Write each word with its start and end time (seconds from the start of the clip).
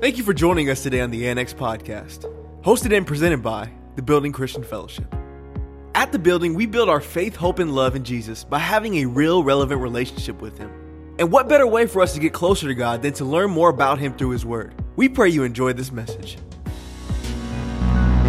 Thank 0.00 0.16
you 0.16 0.24
for 0.24 0.32
joining 0.32 0.70
us 0.70 0.82
today 0.82 1.00
on 1.00 1.10
the 1.10 1.28
Annex 1.28 1.52
Podcast, 1.52 2.24
hosted 2.62 2.96
and 2.96 3.06
presented 3.06 3.42
by 3.42 3.70
the 3.96 4.02
Building 4.02 4.32
Christian 4.32 4.64
Fellowship. 4.64 5.14
At 5.94 6.12
the 6.12 6.18
building, 6.18 6.54
we 6.54 6.66
build 6.66 6.88
our 6.88 7.00
faith, 7.00 7.36
hope, 7.36 7.58
and 7.58 7.74
love 7.74 7.94
in 7.94 8.04
Jesus 8.04 8.42
by 8.42 8.58
having 8.58 8.96
a 8.96 9.04
real, 9.04 9.44
relevant 9.44 9.80
relationship 9.80 10.40
with 10.40 10.56
Him. 10.56 10.70
And 11.18 11.30
what 11.30 11.48
better 11.48 11.66
way 11.66 11.86
for 11.86 12.00
us 12.00 12.14
to 12.14 12.20
get 12.20 12.32
closer 12.32 12.66
to 12.66 12.74
God 12.74 13.02
than 13.02 13.12
to 13.14 13.24
learn 13.24 13.50
more 13.50 13.68
about 13.68 13.98
Him 13.98 14.14
through 14.14 14.30
His 14.30 14.46
Word? 14.46 14.74
We 14.96 15.08
pray 15.08 15.28
you 15.28 15.42
enjoy 15.42 15.74
this 15.74 15.92
message. 15.92 16.38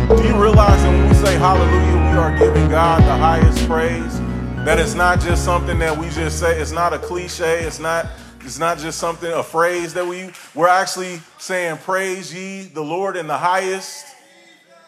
Do 0.10 0.24
you 0.24 0.42
realize 0.42 0.82
that 0.84 0.90
when 0.90 1.08
we 1.08 1.16
say 1.16 1.36
hallelujah, 1.38 2.12
we 2.12 2.18
are 2.18 2.38
giving 2.38 2.70
God 2.70 3.02
the 3.04 3.16
highest 3.16 3.66
praise? 3.66 4.20
That 4.66 4.78
it's 4.78 4.94
not 4.94 5.22
just 5.22 5.46
something 5.46 5.80
that 5.80 5.98
we 5.98 6.10
just 6.10 6.40
say, 6.40 6.60
it's 6.60 6.72
not 6.72 6.94
a 6.94 7.00
cliche, 7.00 7.64
it's 7.64 7.80
not 7.80 8.08
it's 8.52 8.60
not 8.60 8.80
just 8.80 9.00
something, 9.00 9.32
a 9.32 9.44
phrase 9.44 9.94
that 9.94 10.06
we, 10.06 10.30
we're 10.54 10.68
actually 10.68 11.22
saying, 11.38 11.78
Praise 11.78 12.34
ye 12.34 12.64
the 12.64 12.82
Lord 12.82 13.16
in 13.16 13.26
the 13.26 13.38
highest 13.38 14.06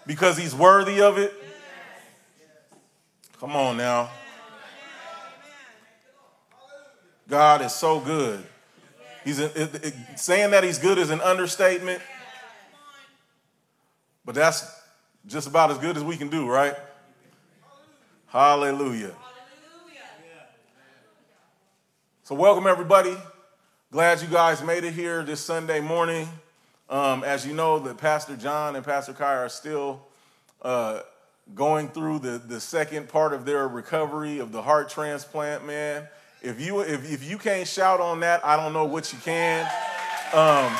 because 0.05 0.38
he's 0.38 0.54
worthy 0.54 0.99
of 1.02 1.17
it. 1.17 1.34
Come 3.40 3.55
on 3.55 3.77
now. 3.77 4.09
God 7.30 7.62
is 7.62 7.71
so 7.73 8.02
good. 8.02 8.44
He's 9.23 9.40
a, 9.40 9.45
it, 9.45 9.85
it, 9.85 9.93
saying 10.18 10.52
that 10.52 10.66
he's 10.66 10.77
good 10.77 10.98
is 10.98 11.09
an 11.09 11.21
understatement, 11.21 12.02
but 14.26 14.35
that's 14.35 14.70
just 15.26 15.48
about 15.48 15.71
as 15.71 15.77
good 15.77 15.95
as 15.95 16.04
we 16.04 16.18
can 16.18 16.27
do, 16.27 16.49
right? 16.49 16.76
Hallelujah. 18.27 19.13
So, 22.23 22.35
welcome 22.35 22.68
everybody. 22.68 23.16
Glad 23.94 24.24
you 24.24 24.28
guys 24.28 24.64
made 24.64 24.84
it 24.84 24.94
here 24.94 25.22
this 25.22 25.40
Sunday 25.40 25.80
morning. 25.80 26.28
Um, 26.90 27.24
as 27.24 27.46
you 27.46 27.54
know, 27.54 27.77
that 27.77 28.00
Pastor 28.00 28.35
John 28.35 28.76
and 28.76 28.84
Pastor 28.84 29.13
Kai 29.13 29.35
are 29.35 29.50
still 29.50 30.02
uh, 30.63 31.02
going 31.54 31.90
through 31.90 32.18
the, 32.18 32.40
the 32.40 32.60
second 32.60 33.08
part 33.08 33.34
of 33.34 33.46
their 33.46 33.68
recovery 33.68 34.40
of 34.40 34.52
the 34.52 34.63
heart 34.63 34.90
transplant, 34.90 35.68
man. 35.68 36.08
If 36.41 36.60
you 36.60 36.80
if, 36.80 37.08
if 37.08 37.24
you 37.30 37.38
can't 37.38 37.68
shout 37.68 38.00
on 38.00 38.22
that, 38.22 38.44
I 38.44 38.55
don't 38.55 38.74
know 38.74 38.85
what 38.85 39.13
you 39.13 39.20
can. 39.20 39.62
Um, 40.34 40.76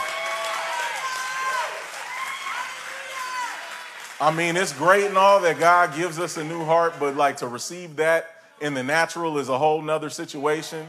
I 4.20 4.33
mean, 4.36 4.58
it's 4.58 4.73
great 4.73 5.05
and 5.05 5.20
all 5.20 5.39
that 5.42 5.59
God 5.59 5.95
gives 5.95 6.17
us 6.17 6.38
a 6.38 6.44
new 6.44 6.66
heart, 6.66 6.95
but 7.00 7.16
like 7.16 7.38
to 7.38 7.48
receive 7.48 7.98
that 7.98 8.42
in 8.59 8.73
the 8.73 8.81
natural 8.81 9.38
is 9.38 9.50
a 9.50 9.58
whole 9.59 9.83
nother 9.83 10.09
situation. 10.09 10.88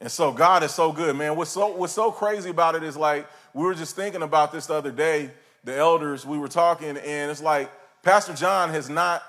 And 0.00 0.10
so 0.10 0.30
God 0.30 0.62
is 0.62 0.72
so 0.72 0.92
good, 0.92 1.16
man. 1.16 1.36
What's 1.36 1.50
so 1.50 1.74
what's 1.74 1.92
so 1.92 2.10
crazy 2.10 2.50
about 2.50 2.74
it 2.74 2.82
is 2.82 2.96
like 2.96 3.26
we 3.54 3.64
were 3.64 3.74
just 3.74 3.96
thinking 3.96 4.22
about 4.22 4.52
this 4.52 4.66
the 4.66 4.74
other 4.74 4.90
day. 4.90 5.30
The 5.64 5.76
elders, 5.76 6.24
we 6.24 6.38
were 6.38 6.48
talking, 6.48 6.96
and 6.96 7.30
it's 7.30 7.42
like 7.42 7.70
Pastor 8.02 8.34
John 8.34 8.70
has 8.70 8.88
not 8.88 9.22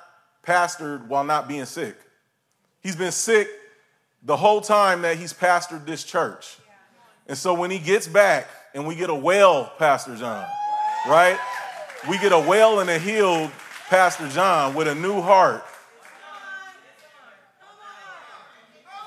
pastored 0.45 1.07
while 1.07 1.23
not 1.23 1.47
being 1.47 1.65
sick. 1.65 1.97
He's 2.81 2.95
been 2.95 3.11
sick 3.11 3.47
the 4.21 4.37
whole 4.37 4.61
time 4.61 5.01
that 5.01 5.17
he's 5.17 5.33
pastored 5.33 5.85
this 5.85 6.03
church. 6.03 6.57
And 7.27 7.37
so 7.37 7.53
when 7.53 7.71
he 7.71 7.79
gets 7.79 8.07
back 8.07 8.47
and 8.73 8.85
we 8.85 8.95
get 8.95 9.09
a 9.09 9.15
well 9.15 9.73
Pastor 9.79 10.15
John, 10.15 10.45
right? 11.07 11.39
We 12.09 12.17
get 12.19 12.31
a 12.31 12.39
well 12.39 12.79
and 12.79 12.89
a 12.89 12.99
healed 12.99 13.51
Pastor 13.89 14.27
John 14.27 14.75
with 14.75 14.87
a 14.87 14.95
new 14.95 15.21
heart. 15.21 15.65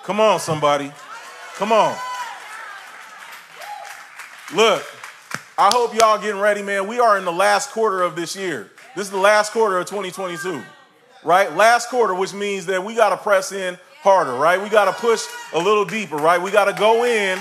Come 0.03 0.21
on, 0.21 0.41
somebody. 0.41 0.91
Come 1.61 1.73
on. 1.73 1.95
Look, 4.55 4.83
I 5.59 5.69
hope 5.71 5.95
y'all 5.95 6.19
getting 6.19 6.41
ready, 6.41 6.63
man. 6.63 6.87
We 6.87 7.01
are 7.01 7.19
in 7.19 7.27
the 7.27 7.33
last 7.33 7.71
quarter 7.73 8.01
of 8.01 8.17
this 8.17 8.35
year. 8.35 8.71
This 8.97 9.05
is 9.05 9.11
the 9.11 9.19
last 9.19 9.53
quarter 9.53 9.77
of 9.77 9.85
2022, 9.85 10.63
right? 11.23 11.55
Last 11.55 11.91
quarter, 11.91 12.15
which 12.15 12.33
means 12.33 12.65
that 12.65 12.83
we 12.83 12.95
got 12.95 13.11
to 13.11 13.19
press 13.19 13.53
in 13.53 13.77
harder, 14.01 14.33
right? 14.33 14.59
We 14.59 14.71
got 14.71 14.87
to 14.87 14.93
push 14.99 15.23
a 15.53 15.59
little 15.59 15.85
deeper, 15.85 16.17
right? 16.17 16.41
We 16.41 16.51
got 16.51 16.65
to 16.65 16.73
go 16.73 17.05
in. 17.05 17.39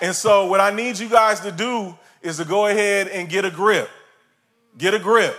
And 0.00 0.16
so, 0.16 0.46
what 0.46 0.60
I 0.60 0.70
need 0.74 0.98
you 0.98 1.10
guys 1.10 1.40
to 1.40 1.52
do 1.52 1.94
is 2.22 2.38
to 2.38 2.46
go 2.46 2.66
ahead 2.66 3.08
and 3.08 3.28
get 3.28 3.44
a 3.44 3.50
grip. 3.50 3.90
Get 4.78 4.94
a 4.94 4.98
grip, 4.98 5.36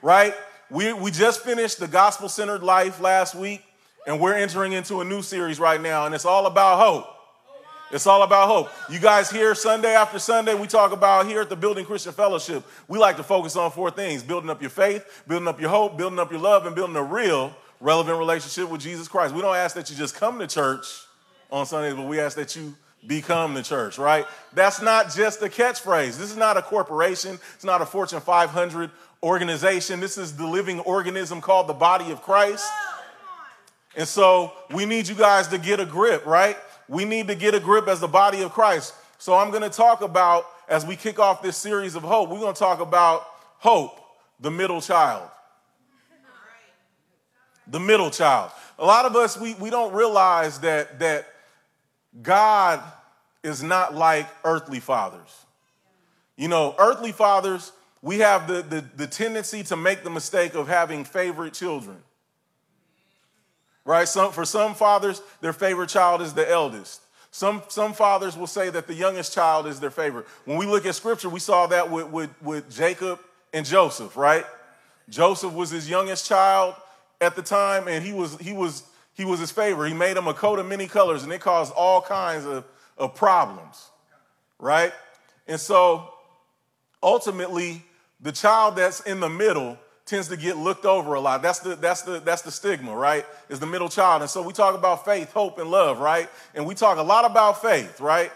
right? 0.00 0.32
We, 0.70 0.94
we 0.94 1.10
just 1.10 1.42
finished 1.42 1.78
the 1.78 1.88
gospel 1.88 2.30
centered 2.30 2.62
life 2.62 3.02
last 3.02 3.34
week, 3.34 3.62
and 4.06 4.18
we're 4.18 4.32
entering 4.32 4.72
into 4.72 5.02
a 5.02 5.04
new 5.04 5.20
series 5.20 5.60
right 5.60 5.78
now, 5.78 6.06
and 6.06 6.14
it's 6.14 6.24
all 6.24 6.46
about 6.46 6.78
hope. 6.78 7.19
It's 7.92 8.06
all 8.06 8.22
about 8.22 8.46
hope. 8.46 8.70
You 8.88 9.00
guys 9.00 9.30
here 9.30 9.52
Sunday 9.56 9.94
after 9.94 10.20
Sunday, 10.20 10.54
we 10.54 10.68
talk 10.68 10.92
about 10.92 11.26
here 11.26 11.40
at 11.40 11.48
the 11.48 11.56
Building 11.56 11.84
Christian 11.84 12.12
Fellowship, 12.12 12.62
we 12.86 12.98
like 12.98 13.16
to 13.16 13.24
focus 13.24 13.56
on 13.56 13.72
four 13.72 13.90
things 13.90 14.22
building 14.22 14.48
up 14.48 14.60
your 14.60 14.70
faith, 14.70 15.24
building 15.26 15.48
up 15.48 15.60
your 15.60 15.70
hope, 15.70 15.98
building 15.98 16.20
up 16.20 16.30
your 16.30 16.40
love, 16.40 16.66
and 16.66 16.76
building 16.76 16.94
a 16.94 17.02
real, 17.02 17.52
relevant 17.80 18.16
relationship 18.16 18.70
with 18.70 18.80
Jesus 18.80 19.08
Christ. 19.08 19.34
We 19.34 19.42
don't 19.42 19.56
ask 19.56 19.74
that 19.74 19.90
you 19.90 19.96
just 19.96 20.14
come 20.14 20.38
to 20.38 20.46
church 20.46 20.86
on 21.50 21.66
Sundays, 21.66 21.94
but 21.94 22.06
we 22.06 22.20
ask 22.20 22.36
that 22.36 22.54
you 22.54 22.76
become 23.08 23.54
the 23.54 23.62
church, 23.62 23.98
right? 23.98 24.24
That's 24.52 24.80
not 24.80 25.12
just 25.12 25.42
a 25.42 25.48
catchphrase. 25.48 26.16
This 26.16 26.30
is 26.30 26.36
not 26.36 26.56
a 26.56 26.62
corporation, 26.62 27.40
it's 27.56 27.64
not 27.64 27.82
a 27.82 27.86
Fortune 27.86 28.20
500 28.20 28.92
organization. 29.20 29.98
This 29.98 30.16
is 30.16 30.36
the 30.36 30.46
living 30.46 30.78
organism 30.80 31.40
called 31.40 31.66
the 31.66 31.74
body 31.74 32.12
of 32.12 32.22
Christ. 32.22 32.70
And 33.96 34.06
so 34.06 34.52
we 34.72 34.86
need 34.86 35.08
you 35.08 35.16
guys 35.16 35.48
to 35.48 35.58
get 35.58 35.80
a 35.80 35.84
grip, 35.84 36.24
right? 36.24 36.56
We 36.90 37.04
need 37.04 37.28
to 37.28 37.36
get 37.36 37.54
a 37.54 37.60
grip 37.60 37.86
as 37.86 38.00
the 38.00 38.08
body 38.08 38.42
of 38.42 38.50
Christ. 38.50 38.94
So 39.18 39.34
I'm 39.34 39.50
going 39.50 39.62
to 39.62 39.70
talk 39.70 40.02
about, 40.02 40.44
as 40.68 40.84
we 40.84 40.96
kick 40.96 41.20
off 41.20 41.40
this 41.40 41.56
series 41.56 41.94
of 41.94 42.02
hope, 42.02 42.28
we're 42.28 42.40
going 42.40 42.52
to 42.52 42.58
talk 42.58 42.80
about 42.80 43.22
hope, 43.58 44.00
the 44.40 44.50
middle 44.50 44.80
child. 44.80 45.22
The 47.68 47.78
middle 47.78 48.10
child. 48.10 48.50
A 48.76 48.84
lot 48.84 49.04
of 49.06 49.14
us, 49.14 49.38
we, 49.38 49.54
we 49.54 49.70
don't 49.70 49.94
realize 49.94 50.58
that, 50.60 50.98
that 50.98 51.28
God 52.20 52.82
is 53.44 53.62
not 53.62 53.94
like 53.94 54.26
earthly 54.44 54.80
fathers. 54.80 55.44
You 56.36 56.48
know, 56.48 56.74
earthly 56.76 57.12
fathers, 57.12 57.70
we 58.02 58.18
have 58.18 58.48
the, 58.48 58.62
the, 58.62 58.84
the 58.96 59.06
tendency 59.06 59.62
to 59.64 59.76
make 59.76 60.02
the 60.02 60.10
mistake 60.10 60.54
of 60.54 60.66
having 60.66 61.04
favorite 61.04 61.54
children 61.54 61.98
right? 63.84 64.06
Some, 64.06 64.32
for 64.32 64.44
some 64.44 64.74
fathers, 64.74 65.22
their 65.40 65.52
favorite 65.52 65.88
child 65.88 66.22
is 66.22 66.34
the 66.34 66.48
eldest. 66.48 67.02
Some, 67.30 67.62
some 67.68 67.92
fathers 67.92 68.36
will 68.36 68.46
say 68.46 68.70
that 68.70 68.86
the 68.86 68.94
youngest 68.94 69.32
child 69.32 69.66
is 69.66 69.78
their 69.78 69.90
favorite. 69.90 70.26
When 70.44 70.58
we 70.58 70.66
look 70.66 70.84
at 70.84 70.94
scripture, 70.94 71.28
we 71.28 71.40
saw 71.40 71.66
that 71.68 71.90
with, 71.90 72.08
with, 72.08 72.30
with 72.42 72.70
Jacob 72.70 73.20
and 73.52 73.64
Joseph, 73.64 74.16
right? 74.16 74.44
Joseph 75.08 75.52
was 75.52 75.70
his 75.70 75.88
youngest 75.88 76.26
child 76.26 76.74
at 77.20 77.36
the 77.36 77.42
time, 77.42 77.86
and 77.86 78.04
he 78.04 78.12
was, 78.12 78.36
he 78.38 78.52
was, 78.52 78.82
he 79.14 79.24
was 79.24 79.38
his 79.38 79.50
favorite. 79.50 79.88
He 79.88 79.94
made 79.94 80.16
him 80.16 80.26
a 80.26 80.34
coat 80.34 80.58
of 80.58 80.66
many 80.66 80.86
colors, 80.86 81.22
and 81.22 81.32
it 81.32 81.40
caused 81.40 81.72
all 81.74 82.00
kinds 82.00 82.46
of, 82.46 82.64
of 82.98 83.14
problems, 83.14 83.90
right? 84.58 84.92
And 85.46 85.60
so 85.60 86.12
ultimately, 87.02 87.84
the 88.20 88.32
child 88.32 88.76
that's 88.76 89.00
in 89.00 89.20
the 89.20 89.28
middle 89.28 89.78
tends 90.10 90.26
to 90.28 90.36
get 90.36 90.56
looked 90.56 90.84
over 90.84 91.14
a 91.14 91.20
lot. 91.20 91.40
That's 91.40 91.60
the, 91.60 91.76
that's 91.76 92.02
the, 92.02 92.18
that's 92.18 92.42
the 92.42 92.50
stigma, 92.50 92.94
right? 92.94 93.24
Is 93.48 93.60
the 93.60 93.66
middle 93.66 93.88
child. 93.88 94.22
And 94.22 94.30
so 94.30 94.42
we 94.42 94.52
talk 94.52 94.74
about 94.74 95.04
faith, 95.04 95.32
hope, 95.32 95.58
and 95.58 95.70
love, 95.70 96.00
right? 96.00 96.28
And 96.54 96.66
we 96.66 96.74
talk 96.74 96.98
a 96.98 97.02
lot 97.02 97.24
about 97.24 97.62
faith, 97.62 98.00
right? 98.00 98.32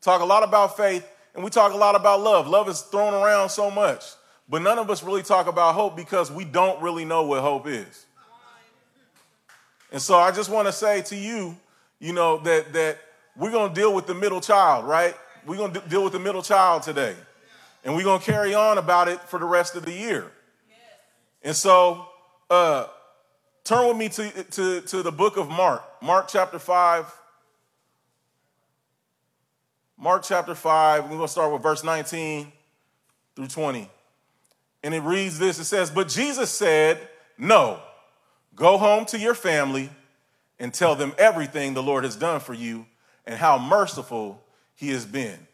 Talk 0.00 0.20
a 0.20 0.24
lot 0.24 0.42
about 0.42 0.76
faith, 0.76 1.06
and 1.34 1.44
we 1.44 1.50
talk 1.50 1.72
a 1.72 1.76
lot 1.76 1.94
about 1.94 2.20
love. 2.20 2.48
Love 2.48 2.68
is 2.68 2.80
thrown 2.80 3.14
around 3.14 3.50
so 3.50 3.70
much, 3.70 4.04
but 4.48 4.62
none 4.62 4.78
of 4.78 4.90
us 4.90 5.04
really 5.04 5.22
talk 5.22 5.46
about 5.46 5.74
hope 5.74 5.96
because 5.96 6.30
we 6.30 6.44
don't 6.44 6.82
really 6.82 7.04
know 7.04 7.22
what 7.22 7.40
hope 7.40 7.68
is. 7.68 8.06
And 9.92 10.02
so 10.02 10.16
I 10.16 10.32
just 10.32 10.50
want 10.50 10.66
to 10.66 10.72
say 10.72 11.02
to 11.02 11.16
you, 11.16 11.56
you 12.00 12.12
know, 12.12 12.38
that, 12.38 12.72
that 12.72 12.98
we're 13.36 13.50
to 13.68 13.74
deal 13.74 13.94
with 13.94 14.06
the 14.06 14.14
middle 14.14 14.40
child, 14.40 14.86
right? 14.86 15.14
We're 15.46 15.56
going 15.56 15.72
to 15.72 15.80
deal 15.80 16.02
with 16.02 16.12
the 16.12 16.18
middle 16.18 16.42
child 16.42 16.82
today. 16.82 17.14
And 17.84 17.94
we're 17.94 18.02
to 18.18 18.24
carry 18.24 18.54
on 18.54 18.78
about 18.78 19.08
it 19.08 19.20
for 19.20 19.38
the 19.38 19.46
rest 19.46 19.76
of 19.76 19.84
the 19.84 19.92
year. 19.92 20.30
And 21.42 21.56
so, 21.56 22.06
uh, 22.48 22.86
turn 23.64 23.88
with 23.88 23.96
me 23.96 24.08
to, 24.10 24.44
to, 24.44 24.80
to 24.82 25.02
the 25.02 25.12
book 25.12 25.36
of 25.36 25.48
Mark, 25.48 25.82
Mark 26.02 26.28
chapter 26.28 26.58
5. 26.58 27.06
Mark 29.96 30.22
chapter 30.22 30.54
5, 30.54 31.04
we're 31.04 31.10
going 31.10 31.20
to 31.22 31.28
start 31.28 31.52
with 31.52 31.62
verse 31.62 31.84
19 31.84 32.50
through 33.36 33.46
20. 33.46 33.88
And 34.82 34.94
it 34.94 35.00
reads 35.00 35.38
this 35.38 35.58
it 35.58 35.64
says, 35.64 35.90
But 35.90 36.08
Jesus 36.08 36.50
said, 36.50 36.98
No, 37.36 37.80
go 38.54 38.78
home 38.78 39.04
to 39.06 39.18
your 39.18 39.34
family 39.34 39.90
and 40.58 40.72
tell 40.72 40.94
them 40.94 41.12
everything 41.18 41.74
the 41.74 41.82
Lord 41.82 42.04
has 42.04 42.16
done 42.16 42.40
for 42.40 42.54
you 42.54 42.86
and 43.26 43.38
how 43.38 43.58
merciful 43.58 44.42
he 44.74 44.88
has 44.90 45.04
been. 45.04 45.46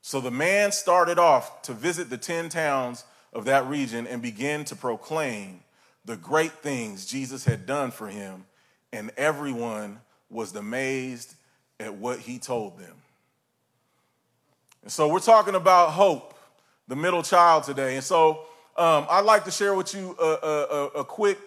So 0.00 0.20
the 0.20 0.30
man 0.30 0.72
started 0.72 1.18
off 1.18 1.62
to 1.62 1.72
visit 1.72 2.10
the 2.10 2.18
10 2.18 2.48
towns 2.48 3.04
of 3.32 3.46
that 3.46 3.66
region 3.66 4.06
and 4.06 4.20
began 4.20 4.64
to 4.66 4.76
proclaim 4.76 5.60
the 6.04 6.16
great 6.16 6.52
things 6.52 7.06
Jesus 7.06 7.44
had 7.44 7.64
done 7.66 7.90
for 7.90 8.08
him, 8.08 8.44
and 8.92 9.10
everyone 9.16 10.00
was 10.28 10.54
amazed 10.54 11.34
at 11.78 11.94
what 11.94 12.18
he 12.18 12.38
told 12.38 12.78
them. 12.78 12.94
And 14.82 14.90
so 14.90 15.08
we're 15.08 15.20
talking 15.20 15.54
about 15.54 15.90
hope, 15.90 16.34
the 16.88 16.96
middle 16.96 17.22
child 17.22 17.64
today. 17.64 17.94
And 17.94 18.04
so 18.04 18.40
um, 18.76 19.06
I'd 19.08 19.24
like 19.24 19.44
to 19.44 19.50
share 19.50 19.74
with 19.74 19.94
you 19.94 20.16
a, 20.20 20.24
a, 20.24 20.86
a 21.00 21.04
quick 21.04 21.38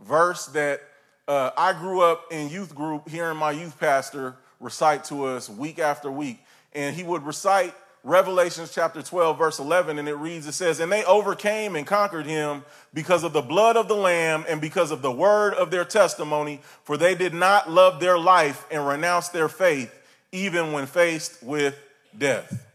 verse 0.00 0.46
that 0.46 0.80
uh, 1.26 1.50
I 1.56 1.72
grew 1.72 2.02
up 2.02 2.26
in 2.30 2.50
youth 2.50 2.74
group 2.74 3.08
hearing 3.08 3.36
my 3.36 3.50
youth 3.50 3.78
pastor 3.80 4.36
recite 4.60 5.04
to 5.04 5.24
us 5.24 5.48
week 5.48 5.78
after 5.78 6.10
week. 6.10 6.38
And 6.72 6.94
he 6.94 7.02
would 7.02 7.24
recite 7.24 7.74
Revelations 8.06 8.70
chapter 8.70 9.00
12, 9.00 9.38
verse 9.38 9.58
11, 9.58 9.98
and 9.98 10.06
it 10.06 10.14
reads, 10.14 10.46
it 10.46 10.52
says, 10.52 10.78
And 10.78 10.92
they 10.92 11.02
overcame 11.04 11.74
and 11.74 11.86
conquered 11.86 12.26
him 12.26 12.62
because 12.92 13.24
of 13.24 13.32
the 13.32 13.40
blood 13.40 13.78
of 13.78 13.88
the 13.88 13.96
Lamb 13.96 14.44
and 14.46 14.60
because 14.60 14.90
of 14.90 15.00
the 15.00 15.10
word 15.10 15.54
of 15.54 15.70
their 15.70 15.86
testimony, 15.86 16.60
for 16.82 16.98
they 16.98 17.14
did 17.14 17.32
not 17.32 17.70
love 17.70 18.00
their 18.00 18.18
life 18.18 18.66
and 18.70 18.86
renounce 18.86 19.30
their 19.30 19.48
faith, 19.48 19.90
even 20.32 20.72
when 20.72 20.84
faced 20.84 21.42
with 21.42 21.78
death. 22.16 22.66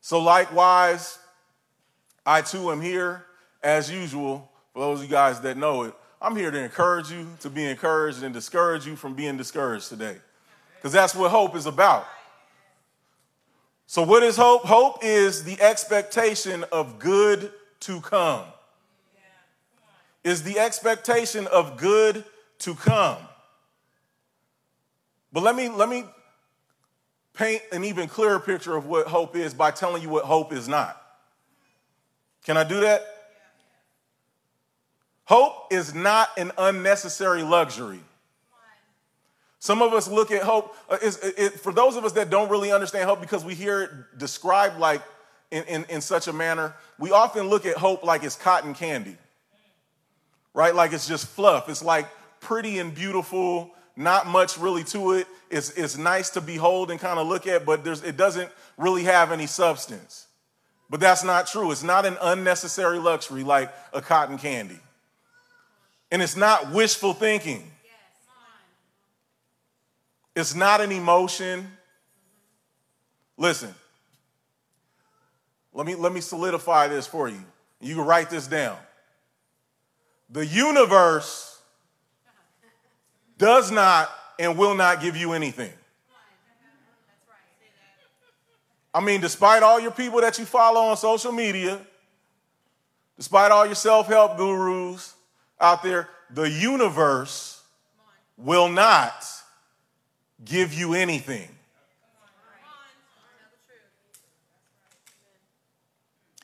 So, 0.00 0.22
likewise, 0.22 1.18
I 2.24 2.40
too 2.40 2.72
am 2.72 2.80
here 2.80 3.26
as 3.62 3.90
usual. 3.90 4.50
For 4.72 4.78
those 4.78 5.00
of 5.00 5.04
you 5.04 5.10
guys 5.10 5.42
that 5.42 5.58
know 5.58 5.82
it, 5.82 5.94
I'm 6.22 6.34
here 6.34 6.50
to 6.50 6.58
encourage 6.58 7.10
you 7.10 7.26
to 7.40 7.50
be 7.50 7.66
encouraged 7.66 8.22
and 8.22 8.32
discourage 8.32 8.86
you 8.86 8.96
from 8.96 9.12
being 9.12 9.36
discouraged 9.36 9.90
today 9.90 10.16
because 10.84 10.92
that's 10.92 11.14
what 11.14 11.30
hope 11.30 11.56
is 11.56 11.64
about. 11.64 12.06
So, 13.86 14.02
what 14.02 14.22
is 14.22 14.36
hope? 14.36 14.66
Hope 14.66 14.98
is 15.02 15.42
the 15.42 15.58
expectation 15.58 16.62
of 16.70 16.98
good 16.98 17.50
to 17.80 18.02
come. 18.02 18.44
Is 20.24 20.42
the 20.42 20.58
expectation 20.58 21.46
of 21.46 21.78
good 21.78 22.22
to 22.58 22.74
come. 22.74 23.16
But 25.32 25.42
let 25.42 25.56
me 25.56 25.70
let 25.70 25.88
me 25.88 26.04
paint 27.32 27.62
an 27.72 27.84
even 27.84 28.06
clearer 28.06 28.38
picture 28.38 28.76
of 28.76 28.84
what 28.84 29.06
hope 29.06 29.36
is 29.36 29.54
by 29.54 29.70
telling 29.70 30.02
you 30.02 30.10
what 30.10 30.26
hope 30.26 30.52
is 30.52 30.68
not. 30.68 31.00
Can 32.44 32.58
I 32.58 32.64
do 32.64 32.80
that? 32.80 33.00
Hope 35.24 35.72
is 35.72 35.94
not 35.94 36.28
an 36.36 36.52
unnecessary 36.58 37.42
luxury. 37.42 38.00
Some 39.64 39.80
of 39.80 39.94
us 39.94 40.08
look 40.08 40.30
at 40.30 40.42
hope, 40.42 40.76
uh, 40.90 40.98
is, 41.00 41.16
it, 41.22 41.58
for 41.58 41.72
those 41.72 41.96
of 41.96 42.04
us 42.04 42.12
that 42.12 42.28
don't 42.28 42.50
really 42.50 42.70
understand 42.70 43.08
hope 43.08 43.22
because 43.22 43.46
we 43.46 43.54
hear 43.54 43.80
it 43.80 44.18
described 44.18 44.78
like 44.78 45.00
in, 45.50 45.64
in, 45.64 45.86
in 45.88 46.00
such 46.02 46.28
a 46.28 46.34
manner, 46.34 46.74
we 46.98 47.12
often 47.12 47.48
look 47.48 47.64
at 47.64 47.78
hope 47.78 48.04
like 48.04 48.24
it's 48.24 48.36
cotton 48.36 48.74
candy, 48.74 49.16
right? 50.52 50.74
Like 50.74 50.92
it's 50.92 51.08
just 51.08 51.28
fluff. 51.28 51.70
It's 51.70 51.82
like 51.82 52.06
pretty 52.40 52.78
and 52.78 52.94
beautiful, 52.94 53.70
not 53.96 54.26
much 54.26 54.58
really 54.58 54.84
to 54.84 55.12
it. 55.12 55.26
It's, 55.48 55.70
it's 55.78 55.96
nice 55.96 56.28
to 56.30 56.42
behold 56.42 56.90
and 56.90 57.00
kind 57.00 57.18
of 57.18 57.26
look 57.26 57.46
at, 57.46 57.64
but 57.64 57.84
there's, 57.84 58.02
it 58.02 58.18
doesn't 58.18 58.50
really 58.76 59.04
have 59.04 59.32
any 59.32 59.46
substance. 59.46 60.26
But 60.90 61.00
that's 61.00 61.24
not 61.24 61.46
true. 61.46 61.70
It's 61.70 61.82
not 61.82 62.04
an 62.04 62.18
unnecessary 62.20 62.98
luxury 62.98 63.44
like 63.44 63.72
a 63.94 64.02
cotton 64.02 64.36
candy. 64.36 64.80
And 66.10 66.20
it's 66.20 66.36
not 66.36 66.70
wishful 66.70 67.14
thinking. 67.14 67.70
It's 70.34 70.54
not 70.54 70.80
an 70.80 70.90
emotion. 70.90 71.70
Listen, 73.36 73.74
let 75.72 75.86
me, 75.86 75.94
let 75.94 76.12
me 76.12 76.20
solidify 76.20 76.88
this 76.88 77.06
for 77.06 77.28
you. 77.28 77.42
You 77.80 77.96
can 77.96 78.04
write 78.04 78.30
this 78.30 78.46
down. 78.46 78.76
The 80.30 80.46
universe 80.46 81.60
does 83.38 83.70
not 83.70 84.08
and 84.38 84.56
will 84.56 84.74
not 84.74 85.00
give 85.00 85.16
you 85.16 85.32
anything. 85.32 85.72
I 88.92 89.00
mean, 89.00 89.20
despite 89.20 89.62
all 89.64 89.80
your 89.80 89.90
people 89.90 90.20
that 90.20 90.38
you 90.38 90.44
follow 90.44 90.82
on 90.82 90.96
social 90.96 91.32
media, 91.32 91.80
despite 93.16 93.50
all 93.50 93.66
your 93.66 93.74
self 93.74 94.06
help 94.06 94.36
gurus 94.36 95.14
out 95.60 95.82
there, 95.82 96.08
the 96.30 96.48
universe 96.48 97.60
will 98.36 98.68
not 98.68 99.26
give 100.44 100.74
you 100.74 100.94
anything. 100.94 101.48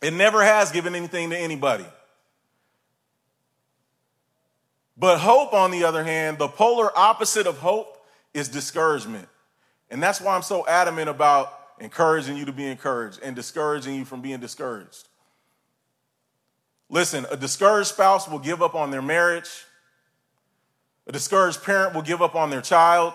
It 0.02 0.14
never 0.14 0.42
has 0.42 0.72
given 0.72 0.94
anything 0.94 1.30
to 1.30 1.36
anybody. 1.36 1.86
But 4.96 5.18
hope, 5.18 5.52
on 5.52 5.70
the 5.70 5.84
other 5.84 6.04
hand, 6.04 6.38
the 6.38 6.48
polar 6.48 6.96
opposite 6.96 7.46
of 7.46 7.58
hope 7.58 8.04
is 8.34 8.48
discouragement. 8.48 9.28
And 9.90 10.02
that's 10.02 10.20
why 10.20 10.34
I'm 10.34 10.42
so 10.42 10.66
adamant 10.66 11.08
about 11.08 11.52
encouraging 11.80 12.36
you 12.36 12.44
to 12.44 12.52
be 12.52 12.66
encouraged 12.66 13.20
and 13.22 13.34
discouraging 13.34 13.94
you 13.94 14.04
from 14.04 14.20
being 14.20 14.40
discouraged. 14.40 15.08
Listen, 16.88 17.26
a 17.30 17.36
discouraged 17.36 17.88
spouse 17.88 18.28
will 18.28 18.38
give 18.38 18.62
up 18.62 18.74
on 18.74 18.90
their 18.90 19.02
marriage, 19.02 19.48
a 21.06 21.12
discouraged 21.12 21.62
parent 21.62 21.94
will 21.94 22.02
give 22.02 22.20
up 22.20 22.34
on 22.34 22.50
their 22.50 22.60
child. 22.60 23.14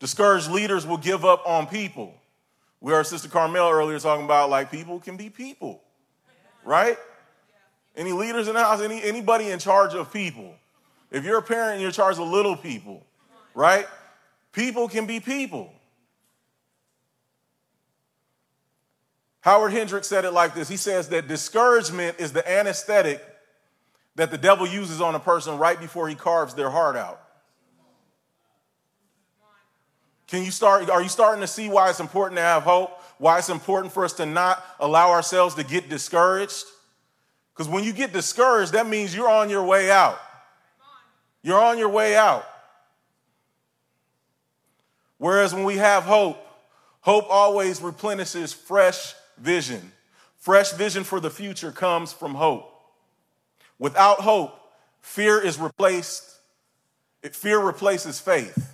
Discouraged 0.00 0.50
leaders 0.50 0.86
will 0.86 0.96
give 0.96 1.24
up 1.24 1.46
on 1.46 1.66
people. 1.66 2.14
We 2.80 2.92
heard 2.92 3.06
Sister 3.06 3.28
Carmel 3.28 3.70
earlier 3.70 3.98
talking 3.98 4.24
about 4.24 4.48
like 4.48 4.70
people 4.70 4.98
can 4.98 5.18
be 5.18 5.28
people, 5.28 5.82
right? 6.64 6.96
Any 7.94 8.12
leaders 8.12 8.48
in 8.48 8.54
the 8.54 8.60
house, 8.60 8.80
any, 8.80 9.02
anybody 9.02 9.50
in 9.50 9.58
charge 9.58 9.94
of 9.94 10.10
people. 10.10 10.54
If 11.10 11.24
you're 11.24 11.38
a 11.38 11.42
parent 11.42 11.72
and 11.72 11.80
you're 11.80 11.90
in 11.90 11.94
charge 11.94 12.18
of 12.18 12.26
little 12.26 12.56
people, 12.56 13.04
right? 13.54 13.86
People 14.52 14.88
can 14.88 15.06
be 15.06 15.20
people. 15.20 15.70
Howard 19.42 19.72
Hendricks 19.72 20.06
said 20.06 20.24
it 20.24 20.32
like 20.32 20.54
this 20.54 20.68
He 20.68 20.76
says 20.78 21.08
that 21.10 21.28
discouragement 21.28 22.16
is 22.18 22.32
the 22.32 22.48
anesthetic 22.50 23.22
that 24.16 24.30
the 24.30 24.38
devil 24.38 24.66
uses 24.66 25.00
on 25.00 25.14
a 25.14 25.20
person 25.20 25.58
right 25.58 25.78
before 25.78 26.08
he 26.08 26.14
carves 26.14 26.54
their 26.54 26.70
heart 26.70 26.96
out. 26.96 27.20
Can 30.30 30.44
you 30.44 30.52
start? 30.52 30.88
Are 30.88 31.02
you 31.02 31.08
starting 31.08 31.40
to 31.40 31.46
see 31.48 31.68
why 31.68 31.90
it's 31.90 31.98
important 31.98 32.38
to 32.38 32.42
have 32.42 32.62
hope? 32.62 32.96
Why 33.18 33.38
it's 33.38 33.48
important 33.48 33.92
for 33.92 34.04
us 34.04 34.12
to 34.14 34.26
not 34.26 34.64
allow 34.78 35.10
ourselves 35.10 35.56
to 35.56 35.64
get 35.64 35.88
discouraged? 35.88 36.64
Because 37.52 37.68
when 37.68 37.82
you 37.82 37.92
get 37.92 38.12
discouraged, 38.12 38.72
that 38.72 38.86
means 38.86 39.14
you're 39.14 39.28
on 39.28 39.50
your 39.50 39.64
way 39.64 39.90
out. 39.90 40.18
You're 41.42 41.60
on 41.60 41.78
your 41.78 41.88
way 41.88 42.16
out. 42.16 42.46
Whereas 45.18 45.52
when 45.52 45.64
we 45.64 45.76
have 45.76 46.04
hope, 46.04 46.38
hope 47.00 47.26
always 47.28 47.82
replenishes 47.82 48.52
fresh 48.52 49.14
vision. 49.36 49.92
Fresh 50.38 50.72
vision 50.72 51.02
for 51.02 51.18
the 51.18 51.28
future 51.28 51.72
comes 51.72 52.12
from 52.12 52.34
hope. 52.34 52.72
Without 53.78 54.20
hope, 54.20 54.54
fear 55.00 55.44
is 55.44 55.58
replaced, 55.58 56.38
fear 57.32 57.58
replaces 57.58 58.20
faith. 58.20 58.69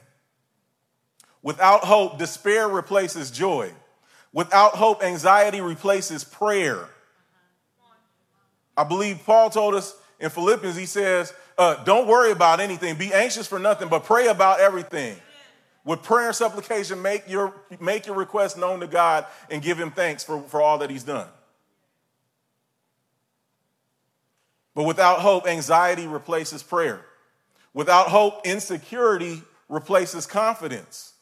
Without 1.47 1.85
hope, 1.85 2.19
despair 2.19 2.69
replaces 2.69 3.31
joy. 3.31 3.73
Without 4.33 4.73
hope, 4.73 5.00
anxiety 5.00 5.61
replaces 5.61 6.25
prayer. 6.25 6.88
I 8.76 8.83
believe 8.83 9.21
Paul 9.25 9.50
told 9.50 9.76
us 9.76 9.95
in 10.19 10.29
Philippians, 10.31 10.75
he 10.75 10.87
says, 10.87 11.33
uh, 11.57 11.85
Don't 11.85 12.09
worry 12.09 12.33
about 12.33 12.59
anything, 12.59 12.97
be 12.97 13.15
anxious 13.15 13.47
for 13.47 13.61
nothing, 13.61 13.88
but 13.88 14.03
pray 14.03 14.26
about 14.26 14.59
everything. 14.59 15.17
With 15.85 16.03
prayer 16.03 16.26
and 16.26 16.35
supplication, 16.35 17.00
make 17.00 17.29
your, 17.29 17.55
make 17.79 18.07
your 18.07 18.17
request 18.17 18.59
known 18.59 18.81
to 18.81 18.88
God 18.88 19.25
and 19.49 19.62
give 19.62 19.79
him 19.79 19.93
thanks 19.93 20.25
for, 20.25 20.43
for 20.49 20.61
all 20.61 20.79
that 20.79 20.91
he's 20.91 21.05
done. 21.05 21.29
But 24.75 24.83
without 24.83 25.21
hope, 25.21 25.47
anxiety 25.47 26.09
replaces 26.09 26.65
prayer. 26.65 27.07
Without 27.73 28.09
hope, 28.09 28.45
insecurity 28.45 29.43
replaces 29.69 30.26
confidence. 30.26 31.12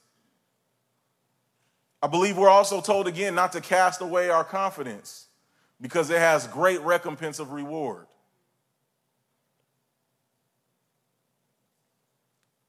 I 2.04 2.06
believe 2.06 2.36
we're 2.36 2.50
also 2.50 2.82
told 2.82 3.08
again 3.08 3.34
not 3.34 3.52
to 3.52 3.62
cast 3.62 4.02
away 4.02 4.28
our 4.28 4.44
confidence 4.44 5.28
because 5.80 6.10
it 6.10 6.18
has 6.18 6.46
great 6.46 6.82
recompense 6.82 7.38
of 7.38 7.52
reward. 7.52 8.04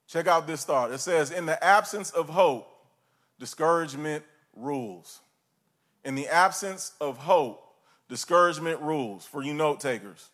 Check 0.08 0.28
out 0.28 0.48
this 0.48 0.64
thought. 0.64 0.94
It 0.94 1.00
says, 1.00 1.32
In 1.32 1.46
the 1.46 1.62
absence 1.62 2.12
of 2.12 2.30
hope, 2.30 2.72
discouragement 3.38 4.24
rules. 4.56 5.20
In 6.06 6.16
the 6.16 6.30
absence 6.30 6.94
of 7.02 7.18
hope, 7.18 7.62
discouragement 8.08 8.80
rules. 8.80 9.26
For 9.26 9.44
you 9.44 9.54
note 9.54 9.82
takers. 9.82 10.30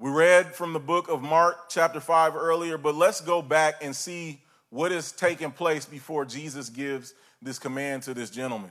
We 0.00 0.10
read 0.10 0.52
from 0.52 0.72
the 0.72 0.80
book 0.80 1.08
of 1.08 1.22
Mark, 1.22 1.68
chapter 1.68 2.00
5 2.00 2.34
earlier, 2.34 2.76
but 2.76 2.96
let's 2.96 3.20
go 3.20 3.40
back 3.40 3.76
and 3.82 3.94
see 3.94 4.41
what 4.72 4.90
is 4.90 5.12
taking 5.12 5.50
place 5.50 5.84
before 5.84 6.24
Jesus 6.24 6.70
gives 6.70 7.12
this 7.42 7.58
command 7.58 8.04
to 8.04 8.14
this 8.14 8.30
gentleman. 8.30 8.70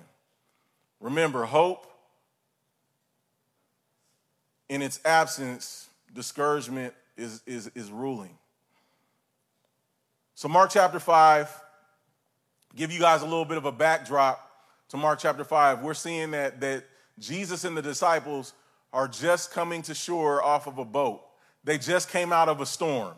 Remember, 1.00 1.46
hope, 1.46 1.86
in 4.68 4.82
its 4.82 5.00
absence, 5.06 5.90
discouragement 6.12 6.96
is, 7.18 7.44
is, 7.46 7.70
is 7.76 7.92
ruling. 7.92 8.36
So, 10.34 10.48
Mark 10.48 10.72
chapter 10.72 11.00
5, 11.00 11.48
give 12.76 12.92
you 12.92 13.00
guys 13.00 13.22
a 13.22 13.26
little 13.26 13.46
bit 13.46 13.58
of 13.58 13.66
a 13.66 13.72
backdrop 13.72 14.50
to 14.90 14.98
Mark 14.98 15.20
chapter 15.20 15.44
5. 15.44 15.84
We're 15.84 15.94
seeing 15.94 16.32
that, 16.32 16.60
that 16.62 16.84
Jesus 17.20 17.64
and 17.64 17.78
the 17.78 17.82
disciples 17.84 18.54
are 18.92 19.08
just 19.08 19.52
coming 19.52 19.84
to 19.84 19.94
shore 19.94 20.44
off 20.44 20.66
of 20.66 20.80
a 20.80 20.86
boat. 20.86 21.22
They 21.64 21.78
just 21.78 22.10
came 22.10 22.34
out 22.34 22.50
of 22.50 22.60
a 22.60 22.66
storm 22.66 23.14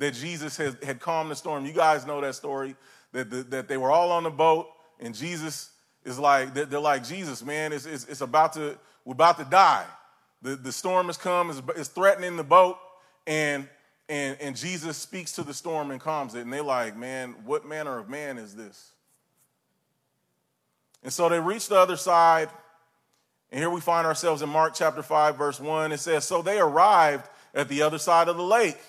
that 0.00 0.14
Jesus 0.14 0.56
had, 0.56 0.82
had 0.82 0.98
calmed 0.98 1.30
the 1.30 1.36
storm. 1.36 1.64
You 1.64 1.72
guys 1.72 2.06
know 2.06 2.20
that 2.20 2.34
story 2.34 2.74
that, 3.12 3.30
the, 3.30 3.42
that 3.44 3.68
they 3.68 3.76
were 3.76 3.90
all 3.90 4.10
on 4.10 4.24
the 4.24 4.30
boat 4.30 4.66
and 4.98 5.14
Jesus 5.14 5.70
is 6.04 6.18
like, 6.18 6.54
they're, 6.54 6.80
like, 6.80 7.04
Jesus, 7.04 7.44
man, 7.44 7.72
it's, 7.72 7.86
it's, 7.86 8.06
it's, 8.06 8.20
about 8.22 8.54
to, 8.54 8.78
we're 9.04 9.12
about 9.12 9.38
to 9.38 9.44
die. 9.44 9.84
The, 10.42 10.56
the 10.56 10.72
storm 10.72 11.06
has 11.06 11.16
come, 11.16 11.50
it's, 11.50 11.62
it's 11.76 11.88
threatening 11.88 12.36
the 12.36 12.44
boat, 12.44 12.78
and 13.26 13.68
and, 14.10 14.36
and 14.40 14.56
Jesus 14.56 14.96
speaks 14.96 15.30
to 15.34 15.44
the 15.44 15.54
storm 15.54 15.92
and 15.92 16.00
calms 16.00 16.34
it. 16.34 16.40
And 16.40 16.52
they're 16.52 16.64
like, 16.64 16.96
man, 16.96 17.36
what 17.44 17.64
manner 17.64 17.96
of 17.96 18.08
man 18.08 18.38
is 18.38 18.56
this? 18.56 18.90
And 21.04 21.12
so 21.12 21.28
they 21.28 21.38
reach 21.38 21.68
the 21.68 21.78
other 21.78 21.96
side. 21.96 22.48
And 23.52 23.60
here 23.60 23.70
we 23.70 23.80
find 23.80 24.08
ourselves 24.08 24.42
in 24.42 24.48
Mark 24.48 24.74
chapter 24.74 25.04
5, 25.04 25.38
verse 25.38 25.60
1. 25.60 25.92
It 25.92 25.98
says, 25.98 26.24
So 26.24 26.42
they 26.42 26.58
arrived 26.58 27.28
at 27.54 27.68
the 27.68 27.82
other 27.82 27.98
side 27.98 28.26
of 28.26 28.36
the 28.36 28.42
lake 28.42 28.80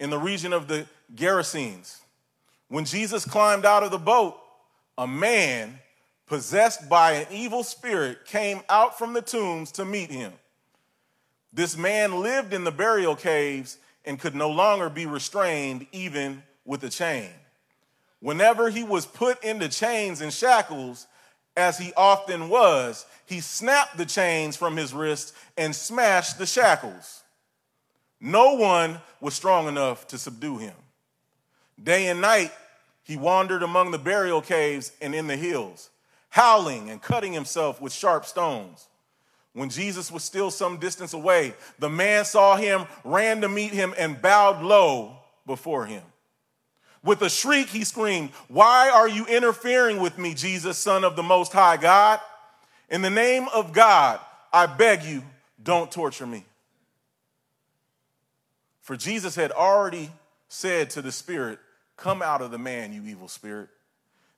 in 0.00 0.10
the 0.10 0.18
region 0.18 0.52
of 0.52 0.66
the 0.66 0.86
Gerasenes. 1.14 2.00
When 2.68 2.84
Jesus 2.84 3.24
climbed 3.24 3.64
out 3.64 3.84
of 3.84 3.92
the 3.92 3.98
boat, 3.98 4.36
a 4.98 5.06
man 5.06 5.78
possessed 6.26 6.88
by 6.88 7.12
an 7.12 7.26
evil 7.30 7.62
spirit 7.62 8.24
came 8.24 8.60
out 8.68 8.98
from 8.98 9.12
the 9.12 9.22
tombs 9.22 9.70
to 9.72 9.84
meet 9.84 10.10
him. 10.10 10.32
This 11.52 11.76
man 11.76 12.20
lived 12.20 12.54
in 12.54 12.64
the 12.64 12.70
burial 12.70 13.14
caves 13.14 13.76
and 14.04 14.18
could 14.18 14.34
no 14.34 14.50
longer 14.50 14.88
be 14.88 15.06
restrained 15.06 15.86
even 15.92 16.42
with 16.64 16.82
a 16.84 16.88
chain. 16.88 17.28
Whenever 18.20 18.70
he 18.70 18.84
was 18.84 19.06
put 19.06 19.42
into 19.44 19.68
chains 19.68 20.20
and 20.20 20.32
shackles, 20.32 21.06
as 21.56 21.78
he 21.78 21.92
often 21.96 22.48
was, 22.48 23.04
he 23.26 23.40
snapped 23.40 23.96
the 23.96 24.06
chains 24.06 24.56
from 24.56 24.76
his 24.76 24.94
wrists 24.94 25.32
and 25.56 25.74
smashed 25.74 26.38
the 26.38 26.46
shackles. 26.46 27.19
No 28.20 28.54
one 28.54 29.00
was 29.20 29.34
strong 29.34 29.66
enough 29.66 30.06
to 30.08 30.18
subdue 30.18 30.58
him. 30.58 30.74
Day 31.82 32.08
and 32.08 32.20
night, 32.20 32.52
he 33.02 33.16
wandered 33.16 33.62
among 33.62 33.90
the 33.90 33.98
burial 33.98 34.42
caves 34.42 34.92
and 35.00 35.14
in 35.14 35.26
the 35.26 35.36
hills, 35.36 35.90
howling 36.28 36.90
and 36.90 37.00
cutting 37.00 37.32
himself 37.32 37.80
with 37.80 37.92
sharp 37.92 38.26
stones. 38.26 38.88
When 39.52 39.70
Jesus 39.70 40.12
was 40.12 40.22
still 40.22 40.50
some 40.50 40.76
distance 40.78 41.12
away, 41.12 41.54
the 41.78 41.88
man 41.88 42.24
saw 42.24 42.56
him, 42.56 42.84
ran 43.02 43.40
to 43.40 43.48
meet 43.48 43.72
him, 43.72 43.94
and 43.98 44.20
bowed 44.20 44.62
low 44.62 45.16
before 45.46 45.86
him. 45.86 46.02
With 47.02 47.22
a 47.22 47.30
shriek, 47.30 47.68
he 47.68 47.84
screamed, 47.84 48.30
Why 48.48 48.90
are 48.90 49.08
you 49.08 49.26
interfering 49.26 50.00
with 50.00 50.18
me, 50.18 50.34
Jesus, 50.34 50.76
Son 50.76 51.02
of 51.02 51.16
the 51.16 51.22
Most 51.22 51.52
High 51.52 51.78
God? 51.78 52.20
In 52.90 53.02
the 53.02 53.10
name 53.10 53.48
of 53.54 53.72
God, 53.72 54.20
I 54.52 54.66
beg 54.66 55.02
you, 55.02 55.22
don't 55.62 55.90
torture 55.90 56.26
me. 56.26 56.44
For 58.90 58.96
Jesus 58.96 59.36
had 59.36 59.52
already 59.52 60.10
said 60.48 60.90
to 60.90 61.00
the 61.00 61.12
spirit, 61.12 61.60
Come 61.96 62.22
out 62.22 62.42
of 62.42 62.50
the 62.50 62.58
man, 62.58 62.92
you 62.92 63.04
evil 63.04 63.28
spirit. 63.28 63.68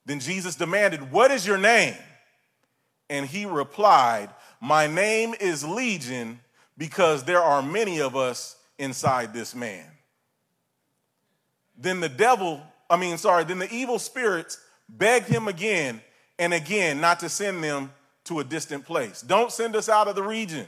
Then 0.05 0.21
Jesus 0.21 0.57
demanded, 0.57 1.11
What 1.11 1.31
is 1.31 1.47
your 1.47 1.57
name? 1.57 1.95
And 3.09 3.25
he 3.25 3.47
replied, 3.47 4.29
My 4.61 4.87
name 4.87 5.35
is 5.41 5.65
Legion 5.65 6.39
because 6.77 7.25
there 7.25 7.41
are 7.41 7.63
many 7.63 8.03
of 8.03 8.15
us 8.15 8.57
inside 8.79 9.33
this 9.33 9.55
man. 9.55 9.87
Then 11.79 12.01
the 12.01 12.11
devil, 12.11 12.61
I 12.91 12.99
mean, 12.99 13.17
sorry, 13.17 13.45
then 13.45 13.59
the 13.59 13.73
evil 13.73 13.99
spirits 13.99 14.61
begged 14.87 15.29
him 15.29 15.49
again 15.49 16.03
and 16.39 16.53
again 16.53 17.01
not 17.01 17.21
to 17.21 17.31
send 17.31 17.65
them 17.65 17.91
to 18.25 18.41
a 18.41 18.45
distant 18.45 18.85
place. 18.85 19.23
Don't 19.23 19.51
send 19.51 19.75
us 19.75 19.89
out 19.89 20.09
of 20.09 20.15
the 20.15 20.23
region. 20.23 20.67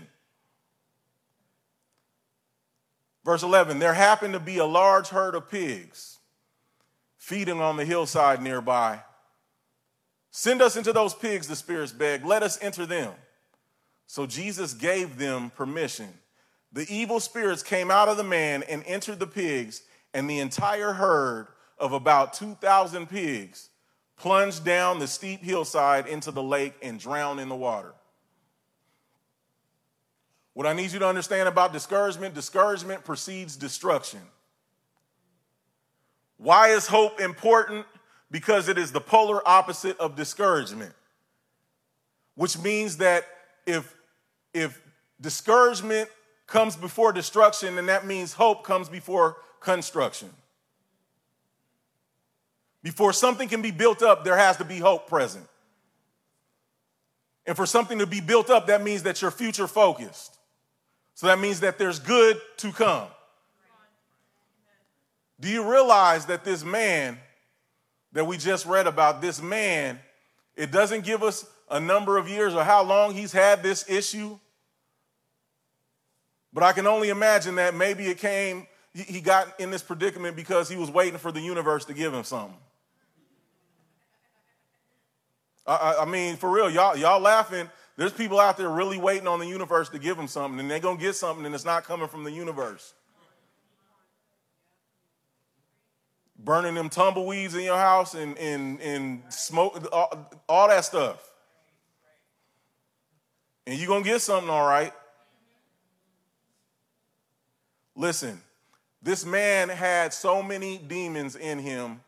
Verse 3.25 3.43
11 3.43 3.79
There 3.79 3.95
happened 3.95 4.35
to 4.35 4.41
be 4.41 4.59
a 4.59 4.65
large 4.65 5.09
herd 5.09 5.35
of 5.35 5.51
pigs 5.51 6.19
feeding 7.17 7.61
on 7.61 7.77
the 7.77 7.85
hillside 7.85 8.43
nearby. 8.43 9.01
Send 10.31 10.61
us 10.61 10.77
into 10.77 10.93
those 10.93 11.15
pigs, 11.15 11.47
the 11.47 11.57
spirits 11.57 11.93
begged. 11.93 12.27
Let 12.27 12.43
us 12.43 12.59
enter 12.61 12.87
them. 12.87 13.13
So 14.07 14.27
Jesus 14.27 14.75
gave 14.75 15.17
them 15.17 15.51
permission. 15.51 16.09
The 16.73 16.87
evil 16.93 17.21
spirits 17.21 17.63
came 17.63 17.91
out 17.91 18.09
of 18.09 18.17
the 18.17 18.25
man 18.25 18.65
and 18.65 18.83
entered 18.85 19.21
the 19.21 19.27
pigs, 19.27 19.83
and 20.13 20.29
the 20.29 20.41
entire 20.41 20.93
herd 20.93 21.47
of 21.79 21.93
about 21.93 22.33
2,000 22.35 23.09
pigs 23.09 23.71
plunged 24.17 24.65
down 24.65 24.99
the 24.99 25.07
steep 25.07 25.43
hillside 25.43 26.07
into 26.07 26.31
the 26.31 26.43
lake 26.43 26.75
and 26.83 26.99
drowned 27.01 27.41
in 27.41 27.49
the 27.49 27.55
water. 27.55 27.95
What 30.55 30.67
I 30.67 30.73
need 30.73 30.93
you 30.93 30.99
to 31.01 31.07
understand 31.07 31.49
about 31.49 31.73
discouragement 31.73 32.35
discouragement 32.35 33.05
precedes 33.05 33.57
destruction. 33.57 34.21
Why 36.39 36.69
is 36.69 36.87
hope 36.87 37.21
important? 37.21 37.87
because 38.35 38.69
it 38.69 38.79
is 38.79 38.91
the 38.91 39.01
polar 39.01 39.47
opposite 39.47 39.97
of 40.01 40.17
discouragement. 40.17 40.93
Which 42.35 42.59
means 42.59 42.97
that 42.97 43.25
if, 43.65 43.95
if 44.53 44.83
discouragement 45.21 46.09
comes 46.49 46.75
before 46.75 47.13
destruction, 47.13 47.77
then 47.77 47.87
that 47.87 48.05
means 48.05 48.33
hope 48.33 48.65
comes 48.65 48.89
before 48.89 49.37
construction. 49.61 50.31
Before 52.83 53.13
something 53.13 53.49
can 53.49 53.63
be 53.63 53.71
built 53.71 54.03
up, 54.03 54.25
there 54.25 54.37
has 54.37 54.57
to 54.57 54.65
be 54.65 54.79
hope 54.81 55.09
present. 55.09 55.47
And 57.47 57.55
for 57.55 57.67
something 57.67 58.01
to 58.01 58.07
be 58.07 58.21
built 58.21 58.51
up, 58.51 58.67
that 58.67 58.83
means 58.83 59.05
that 59.05 59.23
you're 59.23 59.31
future 59.31 59.69
focused. 59.69 60.37
So 61.15 61.27
that 61.29 61.39
means 61.39 61.61
that 61.61 61.79
there's 61.79 61.99
good 61.99 62.41
to 62.59 62.73
come. 62.73 63.09
Do 65.41 65.49
you 65.49 65.71
realize 65.71 66.27
that 66.27 66.45
this 66.45 66.65
man 66.65 67.19
that 68.13 68.27
we 68.27 68.37
just 68.37 68.65
read 68.65 68.87
about, 68.87 69.21
this 69.21 69.43
man, 69.43 69.99
it 70.57 70.71
doesn't 70.71 71.05
give 71.05 71.23
us 71.23 71.45
a 71.71 71.81
number 71.81 72.17
of 72.17 72.29
years 72.29 72.55
or 72.55 72.65
how 72.65 72.83
long 72.83 73.15
he's 73.15 73.33
had 73.33 73.63
this 73.63 73.89
issue. 73.89 74.39
But 76.53 76.63
I 76.63 76.73
can 76.73 76.87
only 76.87 77.09
imagine 77.09 77.57
that 77.57 77.75
maybe 77.75 78.07
it 78.07 78.19
came, 78.19 78.69
he 78.93 79.21
got 79.21 79.59
in 79.61 79.71
this 79.73 79.83
predicament 79.83 80.37
because 80.37 80.69
he 80.69 80.77
was 80.77 80.91
waiting 80.91 81.19
for 81.19 81.33
the 81.33 81.41
universe 81.41 81.85
to 81.87 81.95
give 81.95 82.15
him 82.15 82.23
something. 82.23 82.57
I, 85.67 85.97
I 86.01 86.05
mean, 86.05 86.37
for 86.37 86.51
real, 86.51 86.71
y'all, 86.71 86.97
y'all 86.97 87.21
laughing. 87.21 87.69
There's 87.97 88.13
people 88.13 88.41
out 88.41 88.57
there 88.57 88.69
really 88.69 88.99
waiting 88.99 89.29
on 89.29 89.39
the 89.39 89.47
universe 89.47 89.89
to 89.91 89.99
give 89.99 90.17
them 90.17 90.29
something, 90.29 90.59
and 90.59 90.71
they're 90.71 90.81
gonna 90.81 90.99
get 90.99 91.15
something, 91.15 91.47
and 91.47 91.55
it's 91.55 91.65
not 91.65 91.85
coming 91.85 92.09
from 92.09 92.25
the 92.25 92.33
universe. 92.33 92.95
burning 96.45 96.75
them 96.75 96.91
tumbleweeds 96.91 97.55
in 97.55 97.63
your 97.63 97.79
house 97.79 98.15
and, 98.15 98.37
and, 98.39 98.81
and 98.81 99.23
smoke, 99.31 99.89
all, 99.93 100.31
all 100.49 100.69
that 100.69 100.85
stuff. 100.85 101.31
And 103.67 103.79
you're 103.79 103.89
going 103.89 104.05
to 104.05 104.09
get 104.09 104.21
something 104.21 104.51
all 104.51 104.67
right. 104.67 104.93
Listen, 107.97 108.41
this 109.03 109.25
man 109.25 109.69
had 109.69 110.13
so 110.13 110.43
many 110.43 110.77
demons 110.79 111.37
in 111.37 111.59
him 111.59 112.01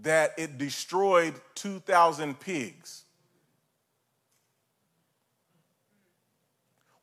that 0.00 0.32
it 0.38 0.56
destroyed 0.56 1.34
2,000 1.54 2.38
pigs. 2.40 3.04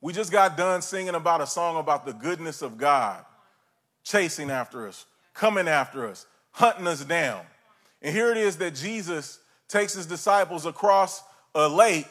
We 0.06 0.12
just 0.12 0.30
got 0.30 0.56
done 0.56 0.82
singing 0.82 1.16
about 1.16 1.40
a 1.40 1.48
song 1.48 1.78
about 1.78 2.06
the 2.06 2.12
goodness 2.12 2.62
of 2.62 2.78
God 2.78 3.24
chasing 4.04 4.52
after 4.52 4.86
us, 4.86 5.04
coming 5.34 5.66
after 5.66 6.06
us, 6.08 6.26
hunting 6.52 6.86
us 6.86 7.04
down. 7.04 7.40
And 8.00 8.14
here 8.14 8.30
it 8.30 8.36
is 8.36 8.58
that 8.58 8.76
Jesus 8.76 9.40
takes 9.66 9.94
his 9.94 10.06
disciples 10.06 10.64
across 10.64 11.24
a 11.56 11.68
lake 11.68 12.06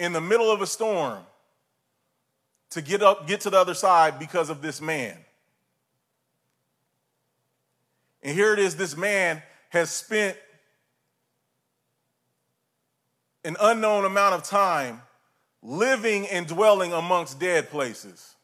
in 0.00 0.12
the 0.12 0.20
middle 0.20 0.50
of 0.50 0.62
a 0.62 0.66
storm 0.66 1.22
to 2.70 2.82
get 2.82 3.04
up 3.04 3.28
get 3.28 3.42
to 3.42 3.50
the 3.50 3.56
other 3.56 3.74
side 3.74 4.18
because 4.18 4.50
of 4.50 4.60
this 4.60 4.80
man. 4.80 5.16
And 8.24 8.34
here 8.34 8.52
it 8.52 8.58
is 8.58 8.74
this 8.74 8.96
man 8.96 9.44
has 9.68 9.90
spent 9.90 10.36
an 13.44 13.56
unknown 13.60 14.06
amount 14.06 14.34
of 14.34 14.42
time 14.42 15.02
living 15.62 16.26
and 16.28 16.46
dwelling 16.46 16.92
amongst 16.92 17.38
dead 17.38 17.70
places. 17.70 18.34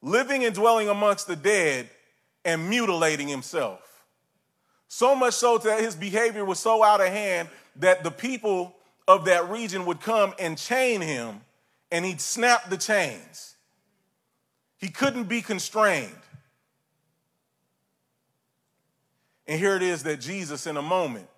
Living 0.00 0.44
and 0.44 0.54
dwelling 0.54 0.88
amongst 0.88 1.26
the 1.26 1.36
dead 1.36 1.88
and 2.44 2.68
mutilating 2.68 3.28
himself. 3.28 3.80
So 4.88 5.14
much 5.14 5.34
so 5.34 5.58
that 5.58 5.80
his 5.80 5.94
behavior 5.94 6.44
was 6.44 6.58
so 6.58 6.82
out 6.82 7.00
of 7.00 7.08
hand 7.08 7.48
that 7.76 8.02
the 8.02 8.10
people 8.10 8.74
of 9.06 9.26
that 9.26 9.48
region 9.48 9.86
would 9.86 10.00
come 10.00 10.34
and 10.38 10.58
chain 10.58 11.00
him 11.00 11.40
and 11.90 12.04
he'd 12.04 12.20
snap 12.20 12.68
the 12.68 12.76
chains. 12.76 13.54
He 14.78 14.88
couldn't 14.88 15.24
be 15.24 15.42
constrained. 15.42 16.10
And 19.46 19.58
here 19.58 19.76
it 19.76 19.82
is 19.82 20.02
that 20.04 20.20
Jesus, 20.20 20.66
in 20.66 20.76
a 20.76 20.82
moment, 20.82 21.28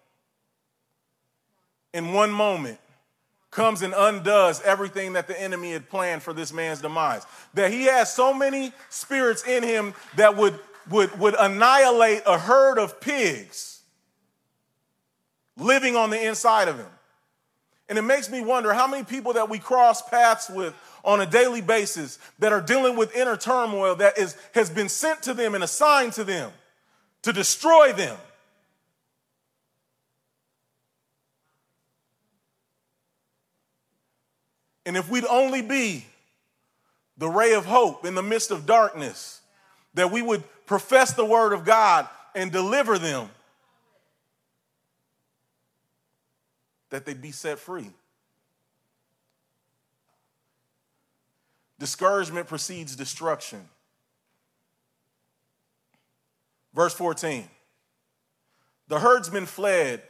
in 1.93 2.13
one 2.13 2.31
moment, 2.31 2.79
comes 3.55 3.83
and 3.83 3.95
undoes 3.97 4.61
everything 4.63 5.15
that 5.15 5.29
the 5.29 5.41
enemy 5.41 5.73
had 5.73 5.89
planned 5.89 6.23
for 6.23 6.33
this 6.33 6.53
man's 6.53 6.83
demise. 6.83 7.25
That 7.55 7.71
he 7.71 7.85
has 7.85 8.13
so 8.13 8.35
many 8.35 8.73
spirits 8.91 9.47
in 9.47 9.63
him 9.63 9.95
that 10.17 10.37
would, 10.37 10.59
would, 10.91 11.19
would 11.19 11.35
annihilate 11.39 12.23
a 12.27 12.37
herd 12.37 12.79
of 12.79 13.01
pigs 13.01 13.81
living 15.57 15.95
on 15.95 16.11
the 16.11 16.23
inside 16.23 16.69
of 16.69 16.77
him. 16.77 16.89
And 17.89 17.97
it 17.97 18.03
makes 18.03 18.29
me 18.29 18.41
wonder 18.41 18.73
how 18.73 18.89
many 18.89 19.05
people 19.05 19.35
that 19.35 19.49
we 19.49 19.59
cross 19.59 20.03
paths 20.03 20.51
with 20.51 20.75
on 21.05 21.21
a 21.21 21.27
daily 21.27 21.61
basis 21.61 22.19
that 22.41 22.53
are 22.53 22.61
dealing 22.61 22.97
with 22.97 23.15
inner 23.15 23.37
turmoil 23.37 23.95
that 23.97 24.19
is, 24.19 24.37
has 24.55 24.69
been 24.69 24.89
sent 24.89 25.23
to 25.23 25.35
them 25.35 25.55
and 25.55 25.63
assigned 25.63 26.15
to 26.15 26.25
them 26.25 26.51
to 27.23 27.33
destroy 27.33 27.93
them. 27.93 28.17
And 34.87 34.97
if 34.97 35.09
we'd 35.09 35.25
only 35.25 35.63
be 35.63 36.05
the 37.17 37.29
ray 37.29 37.55
of 37.55 37.65
hope 37.65 38.05
in 38.05 38.15
the 38.15 38.23
midst 38.23 38.51
of 38.51 38.67
darkness, 38.67 39.41
that 39.95 40.11
we 40.11 40.21
would 40.21 40.43
profess 40.67 41.13
the 41.13 41.25
word 41.25 41.53
of 41.53 41.65
God 41.65 42.09
and 42.35 42.51
deliver 42.51 42.99
them, 42.99 43.29
that 46.91 47.07
they'd 47.07 47.23
be 47.23 47.33
set 47.33 47.59
free. 47.59 47.91
Discouragement 51.79 52.47
precedes 52.47 52.97
destruction. 52.97 53.69
Verse 56.75 56.95
14 56.95 57.49
The 58.89 58.99
herdsmen 58.99 59.47
fled 59.47 60.03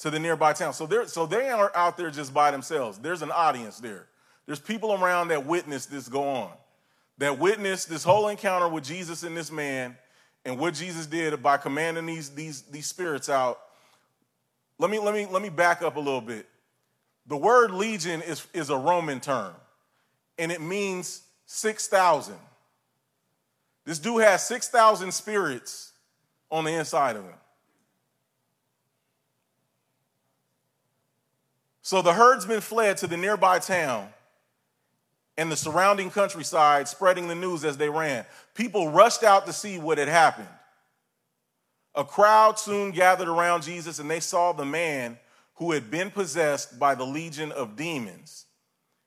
to 0.00 0.10
the 0.10 0.18
nearby 0.18 0.52
town. 0.52 0.72
So, 0.72 0.88
so 1.06 1.26
they 1.26 1.48
aren't 1.48 1.76
out 1.76 1.96
there 1.96 2.10
just 2.10 2.34
by 2.34 2.50
themselves, 2.50 2.98
there's 2.98 3.22
an 3.22 3.30
audience 3.30 3.78
there. 3.78 4.06
There's 4.46 4.60
people 4.60 4.92
around 4.92 5.28
that 5.28 5.46
witness 5.46 5.86
this 5.86 6.08
go 6.08 6.28
on, 6.28 6.50
that 7.18 7.38
witness 7.38 7.84
this 7.84 8.02
whole 8.02 8.28
encounter 8.28 8.68
with 8.68 8.84
Jesus 8.84 9.22
and 9.22 9.36
this 9.36 9.52
man 9.52 9.96
and 10.44 10.58
what 10.58 10.74
Jesus 10.74 11.06
did 11.06 11.40
by 11.42 11.56
commanding 11.56 12.06
these, 12.06 12.30
these, 12.30 12.62
these 12.62 12.86
spirits 12.86 13.28
out. 13.28 13.60
Let 14.78 14.90
me, 14.90 14.98
let, 14.98 15.14
me, 15.14 15.26
let 15.26 15.42
me 15.42 15.50
back 15.50 15.82
up 15.82 15.96
a 15.96 16.00
little 16.00 16.22
bit. 16.22 16.48
The 17.26 17.36
word 17.36 17.70
legion 17.70 18.22
is, 18.22 18.44
is 18.54 18.70
a 18.70 18.76
Roman 18.76 19.20
term, 19.20 19.52
and 20.38 20.50
it 20.50 20.60
means 20.60 21.22
6,000. 21.46 22.34
This 23.84 23.98
dude 23.98 24.22
has 24.22 24.44
6,000 24.46 25.12
spirits 25.12 25.92
on 26.50 26.64
the 26.64 26.72
inside 26.72 27.16
of 27.16 27.24
him. 27.24 27.34
So 31.82 32.02
the 32.02 32.12
herdsmen 32.12 32.60
fled 32.60 32.98
to 32.98 33.06
the 33.06 33.16
nearby 33.16 33.58
town 33.58 34.08
and 35.36 35.50
the 35.50 35.56
surrounding 35.56 36.10
countryside, 36.10 36.88
spreading 36.88 37.28
the 37.28 37.34
news 37.34 37.64
as 37.64 37.76
they 37.78 37.88
ran. 37.88 38.26
People 38.54 38.90
rushed 38.90 39.22
out 39.22 39.46
to 39.46 39.52
see 39.52 39.78
what 39.78 39.98
had 39.98 40.08
happened. 40.08 40.48
A 41.94 42.04
crowd 42.04 42.58
soon 42.58 42.90
gathered 42.90 43.28
around 43.28 43.62
Jesus, 43.62 43.98
and 43.98 44.10
they 44.10 44.20
saw 44.20 44.52
the 44.52 44.64
man 44.64 45.18
who 45.54 45.72
had 45.72 45.90
been 45.90 46.10
possessed 46.10 46.78
by 46.78 46.94
the 46.94 47.04
legion 47.04 47.52
of 47.52 47.76
demons. 47.76 48.46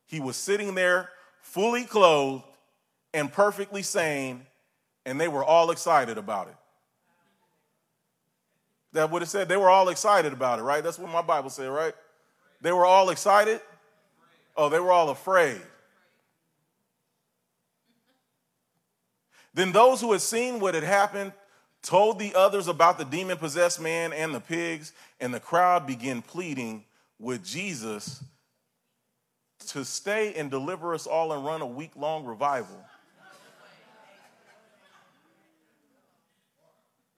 He 0.06 0.20
was 0.20 0.36
sitting 0.36 0.76
there, 0.76 1.10
fully 1.42 1.84
clothed 1.84 2.44
and 3.14 3.32
perfectly 3.32 3.84
sane, 3.84 4.46
and 5.06 5.20
they 5.20 5.28
were 5.28 5.44
all 5.44 5.72
excited 5.72 6.18
about 6.18 6.48
it. 6.48 6.56
That 8.94 9.12
would 9.12 9.22
have 9.22 9.30
said 9.30 9.48
they 9.48 9.58
were 9.58 9.70
all 9.70 9.90
excited 9.90 10.34
about 10.34 10.60
it, 10.60 10.64
right? 10.64 10.84
That's 10.84 11.00
what 11.00 11.12
my 11.12 11.22
Bible 11.22 11.50
said, 11.50 11.68
right? 11.70 11.94
They 12.64 12.72
were 12.72 12.86
all 12.86 13.10
excited. 13.10 13.60
Oh, 14.56 14.70
they 14.70 14.80
were 14.80 14.92
all 14.92 15.10
afraid. 15.10 15.62
Then 19.54 19.74
those 19.74 20.00
who 20.00 20.14
had 20.14 20.22
seen 20.22 20.62
what 20.62 20.74
had 20.74 20.84
happened 20.84 21.34
told 21.82 22.18
the 22.18 22.34
others 22.34 22.70
about 22.70 22.98
the 22.98 23.04
demon 23.04 23.38
possessed 23.38 23.82
man 23.82 24.14
and 24.14 24.34
the 24.34 24.40
pigs, 24.40 24.94
and 25.20 25.34
the 25.34 25.42
crowd 25.42 25.86
began 25.86 26.22
pleading 26.22 26.86
with 27.20 27.44
Jesus 27.44 28.24
to 29.68 29.84
stay 29.84 30.34
and 30.34 30.50
deliver 30.50 30.94
us 30.94 31.06
all 31.06 31.34
and 31.34 31.46
run 31.46 31.62
a 31.62 31.68
week 31.68 31.92
long 31.98 32.24
revival. 32.24 32.82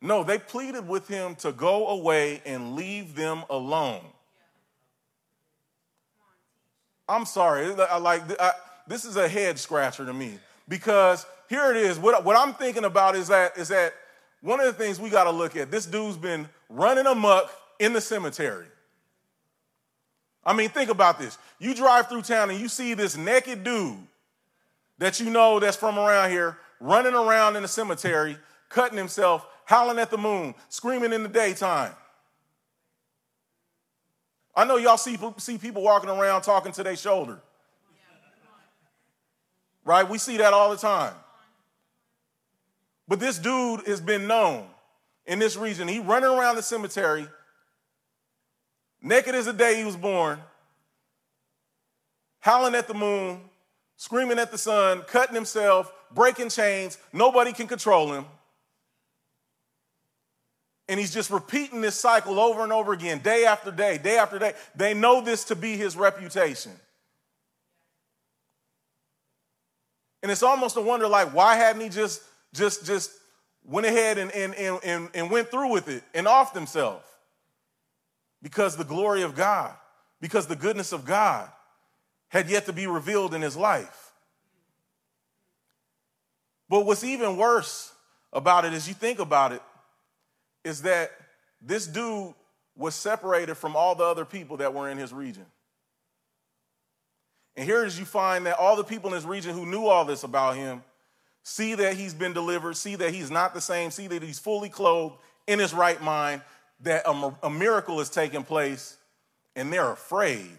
No, 0.01 0.23
they 0.23 0.39
pleaded 0.39 0.87
with 0.87 1.07
him 1.07 1.35
to 1.35 1.51
go 1.51 1.87
away 1.89 2.41
and 2.45 2.75
leave 2.75 3.15
them 3.15 3.43
alone. 3.49 4.01
I'm 7.07 7.25
sorry, 7.25 7.67
like 7.69 8.23
I, 8.41 8.51
this 8.87 9.05
is 9.05 9.15
a 9.15 9.27
head 9.27 9.59
scratcher 9.59 10.05
to 10.05 10.13
me 10.13 10.39
because 10.67 11.25
here 11.49 11.71
it 11.71 11.77
is. 11.77 11.99
What, 11.99 12.23
what 12.23 12.35
I'm 12.35 12.53
thinking 12.53 12.85
about 12.85 13.15
is 13.15 13.27
that, 13.27 13.57
is 13.57 13.67
that 13.67 13.93
one 14.41 14.59
of 14.59 14.65
the 14.65 14.73
things 14.73 14.99
we 14.99 15.09
got 15.09 15.25
to 15.25 15.31
look 15.31 15.55
at 15.55 15.71
this 15.71 15.85
dude's 15.85 16.17
been 16.17 16.47
running 16.69 17.05
amuck 17.05 17.51
in 17.79 17.93
the 17.93 18.01
cemetery. 18.01 18.67
I 20.45 20.53
mean, 20.53 20.69
think 20.69 20.89
about 20.89 21.19
this. 21.19 21.37
You 21.59 21.73
drive 21.73 22.07
through 22.07 22.21
town 22.23 22.49
and 22.49 22.59
you 22.59 22.67
see 22.67 22.93
this 22.93 23.17
naked 23.17 23.63
dude 23.63 23.97
that 24.97 25.19
you 25.19 25.29
know 25.29 25.59
that's 25.59 25.77
from 25.77 25.97
around 25.97 26.29
here 26.29 26.57
running 26.79 27.13
around 27.13 27.55
in 27.55 27.63
the 27.63 27.67
cemetery, 27.67 28.37
cutting 28.69 28.97
himself, 28.97 29.45
howling 29.65 29.97
at 29.97 30.11
the 30.11 30.17
moon, 30.17 30.53
screaming 30.69 31.13
in 31.13 31.23
the 31.23 31.29
daytime. 31.29 31.91
I 34.55 34.63
know 34.65 34.77
y'all 34.77 34.97
see, 34.97 35.17
see 35.37 35.57
people 35.57 35.81
walking 35.81 36.09
around 36.09 36.43
talking 36.43 36.71
to 36.73 36.83
their 36.83 36.95
shoulder. 36.95 37.39
Right? 39.83 40.07
We 40.09 40.17
see 40.17 40.37
that 40.37 40.53
all 40.53 40.71
the 40.71 40.77
time. 40.77 41.13
But 43.07 43.19
this 43.19 43.37
dude 43.37 43.85
has 43.85 44.01
been 44.01 44.27
known 44.27 44.67
in 45.25 45.39
this 45.39 45.55
region. 45.55 45.87
He 45.87 45.99
running 45.99 46.29
around 46.29 46.55
the 46.55 46.63
cemetery, 46.63 47.27
naked 49.01 49.35
as 49.35 49.45
the 49.45 49.53
day 49.53 49.77
he 49.77 49.83
was 49.83 49.95
born, 49.95 50.39
howling 52.39 52.75
at 52.75 52.87
the 52.87 52.93
moon, 52.93 53.41
screaming 53.97 54.39
at 54.39 54.51
the 54.51 54.57
sun, 54.57 55.01
cutting 55.07 55.35
himself, 55.35 55.91
breaking 56.11 56.49
chains. 56.49 56.97
Nobody 57.13 57.53
can 57.53 57.67
control 57.67 58.13
him. 58.13 58.25
And 60.87 60.99
he's 60.99 61.13
just 61.13 61.31
repeating 61.31 61.81
this 61.81 61.95
cycle 61.95 62.39
over 62.39 62.63
and 62.63 62.71
over 62.71 62.93
again, 62.93 63.19
day 63.19 63.45
after 63.45 63.71
day, 63.71 63.97
day 63.97 64.17
after 64.17 64.37
day. 64.37 64.53
They 64.75 64.93
know 64.93 65.21
this 65.21 65.45
to 65.45 65.55
be 65.55 65.77
his 65.77 65.97
reputation. 65.97 66.71
And 70.21 70.31
it's 70.31 70.43
almost 70.43 70.77
a 70.77 70.81
wonder 70.81 71.07
like, 71.07 71.33
why 71.33 71.55
hadn't 71.55 71.81
he 71.81 71.89
just 71.89 72.21
just 72.53 72.85
just 72.85 73.11
went 73.67 73.87
ahead 73.87 74.17
and, 74.17 74.31
and, 74.31 74.53
and, 74.55 75.09
and 75.13 75.31
went 75.31 75.49
through 75.49 75.71
with 75.71 75.87
it 75.87 76.03
and 76.13 76.27
off 76.27 76.53
himself. 76.53 77.03
Because 78.41 78.77
the 78.77 78.83
glory 78.83 79.23
of 79.23 79.35
God, 79.35 79.73
because 80.21 80.47
the 80.47 80.55
goodness 80.55 80.91
of 80.91 81.05
God 81.05 81.49
had 82.29 82.49
yet 82.49 82.65
to 82.65 82.73
be 82.73 82.85
revealed 82.85 83.33
in 83.33 83.41
his 83.41 83.57
life. 83.57 84.11
But 86.69 86.85
what's 86.85 87.03
even 87.03 87.37
worse 87.37 87.91
about 88.33 88.65
it, 88.65 88.73
as 88.73 88.87
you 88.87 88.93
think 88.93 89.19
about 89.19 89.51
it, 89.51 89.61
is 90.65 90.81
that 90.81 91.11
this 91.61 91.87
dude 91.87 92.33
was 92.75 92.93
separated 92.95 93.55
from 93.55 93.75
all 93.75 93.95
the 93.95 94.03
other 94.03 94.25
people 94.25 94.57
that 94.57 94.73
were 94.73 94.89
in 94.89 94.97
his 94.97 95.13
region. 95.13 95.45
And 97.55 97.65
here 97.65 97.85
is 97.85 97.97
you 97.97 98.03
find 98.03 98.45
that 98.47 98.57
all 98.57 98.75
the 98.75 98.83
people 98.83 99.11
in 99.11 99.15
his 99.15 99.25
region 99.25 99.53
who 99.53 99.65
knew 99.65 99.85
all 99.85 100.03
this 100.03 100.23
about 100.23 100.57
him 100.57 100.83
see 101.43 101.75
that 101.75 101.93
he's 101.93 102.13
been 102.13 102.33
delivered, 102.33 102.75
see 102.75 102.95
that 102.95 103.13
he's 103.13 103.31
not 103.31 103.53
the 103.53 103.61
same, 103.61 103.91
see 103.91 104.07
that 104.07 104.21
he's 104.21 104.39
fully 104.39 104.67
clothed 104.67 105.15
in 105.47 105.59
his 105.59 105.73
right 105.73 106.01
mind, 106.01 106.41
that 106.81 107.03
a, 107.05 107.33
a 107.43 107.49
miracle 107.49 108.01
is 108.01 108.09
taking 108.09 108.43
place, 108.43 108.97
and 109.55 109.71
they're 109.71 109.91
afraid. 109.91 110.49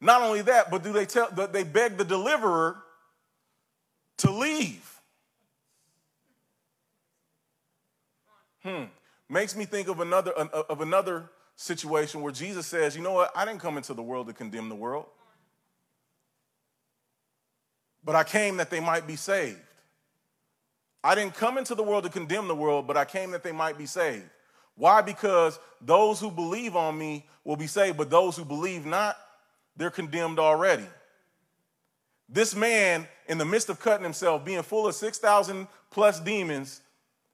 Not 0.00 0.22
only 0.22 0.42
that, 0.42 0.70
but 0.70 0.82
do 0.82 0.92
they 0.92 1.06
tell 1.06 1.30
they 1.30 1.64
beg 1.64 1.96
the 1.96 2.04
deliverer 2.04 2.76
to 4.18 4.30
leave? 4.30 4.87
Hmm. 8.68 8.84
Makes 9.28 9.56
me 9.56 9.64
think 9.64 9.88
of 9.88 10.00
another 10.00 10.32
of 10.32 10.80
another 10.80 11.30
situation 11.56 12.22
where 12.22 12.32
Jesus 12.32 12.66
says, 12.66 12.96
"You 12.96 13.02
know 13.02 13.12
what? 13.12 13.30
I 13.36 13.44
didn't 13.44 13.60
come 13.60 13.76
into 13.76 13.94
the 13.94 14.02
world 14.02 14.26
to 14.28 14.32
condemn 14.32 14.68
the 14.68 14.74
world 14.74 15.06
but 18.08 18.16
I 18.16 18.24
came 18.24 18.56
that 18.56 18.70
they 18.70 18.80
might 18.80 19.06
be 19.06 19.16
saved. 19.16 19.60
I 21.04 21.14
didn't 21.14 21.34
come 21.34 21.58
into 21.58 21.74
the 21.74 21.82
world 21.82 22.04
to 22.04 22.08
condemn 22.10 22.48
the 22.48 22.54
world, 22.54 22.86
but 22.86 22.96
I 22.96 23.04
came 23.04 23.32
that 23.32 23.42
they 23.42 23.52
might 23.52 23.76
be 23.76 23.84
saved. 23.84 24.24
Why? 24.76 25.02
Because 25.02 25.58
those 25.82 26.18
who 26.18 26.30
believe 26.30 26.74
on 26.74 26.96
me 26.96 27.26
will 27.44 27.56
be 27.56 27.66
saved, 27.66 27.98
but 27.98 28.08
those 28.08 28.34
who 28.34 28.46
believe 28.46 28.86
not, 28.86 29.18
they're 29.76 29.90
condemned 29.90 30.38
already. 30.38 30.86
This 32.30 32.54
man 32.54 33.06
in 33.26 33.36
the 33.36 33.44
midst 33.44 33.68
of 33.68 33.78
cutting 33.78 34.04
himself, 34.04 34.42
being 34.42 34.62
full 34.62 34.86
of 34.86 34.94
6,000 34.94 35.68
plus 35.90 36.18
demons, 36.18 36.80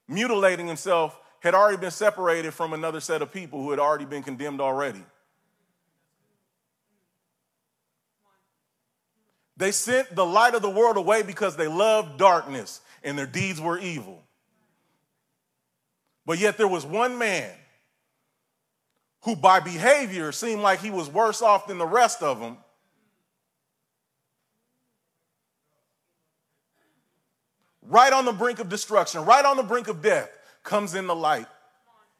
mutilating 0.09 0.67
himself, 0.67 1.17
had 1.45 1.53
already 1.53 1.77
been 1.77 1.91
separated 1.91 2.55
from 2.55 2.73
another 2.73 2.99
set 2.99 3.21
of 3.21 3.31
people 3.31 3.61
who 3.61 3.69
had 3.69 3.77
already 3.77 4.03
been 4.03 4.23
condemned 4.23 4.59
already. 4.59 5.03
They 9.55 9.71
sent 9.71 10.15
the 10.15 10.25
light 10.25 10.55
of 10.55 10.63
the 10.63 10.69
world 10.71 10.97
away 10.97 11.21
because 11.21 11.55
they 11.55 11.67
loved 11.67 12.17
darkness 12.17 12.81
and 13.03 13.15
their 13.15 13.27
deeds 13.27 13.61
were 13.61 13.77
evil. 13.77 14.23
But 16.25 16.39
yet 16.39 16.57
there 16.57 16.67
was 16.67 16.83
one 16.83 17.19
man 17.19 17.51
who, 19.21 19.35
by 19.35 19.59
behavior, 19.59 20.31
seemed 20.31 20.63
like 20.63 20.79
he 20.79 20.89
was 20.89 21.09
worse 21.09 21.43
off 21.43 21.67
than 21.67 21.77
the 21.77 21.85
rest 21.85 22.23
of 22.23 22.39
them. 22.39 22.57
Right 27.83 28.11
on 28.11 28.25
the 28.25 28.33
brink 28.33 28.57
of 28.57 28.67
destruction, 28.67 29.25
right 29.25 29.45
on 29.45 29.57
the 29.57 29.63
brink 29.63 29.87
of 29.87 30.01
death, 30.01 30.31
comes 30.65 30.95
in 30.95 31.07
the 31.07 31.15
light 31.15 31.47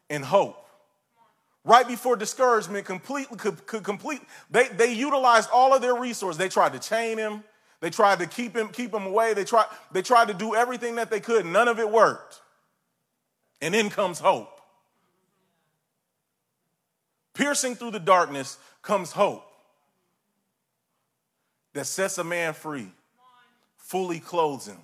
and 0.09 0.23
hope. 0.23 0.61
Right 1.65 1.87
before 1.87 2.15
discouragement 2.15 2.85
completely 2.85 3.37
could, 3.37 3.65
could 3.65 3.83
complete 3.83 4.21
they, 4.49 4.67
they 4.69 4.93
utilized 4.93 5.49
all 5.51 5.73
of 5.73 5.81
their 5.81 5.95
resources. 5.95 6.37
They 6.37 6.47
tried 6.47 6.73
to 6.73 6.79
chain 6.79 7.17
him. 7.17 7.43
They 7.81 7.89
tried 7.89 8.19
to 8.19 8.27
keep 8.27 8.55
him 8.55 8.69
keep 8.69 8.93
him 8.93 9.05
away. 9.05 9.33
They 9.33 9.43
tried 9.43 9.65
they 9.91 10.01
tried 10.01 10.29
to 10.29 10.33
do 10.33 10.55
everything 10.55 10.95
that 10.95 11.09
they 11.09 11.19
could. 11.19 11.45
None 11.45 11.67
of 11.67 11.79
it 11.79 11.89
worked. 11.89 12.39
And 13.61 13.75
in 13.75 13.89
comes 13.89 14.19
hope. 14.19 14.61
Piercing 17.33 17.75
through 17.75 17.91
the 17.91 17.99
darkness 17.99 18.57
comes 18.81 19.11
hope 19.11 19.43
that 21.73 21.85
sets 21.85 22.17
a 22.19 22.23
man 22.23 22.53
free 22.53 22.91
fully 23.77 24.19
clothes 24.19 24.67
him 24.67 24.77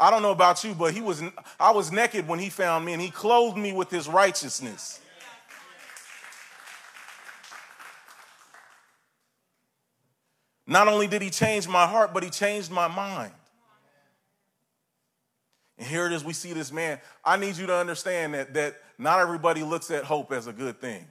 i 0.00 0.10
don't 0.10 0.22
know 0.22 0.32
about 0.32 0.64
you 0.64 0.74
but 0.74 0.92
he 0.92 1.00
was 1.00 1.22
i 1.58 1.70
was 1.70 1.92
naked 1.92 2.26
when 2.26 2.38
he 2.38 2.48
found 2.48 2.84
me 2.84 2.92
and 2.92 3.02
he 3.02 3.10
clothed 3.10 3.56
me 3.56 3.72
with 3.72 3.90
his 3.90 4.08
righteousness 4.08 5.00
Not 10.70 10.86
only 10.86 11.08
did 11.08 11.20
he 11.20 11.30
change 11.30 11.66
my 11.66 11.84
heart, 11.84 12.14
but 12.14 12.22
he 12.22 12.30
changed 12.30 12.70
my 12.70 12.86
mind. 12.86 13.32
And 15.76 15.88
here 15.88 16.06
it 16.06 16.12
is, 16.12 16.22
we 16.22 16.32
see 16.32 16.52
this 16.52 16.70
man. 16.70 17.00
I 17.24 17.36
need 17.36 17.56
you 17.56 17.66
to 17.66 17.74
understand 17.74 18.34
that, 18.34 18.54
that 18.54 18.76
not 18.96 19.18
everybody 19.18 19.64
looks 19.64 19.90
at 19.90 20.04
hope 20.04 20.30
as 20.30 20.46
a 20.46 20.52
good 20.52 20.80
thing. 20.80 21.04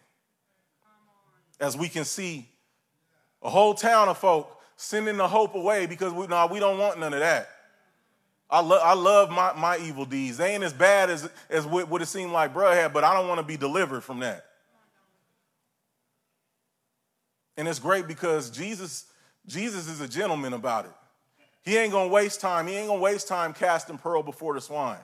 As 1.60 1.75
we 1.75 1.89
can 1.89 2.06
see, 2.06 2.47
a 3.41 3.49
whole 3.49 3.73
town 3.73 4.08
of 4.08 4.17
folk 4.17 4.62
sending 4.78 5.17
the 5.17 5.28
hope 5.28 5.56
away 5.56 5.88
because 5.88 6.13
we, 6.13 6.25
no, 6.28 6.47
we 6.47 6.62
don't 6.62 6.78
want 6.78 6.97
none 6.97 7.13
of 7.13 7.19
that. 7.19 7.49
I, 8.50 8.62
lo- 8.62 8.82
I 8.82 8.94
love 8.94 9.30
my, 9.30 9.54
my 9.54 9.78
evil 9.78 10.06
deeds. 10.06 10.38
They 10.38 10.56
ain't 10.56 10.64
as 10.64 10.74
bad 10.74 11.10
as, 11.10 11.30
as 11.50 11.66
what, 11.66 11.88
what 11.88 12.02
it 12.02 12.08
seemed 12.08 12.32
like 12.32 12.54
bruh 12.54 12.74
had, 12.74 12.94
but 12.94 13.04
I 13.04 13.14
don't 13.14 13.28
want 13.28 13.40
to 13.40 13.46
be 13.46 13.58
delivered 13.58 14.02
from 14.02 14.22
that. 14.22 14.46
And 17.58 17.68
it's 17.68 17.80
great 17.80 18.08
because 18.08 18.50
Jesus 18.50 19.06
Jesus 19.46 19.90
is 19.90 20.00
a 20.00 20.08
gentleman 20.08 20.54
about 20.54 20.86
it. 20.86 20.92
He 21.64 21.76
ain't 21.78 21.92
gonna 21.92 22.10
waste 22.10 22.40
time. 22.40 22.68
He 22.68 22.76
ain't 22.76 22.88
gonna 22.88 23.02
waste 23.02 23.28
time 23.28 23.54
casting 23.54 23.98
pearl 23.98 24.24
before 24.24 24.54
the 24.54 24.62
swine. 24.62 25.00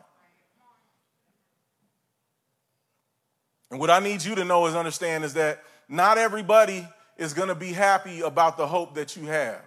And 3.71 3.79
what 3.79 3.89
I 3.89 3.99
need 3.99 4.23
you 4.23 4.35
to 4.35 4.45
know 4.45 4.67
is 4.67 4.75
understand 4.75 5.23
is 5.23 5.33
that 5.33 5.63
not 5.89 6.17
everybody 6.17 6.87
is 7.17 7.33
gonna 7.33 7.55
be 7.55 7.73
happy 7.73 8.21
about 8.21 8.55
the 8.55 8.67
hope 8.67 8.95
that 8.95 9.17
you 9.17 9.25
have. 9.25 9.61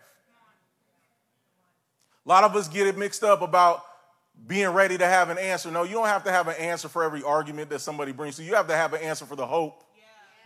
A 2.29 2.31
lot 2.31 2.45
of 2.45 2.55
us 2.57 2.69
get 2.69 2.87
it 2.87 2.99
mixed 2.99 3.25
up 3.25 3.41
about 3.41 3.83
being 4.47 4.69
ready 4.69 4.99
to 4.99 5.07
have 5.07 5.31
an 5.31 5.39
answer. 5.39 5.71
No, 5.71 5.85
you 5.85 5.95
don't 5.95 6.09
have 6.09 6.25
to 6.25 6.31
have 6.31 6.47
an 6.47 6.57
answer 6.57 6.87
for 6.87 7.03
every 7.03 7.23
argument 7.23 7.71
that 7.71 7.79
somebody 7.79 8.13
brings 8.13 8.37
to 8.37 8.43
you. 8.43 8.51
You 8.51 8.55
have 8.57 8.67
to 8.67 8.77
have 8.77 8.93
an 8.93 9.01
answer 9.01 9.25
for 9.25 9.35
the 9.35 9.47
hope 9.47 9.83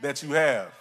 that 0.01 0.23
you 0.23 0.31
have. 0.31 0.73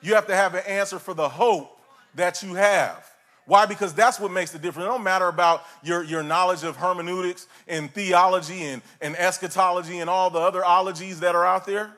You 0.00 0.16
have 0.16 0.26
to 0.26 0.34
have 0.34 0.56
an 0.56 0.64
answer 0.66 0.98
for 0.98 1.14
the 1.14 1.28
hope 1.28 1.78
that 2.16 2.42
you 2.42 2.54
have. 2.54 3.08
Why? 3.46 3.64
Because 3.66 3.94
that's 3.94 4.18
what 4.18 4.32
makes 4.32 4.50
the 4.50 4.58
difference. 4.58 4.86
It 4.86 4.88
don't 4.88 5.04
matter 5.04 5.28
about 5.28 5.62
your, 5.84 6.02
your 6.02 6.24
knowledge 6.24 6.64
of 6.64 6.74
hermeneutics 6.74 7.46
and 7.68 7.88
theology 7.88 8.62
and, 8.62 8.82
and 9.00 9.14
eschatology 9.14 10.00
and 10.00 10.10
all 10.10 10.28
the 10.28 10.40
other 10.40 10.64
ologies 10.64 11.20
that 11.20 11.36
are 11.36 11.46
out 11.46 11.66
there. 11.66 11.92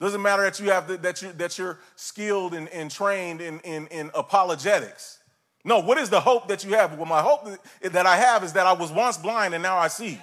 Doesn't 0.00 0.20
matter 0.20 0.42
that 0.42 0.60
you 0.60 0.70
have 0.70 0.86
the, 0.86 0.98
that 0.98 1.22
you 1.22 1.32
that 1.32 1.58
you're 1.58 1.78
skilled 1.96 2.52
and, 2.52 2.68
and 2.68 2.90
trained 2.90 3.40
in, 3.40 3.58
in, 3.60 3.86
in 3.86 4.10
apologetics. 4.14 5.17
No, 5.68 5.80
what 5.80 5.98
is 5.98 6.08
the 6.08 6.18
hope 6.18 6.48
that 6.48 6.64
you 6.64 6.70
have? 6.70 6.96
Well, 6.96 7.04
my 7.04 7.20
hope 7.20 7.46
that 7.82 8.06
I 8.06 8.16
have 8.16 8.42
is 8.42 8.54
that 8.54 8.66
I 8.66 8.72
was 8.72 8.90
once 8.90 9.18
blind 9.18 9.52
and 9.52 9.62
now 9.62 9.76
I 9.76 9.88
see. 9.88 10.18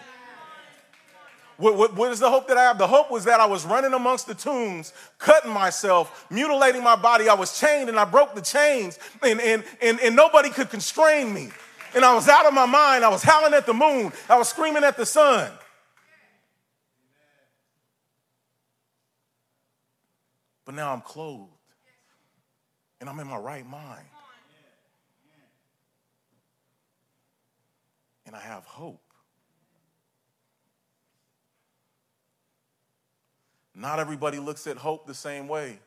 What, 1.57 1.77
what, 1.77 1.93
what 1.93 2.11
is 2.11 2.19
the 2.19 2.31
hope 2.31 2.47
that 2.47 2.57
I 2.57 2.63
have? 2.63 2.79
The 2.79 2.87
hope 2.87 3.11
was 3.11 3.25
that 3.25 3.39
I 3.39 3.45
was 3.45 3.63
running 3.63 3.93
amongst 3.93 4.25
the 4.25 4.33
tombs, 4.33 4.91
cutting 5.19 5.51
myself, 5.51 6.25
mutilating 6.31 6.83
my 6.83 6.95
body. 6.95 7.29
I 7.29 7.35
was 7.35 7.59
chained 7.59 7.89
and 7.89 7.99
I 7.99 8.05
broke 8.05 8.33
the 8.33 8.41
chains, 8.41 8.97
and, 9.21 9.39
and, 9.39 9.63
and, 9.83 9.99
and 9.99 10.15
nobody 10.15 10.49
could 10.49 10.71
constrain 10.71 11.31
me. 11.31 11.49
And 11.93 12.03
I 12.03 12.15
was 12.15 12.27
out 12.27 12.47
of 12.47 12.53
my 12.55 12.65
mind. 12.65 13.05
I 13.05 13.09
was 13.09 13.21
howling 13.21 13.53
at 13.53 13.67
the 13.67 13.73
moon. 13.73 14.11
I 14.27 14.39
was 14.39 14.49
screaming 14.49 14.83
at 14.83 14.97
the 14.97 15.05
sun. 15.05 15.51
But 20.65 20.73
now 20.73 20.91
I'm 20.91 21.01
clothed 21.01 21.51
and 22.99 23.07
I'm 23.07 23.19
in 23.19 23.27
my 23.27 23.37
right 23.37 23.69
mind. 23.69 24.07
And 28.25 28.35
I 28.35 28.39
have 28.39 28.65
hope. 28.65 29.01
Not 33.75 33.99
everybody 33.99 34.39
looks 34.39 34.67
at 34.67 34.77
hope 34.77 35.05
the 35.05 35.13
same 35.13 35.47
way. 35.47 35.79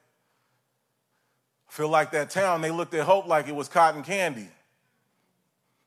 I 1.68 1.72
feel 1.72 1.88
like 1.88 2.12
that 2.12 2.30
town, 2.30 2.60
they 2.60 2.70
looked 2.70 2.94
at 2.94 3.04
hope 3.04 3.26
like 3.26 3.48
it 3.48 3.54
was 3.54 3.68
cotton 3.68 4.02
candy. 4.02 4.48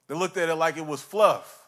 They 0.08 0.16
looked 0.16 0.38
at 0.38 0.50
it 0.50 0.56
like 0.56 0.78
it 0.78 0.86
was 0.86 1.02
fluff 1.02 1.66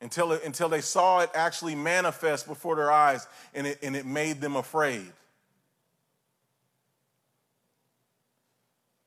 until, 0.00 0.32
it, 0.32 0.44
until 0.44 0.68
they 0.68 0.80
saw 0.80 1.20
it 1.20 1.30
actually 1.34 1.74
manifest 1.74 2.46
before 2.46 2.76
their 2.76 2.92
eyes 2.92 3.26
and 3.54 3.66
it, 3.66 3.78
and 3.82 3.96
it 3.96 4.04
made 4.04 4.40
them 4.40 4.56
afraid. 4.56 5.10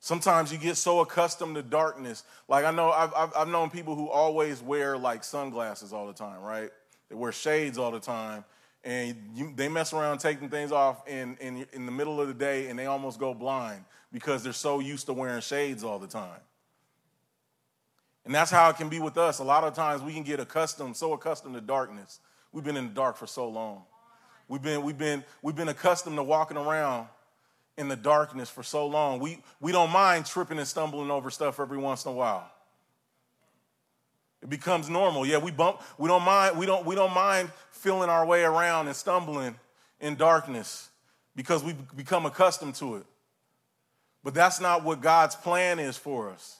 Sometimes 0.07 0.53
you 0.53 0.57
get 0.57 0.77
so 0.77 1.01
accustomed 1.01 1.55
to 1.55 1.61
darkness. 1.61 2.23
Like 2.47 2.63
I 2.63 2.71
know 2.71 2.91
I've, 2.91 3.13
I've, 3.13 3.35
I've 3.35 3.47
known 3.49 3.69
people 3.69 3.93
who 3.93 4.07
always 4.07 4.61
wear 4.61 4.97
like 4.97 5.21
sunglasses 5.21 5.91
all 5.91 6.07
the 6.07 6.13
time, 6.13 6.41
right? 6.41 6.69
They 7.09 7.15
wear 7.15 7.33
shades 7.33 7.77
all 7.77 7.91
the 7.91 7.99
time 7.99 8.45
and 8.85 9.17
you, 9.35 9.51
they 9.53 9.67
mess 9.67 9.91
around 9.91 10.19
taking 10.19 10.47
things 10.47 10.71
off 10.71 11.05
in, 11.09 11.35
in, 11.41 11.65
in 11.73 11.85
the 11.85 11.91
middle 11.91 12.21
of 12.21 12.29
the 12.29 12.33
day 12.33 12.69
and 12.69 12.79
they 12.79 12.85
almost 12.85 13.19
go 13.19 13.33
blind 13.33 13.83
because 14.13 14.45
they're 14.45 14.53
so 14.53 14.79
used 14.79 15.07
to 15.07 15.13
wearing 15.13 15.41
shades 15.41 15.83
all 15.83 15.99
the 15.99 16.07
time. 16.07 16.39
And 18.23 18.33
that's 18.33 18.49
how 18.49 18.69
it 18.69 18.77
can 18.77 18.87
be 18.87 19.01
with 19.01 19.17
us. 19.17 19.39
A 19.39 19.43
lot 19.43 19.65
of 19.65 19.73
times 19.73 20.01
we 20.01 20.13
can 20.13 20.23
get 20.23 20.39
accustomed, 20.39 20.95
so 20.95 21.11
accustomed 21.11 21.55
to 21.55 21.59
darkness. 21.59 22.21
We've 22.53 22.63
been 22.63 22.77
in 22.77 22.87
the 22.87 22.93
dark 22.93 23.17
for 23.17 23.27
so 23.27 23.49
long. 23.49 23.83
We've 24.47 24.61
been, 24.61 24.83
we've 24.83 24.97
been, 24.97 25.25
we've 25.41 25.57
been 25.57 25.67
accustomed 25.67 26.15
to 26.15 26.23
walking 26.23 26.55
around 26.55 27.09
in 27.77 27.87
the 27.87 27.95
darkness 27.95 28.49
for 28.49 28.63
so 28.63 28.87
long. 28.87 29.19
We, 29.19 29.39
we 29.59 29.71
don't 29.71 29.91
mind 29.91 30.25
tripping 30.25 30.57
and 30.57 30.67
stumbling 30.67 31.11
over 31.11 31.29
stuff 31.29 31.59
every 31.59 31.77
once 31.77 32.05
in 32.05 32.11
a 32.11 32.15
while. 32.15 32.49
It 34.41 34.49
becomes 34.49 34.89
normal. 34.89 35.25
Yeah, 35.25 35.37
we 35.37 35.51
bump, 35.51 35.81
we 35.97 36.07
don't 36.07 36.23
mind, 36.23 36.57
we 36.57 36.65
don't, 36.65 36.85
we 36.85 36.95
don't 36.95 37.13
mind 37.13 37.51
feeling 37.71 38.09
our 38.09 38.25
way 38.25 38.43
around 38.43 38.87
and 38.87 38.95
stumbling 38.95 39.55
in 39.99 40.15
darkness 40.15 40.89
because 41.35 41.63
we've 41.63 41.95
become 41.95 42.25
accustomed 42.25 42.75
to 42.75 42.95
it. 42.95 43.05
But 44.23 44.33
that's 44.33 44.59
not 44.59 44.83
what 44.83 45.01
God's 45.01 45.35
plan 45.35 45.79
is 45.79 45.97
for 45.97 46.29
us. 46.29 46.57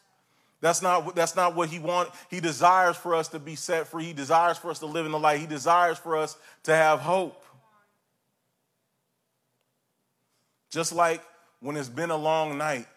That's 0.60 0.82
not, 0.82 1.16
that's 1.16 1.36
not 1.36 1.56
what 1.56 1.70
he 1.70 1.78
wants. 1.78 2.18
He 2.30 2.40
desires 2.40 2.98
for 2.98 3.14
us 3.14 3.28
to 3.30 3.40
be 3.40 3.56
set 3.56 3.88
free. 3.88 4.06
He 4.06 4.14
desires 4.14 4.58
for 4.58 4.72
us 4.72 4.80
to 4.80 4.88
live 4.88 5.06
in 5.06 5.12
the 5.12 5.20
light. 5.20 5.40
He 5.40 5.46
desires 5.46 5.98
for 5.98 6.18
us 6.18 6.38
to 6.64 6.74
have 6.74 7.00
hope. 7.00 7.44
Just 10.70 10.94
like 10.94 11.24
when 11.60 11.76
it's 11.76 11.90
been 11.90 12.10
a 12.10 12.18
long 12.18 12.58
night, 12.58 12.88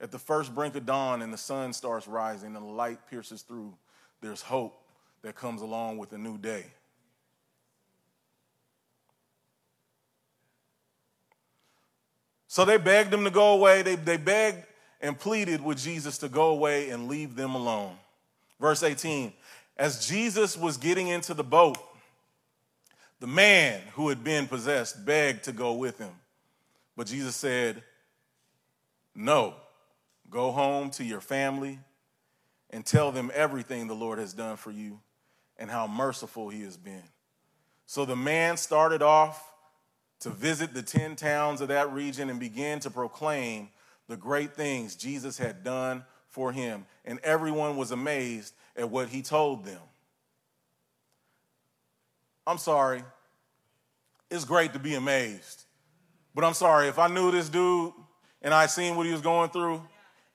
at 0.00 0.12
the 0.12 0.18
first 0.18 0.54
brink 0.54 0.76
of 0.76 0.86
dawn 0.86 1.22
and 1.22 1.32
the 1.32 1.38
sun 1.38 1.72
starts 1.72 2.06
rising 2.06 2.54
and 2.54 2.64
the 2.64 2.72
light 2.72 2.98
pierces 3.10 3.42
through, 3.42 3.74
there's 4.20 4.42
hope 4.42 4.80
that 5.22 5.34
comes 5.34 5.60
along 5.60 5.98
with 5.98 6.12
a 6.12 6.18
new 6.18 6.38
day. 6.38 6.64
So 12.46 12.64
they 12.64 12.76
begged 12.76 13.12
him 13.12 13.24
to 13.24 13.30
go 13.30 13.52
away. 13.52 13.82
They, 13.82 13.96
they 13.96 14.16
begged 14.16 14.64
and 15.00 15.18
pleaded 15.18 15.60
with 15.60 15.78
Jesus 15.78 16.18
to 16.18 16.28
go 16.28 16.48
away 16.48 16.90
and 16.90 17.08
leave 17.08 17.36
them 17.36 17.54
alone. 17.54 17.94
Verse 18.60 18.82
18 18.82 19.32
As 19.76 20.06
Jesus 20.08 20.56
was 20.56 20.76
getting 20.76 21.08
into 21.08 21.34
the 21.34 21.44
boat, 21.44 21.78
the 23.20 23.26
man 23.26 23.80
who 23.94 24.08
had 24.08 24.22
been 24.22 24.46
possessed 24.46 25.04
begged 25.04 25.44
to 25.44 25.52
go 25.52 25.74
with 25.74 25.98
him. 25.98 26.12
But 26.96 27.06
Jesus 27.06 27.36
said, 27.36 27.82
No, 29.14 29.54
Go 30.30 30.50
home 30.50 30.90
to 30.90 31.04
your 31.04 31.20
family 31.20 31.78
and 32.70 32.84
tell 32.84 33.12
them 33.12 33.30
everything 33.34 33.86
the 33.86 33.94
Lord 33.94 34.18
has 34.18 34.32
done 34.32 34.56
for 34.56 34.70
you 34.70 35.00
and 35.58 35.70
how 35.70 35.86
merciful 35.86 36.50
he 36.50 36.62
has 36.62 36.76
been. 36.76 37.02
So 37.86 38.04
the 38.04 38.16
man 38.16 38.56
started 38.58 39.00
off 39.00 39.42
to 40.20 40.30
visit 40.30 40.74
the 40.74 40.82
10 40.82 41.16
towns 41.16 41.60
of 41.60 41.68
that 41.68 41.92
region 41.92 42.28
and 42.28 42.38
began 42.38 42.80
to 42.80 42.90
proclaim 42.90 43.70
the 44.08 44.16
great 44.16 44.54
things 44.54 44.96
Jesus 44.96 45.38
had 45.38 45.64
done 45.64 46.04
for 46.28 46.52
him. 46.52 46.84
And 47.04 47.18
everyone 47.20 47.76
was 47.76 47.90
amazed 47.90 48.52
at 48.76 48.90
what 48.90 49.08
he 49.08 49.22
told 49.22 49.64
them. 49.64 49.80
I'm 52.48 52.56
sorry. 52.56 53.02
It's 54.30 54.46
great 54.46 54.72
to 54.72 54.78
be 54.78 54.94
amazed. 54.94 55.64
But 56.34 56.44
I'm 56.44 56.54
sorry, 56.54 56.88
if 56.88 56.98
I 56.98 57.06
knew 57.06 57.30
this 57.30 57.50
dude 57.50 57.92
and 58.40 58.54
I 58.54 58.66
seen 58.66 58.96
what 58.96 59.04
he 59.04 59.12
was 59.12 59.20
going 59.20 59.50
through 59.50 59.82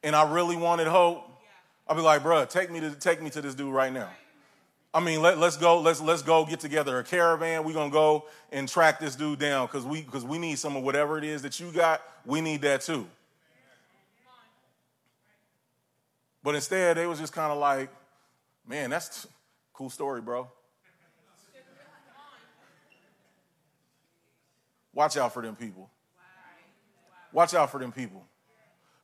and 0.04 0.16
I 0.16 0.32
really 0.32 0.56
wanted 0.56 0.86
hope, 0.86 1.28
I'd 1.88 1.96
be 1.96 2.04
like, 2.04 2.22
bruh, 2.22 2.48
take 2.48 2.70
me 2.70 2.80
to 2.82 2.92
take 2.92 3.22
me 3.22 3.32
to 3.32 3.42
this 3.42 3.56
dude 3.56 3.74
right 3.74 3.92
now. 3.92 4.10
I 4.94 5.00
mean, 5.00 5.24
let, 5.24 5.40
us 5.40 5.58
go, 5.58 5.82
let's 5.82 6.02
let's 6.02 6.22
go 6.22 6.46
get 6.46 6.60
together 6.60 7.00
a 7.00 7.04
caravan. 7.04 7.64
We're 7.64 7.74
gonna 7.74 7.92
go 7.92 8.26
and 8.52 8.70
track 8.70 9.00
this 9.00 9.16
dude 9.16 9.40
down 9.40 9.66
because 9.66 9.84
we 9.84 10.04
because 10.04 10.24
we 10.24 10.38
need 10.38 10.60
some 10.60 10.76
of 10.76 10.84
whatever 10.84 11.18
it 11.18 11.24
is 11.24 11.42
that 11.42 11.60
you 11.60 11.72
got, 11.72 12.02
we 12.26 12.42
need 12.42 12.62
that 12.62 12.82
too. 12.82 13.08
But 16.44 16.54
instead, 16.54 16.98
they 16.98 17.08
was 17.08 17.20
just 17.20 17.34
kind 17.34 17.52
of 17.52 17.58
like, 17.58 17.90
man, 18.68 18.92
that's 18.92 19.26
cool 19.74 19.90
story, 19.90 20.22
bro. 20.22 20.48
Watch 24.94 25.18
out 25.18 25.34
for 25.34 25.42
them 25.42 25.56
people. 25.56 25.90
Watch 27.32 27.54
out 27.54 27.72
for 27.72 27.80
them 27.80 27.92
people. 27.92 28.24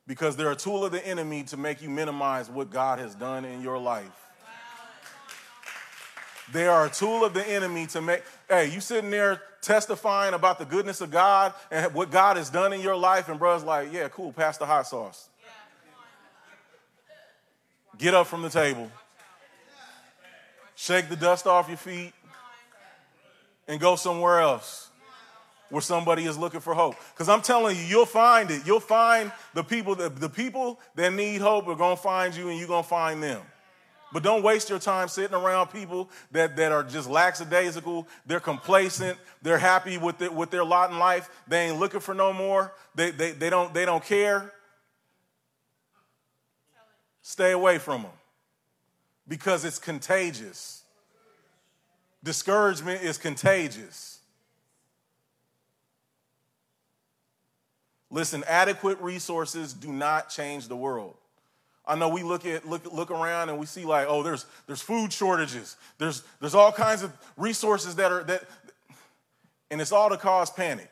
Because 0.06 0.36
they're 0.36 0.52
a 0.52 0.56
tool 0.56 0.84
of 0.84 0.92
the 0.92 1.04
enemy 1.06 1.42
to 1.44 1.56
make 1.56 1.82
you 1.82 1.90
minimize 1.90 2.48
what 2.48 2.70
God 2.70 2.98
has 2.98 3.14
done 3.14 3.44
in 3.44 3.60
your 3.62 3.78
life. 3.78 4.10
They 6.52 6.66
are 6.66 6.86
a 6.86 6.90
tool 6.90 7.24
of 7.24 7.32
the 7.32 7.48
enemy 7.48 7.86
to 7.88 8.00
make, 8.00 8.22
hey, 8.48 8.70
you 8.70 8.80
sitting 8.80 9.10
there 9.10 9.40
testifying 9.60 10.34
about 10.34 10.58
the 10.58 10.64
goodness 10.64 11.00
of 11.00 11.10
God 11.10 11.54
and 11.70 11.94
what 11.94 12.10
God 12.10 12.36
has 12.36 12.50
done 12.50 12.72
in 12.72 12.80
your 12.80 12.96
life, 12.96 13.28
and 13.28 13.38
bro's 13.38 13.62
like, 13.62 13.92
yeah, 13.92 14.08
cool, 14.08 14.32
pass 14.32 14.58
the 14.58 14.66
hot 14.66 14.86
sauce. 14.86 15.28
Get 17.98 18.14
up 18.14 18.26
from 18.26 18.42
the 18.42 18.48
table, 18.48 18.90
shake 20.74 21.08
the 21.08 21.16
dust 21.16 21.46
off 21.46 21.68
your 21.68 21.76
feet, 21.76 22.14
and 23.68 23.78
go 23.78 23.94
somewhere 23.94 24.40
else 24.40 24.89
where 25.70 25.80
somebody 25.80 26.24
is 26.24 26.36
looking 26.36 26.60
for 26.60 26.74
hope. 26.74 26.96
Because 27.14 27.28
I'm 27.28 27.42
telling 27.42 27.76
you, 27.76 27.82
you'll 27.82 28.06
find 28.06 28.50
it. 28.50 28.66
You'll 28.66 28.80
find 28.80 29.32
the 29.54 29.64
people 29.64 29.94
that 29.96 30.16
the 30.16 30.28
people 30.28 30.78
that 30.96 31.12
need 31.12 31.40
hope 31.40 31.66
are 31.68 31.76
gonna 31.76 31.96
find 31.96 32.34
you 32.34 32.48
and 32.48 32.58
you're 32.58 32.68
gonna 32.68 32.82
find 32.82 33.22
them. 33.22 33.40
But 34.12 34.24
don't 34.24 34.42
waste 34.42 34.68
your 34.68 34.80
time 34.80 35.08
sitting 35.08 35.36
around 35.36 35.68
people 35.68 36.10
that, 36.32 36.56
that 36.56 36.72
are 36.72 36.82
just 36.82 37.08
lackadaisical. 37.08 38.08
They're 38.26 38.40
complacent. 38.40 39.16
They're 39.42 39.58
happy 39.58 39.98
with, 39.98 40.20
it, 40.20 40.34
with 40.34 40.50
their 40.50 40.64
lot 40.64 40.90
in 40.90 40.98
life. 40.98 41.30
They 41.46 41.68
ain't 41.68 41.78
looking 41.78 42.00
for 42.00 42.14
no 42.14 42.32
more. 42.32 42.72
They, 42.94 43.12
they, 43.12 43.30
they, 43.30 43.50
don't, 43.50 43.72
they 43.72 43.84
don't 43.84 44.04
care. 44.04 44.52
Stay 47.22 47.52
away 47.52 47.78
from 47.78 48.02
them 48.02 48.10
because 49.28 49.64
it's 49.64 49.78
contagious. 49.78 50.82
Discouragement 52.24 53.02
is 53.02 53.16
contagious. 53.16 54.19
Listen, 58.10 58.42
adequate 58.46 59.00
resources 59.00 59.72
do 59.72 59.92
not 59.92 60.28
change 60.28 60.68
the 60.68 60.76
world. 60.76 61.16
I 61.86 61.94
know 61.94 62.08
we 62.08 62.22
look 62.22 62.44
at 62.44 62.66
look 62.66 62.92
look 62.92 63.10
around 63.10 63.48
and 63.48 63.58
we 63.58 63.66
see 63.66 63.84
like, 63.84 64.06
oh, 64.08 64.22
there's 64.22 64.46
there's 64.66 64.82
food 64.82 65.12
shortages. 65.12 65.76
There's 65.98 66.22
there's 66.40 66.54
all 66.54 66.72
kinds 66.72 67.02
of 67.02 67.12
resources 67.36 67.96
that 67.96 68.12
are 68.12 68.24
that 68.24 68.44
and 69.70 69.80
it's 69.80 69.92
all 69.92 70.10
to 70.10 70.16
cause 70.16 70.50
panic. 70.50 70.90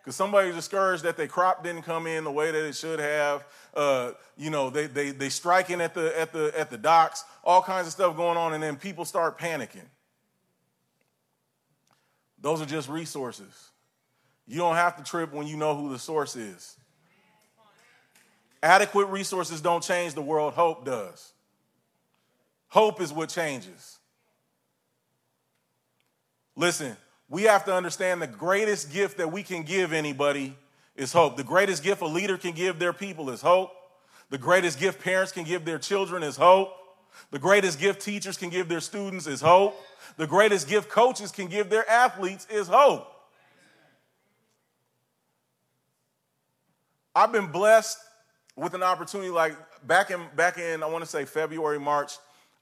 Because 0.00 0.16
somebody's 0.16 0.54
discouraged 0.54 1.02
that 1.04 1.16
their 1.16 1.26
crop 1.26 1.64
didn't 1.64 1.82
come 1.82 2.06
in 2.06 2.24
the 2.24 2.30
way 2.30 2.50
that 2.50 2.64
it 2.66 2.74
should 2.74 2.98
have. 2.98 3.46
Uh, 3.72 4.12
you 4.36 4.50
know, 4.50 4.70
they 4.70 4.86
they 4.86 5.10
they 5.10 5.28
striking 5.28 5.80
at 5.80 5.94
the 5.94 6.18
at 6.18 6.32
the 6.32 6.52
at 6.58 6.70
the 6.70 6.78
docks, 6.78 7.24
all 7.42 7.62
kinds 7.62 7.86
of 7.86 7.92
stuff 7.92 8.16
going 8.16 8.36
on, 8.36 8.52
and 8.52 8.62
then 8.62 8.76
people 8.76 9.04
start 9.04 9.38
panicking. 9.38 9.86
Those 12.40 12.60
are 12.60 12.66
just 12.66 12.88
resources. 12.88 13.70
You 14.46 14.58
don't 14.58 14.76
have 14.76 14.96
to 14.96 15.02
trip 15.02 15.32
when 15.32 15.46
you 15.46 15.56
know 15.56 15.76
who 15.76 15.90
the 15.90 15.98
source 15.98 16.36
is. 16.36 16.76
Adequate 18.62 19.06
resources 19.06 19.60
don't 19.60 19.82
change 19.82 20.14
the 20.14 20.22
world, 20.22 20.54
hope 20.54 20.84
does. 20.84 21.32
Hope 22.68 23.00
is 23.00 23.12
what 23.12 23.28
changes. 23.28 23.98
Listen, 26.56 26.96
we 27.28 27.42
have 27.44 27.64
to 27.64 27.74
understand 27.74 28.22
the 28.22 28.26
greatest 28.26 28.92
gift 28.92 29.18
that 29.18 29.30
we 29.30 29.42
can 29.42 29.62
give 29.62 29.92
anybody 29.92 30.56
is 30.96 31.12
hope. 31.12 31.36
The 31.36 31.44
greatest 31.44 31.82
gift 31.82 32.00
a 32.00 32.06
leader 32.06 32.36
can 32.36 32.52
give 32.52 32.78
their 32.78 32.92
people 32.92 33.30
is 33.30 33.40
hope. 33.40 33.72
The 34.30 34.38
greatest 34.38 34.78
gift 34.78 35.02
parents 35.02 35.32
can 35.32 35.44
give 35.44 35.64
their 35.64 35.78
children 35.78 36.22
is 36.22 36.36
hope. 36.36 36.72
The 37.30 37.38
greatest 37.38 37.78
gift 37.78 38.00
teachers 38.02 38.36
can 38.36 38.50
give 38.50 38.68
their 38.68 38.80
students 38.80 39.26
is 39.26 39.40
hope. 39.40 39.80
The 40.16 40.26
greatest 40.26 40.68
gift 40.68 40.88
coaches 40.88 41.30
can 41.30 41.46
give 41.48 41.70
their 41.70 41.88
athletes 41.88 42.46
is 42.50 42.68
hope. 42.68 43.13
I've 47.14 47.32
been 47.32 47.46
blessed 47.46 47.98
with 48.56 48.74
an 48.74 48.82
opportunity 48.82 49.30
like 49.30 49.56
back 49.86 50.10
in 50.10 50.20
back 50.36 50.58
in 50.58 50.82
I 50.82 50.86
want 50.86 51.04
to 51.04 51.10
say 51.10 51.24
February, 51.24 51.78
March, 51.78 52.12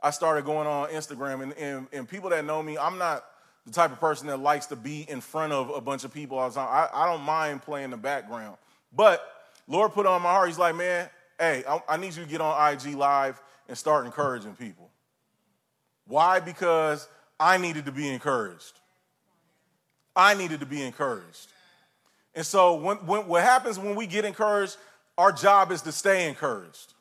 I 0.03 0.11
started 0.11 0.45
going 0.45 0.67
on 0.67 0.89
Instagram 0.89 1.43
and, 1.43 1.53
and, 1.55 1.87
and 1.93 2.09
people 2.09 2.31
that 2.31 2.45
know 2.45 2.63
me, 2.63 2.77
I'm 2.77 2.99
not 2.99 3.25
the 3.65 3.73
type 3.73 3.93
of 3.93 4.01
person 4.01 4.27
that 4.27 4.39
likes 4.39 4.67
to 4.67 4.77
be 4.77 5.09
in 5.09 5.21
front 5.21 5.53
of 5.53 5.71
a 5.71 5.81
bunch 5.81 6.05
of 6.05 6.13
people. 6.13 6.39
I, 6.39 6.89
I 6.93 7.07
don't 7.07 7.23
mind 7.23 7.63
playing 7.63 7.91
the 7.91 7.97
background. 7.97 8.57
But 8.95 9.25
Lord 9.69 9.93
put 9.93 10.07
on 10.07 10.23
my 10.23 10.31
heart, 10.31 10.49
He's 10.49 10.59
like, 10.59 10.75
man, 10.75 11.09
hey, 11.39 11.63
I, 11.69 11.81
I 11.89 11.97
need 11.97 12.17
you 12.17 12.25
to 12.25 12.29
get 12.29 12.41
on 12.41 12.73
IG 12.73 12.95
Live 12.95 13.41
and 13.69 13.79
start 13.79 14.05
encouraging 14.05 14.55
people. 14.57 14.91
Why? 16.07 16.41
Because 16.41 17.09
I 17.39 17.59
needed 17.59 17.87
to 17.87 17.93
be 17.93 18.09
encouraged. 18.09 18.81
I 20.17 20.35
needed 20.35 20.61
to 20.61 20.67
be 20.67 20.83
encouraged. 20.83 21.52
And 22.35 22.47
so, 22.47 22.75
when, 22.75 22.97
when, 23.07 23.27
what 23.27 23.43
happens 23.43 23.79
when 23.79 23.95
we 23.95 24.07
get 24.07 24.25
encouraged, 24.25 24.77
our 25.19 25.33
job 25.33 25.71
is 25.71 25.83
to 25.83 25.93
stay 25.93 26.29
encouraged. 26.29 26.95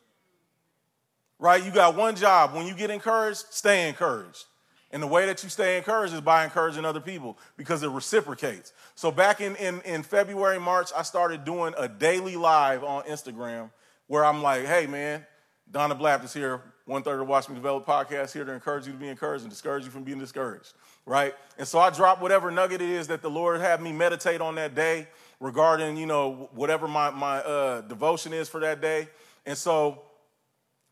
Right? 1.40 1.64
You 1.64 1.72
got 1.72 1.96
one 1.96 2.16
job. 2.16 2.54
When 2.54 2.68
you 2.68 2.76
get 2.76 2.90
encouraged, 2.90 3.46
stay 3.50 3.88
encouraged. 3.88 4.46
And 4.92 5.02
the 5.02 5.08
way 5.08 5.26
that 5.26 5.42
you 5.42 5.50
stay 5.50 5.78
encouraged 5.78 6.14
is 6.14 6.22
by 6.22 6.44
encouraging 6.44 6.84
other 6.84 7.00
people 7.00 7.38
because 7.56 7.82
it 7.82 7.90
reciprocates. 7.90 8.74
So 8.96 9.10
back 9.10 9.40
in, 9.40 9.56
in, 9.56 9.82
in 9.82 10.04
February, 10.04 10.60
March, 10.60 10.92
I 10.96 11.04
started 11.04 11.46
doing 11.46 11.74
a 11.78 11.88
daily 11.88 12.36
live 12.36 12.84
on 12.84 13.04
Instagram 13.04 13.72
where 14.08 14.26
I'm 14.26 14.44
like, 14.44 14.66
hey, 14.66 14.88
man, 14.88 15.26
Donna 15.72 15.96
Blapp 15.96 16.26
is 16.26 16.34
here, 16.34 16.62
one 16.86 17.02
third 17.02 17.22
of 17.22 17.28
Watch 17.28 17.48
Me 17.48 17.56
Develop 17.56 17.86
podcast, 17.86 18.34
here 18.34 18.44
to 18.44 18.52
encourage 18.52 18.86
you 18.86 18.92
to 18.92 18.98
be 18.98 19.08
encouraged 19.08 19.46
and 19.46 19.50
discourage 19.50 19.86
you 19.86 19.90
from 19.90 20.04
being 20.04 20.20
discouraged, 20.20 20.74
right? 21.06 21.34
And 21.58 21.68
so 21.68 21.80
I 21.80 21.90
drop 21.90 22.22
whatever 22.22 22.52
nugget 22.52 22.82
it 22.82 22.90
is 22.90 23.08
that 23.08 23.22
the 23.22 23.30
Lord 23.30 23.62
had 23.62 23.82
me 23.82 23.92
meditate 23.92 24.42
on 24.42 24.56
that 24.56 24.76
day 24.76 25.08
regarding, 25.40 25.98
you 25.98 26.06
know, 26.06 26.50
whatever 26.54 26.88
my, 26.88 27.10
my 27.10 27.38
uh, 27.38 27.82
devotion 27.82 28.34
is 28.34 28.48
for 28.48 28.60
that 28.62 28.82
day. 28.82 29.08
And 29.46 29.58
so 29.58 30.04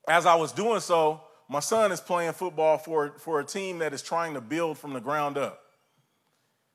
as 0.08 0.26
I 0.26 0.36
was 0.36 0.52
doing 0.52 0.80
so, 0.80 1.22
my 1.48 1.60
son 1.60 1.92
is 1.92 2.00
playing 2.00 2.34
football 2.34 2.78
for, 2.78 3.14
for 3.18 3.40
a 3.40 3.46
team 3.46 3.80
that 3.80 3.94
is 3.94 4.02
trying 4.02 4.34
to 4.36 4.42
build 4.42 4.78
from 4.78 4.94
the 4.94 5.00
ground 5.00 5.38
up. 5.38 5.62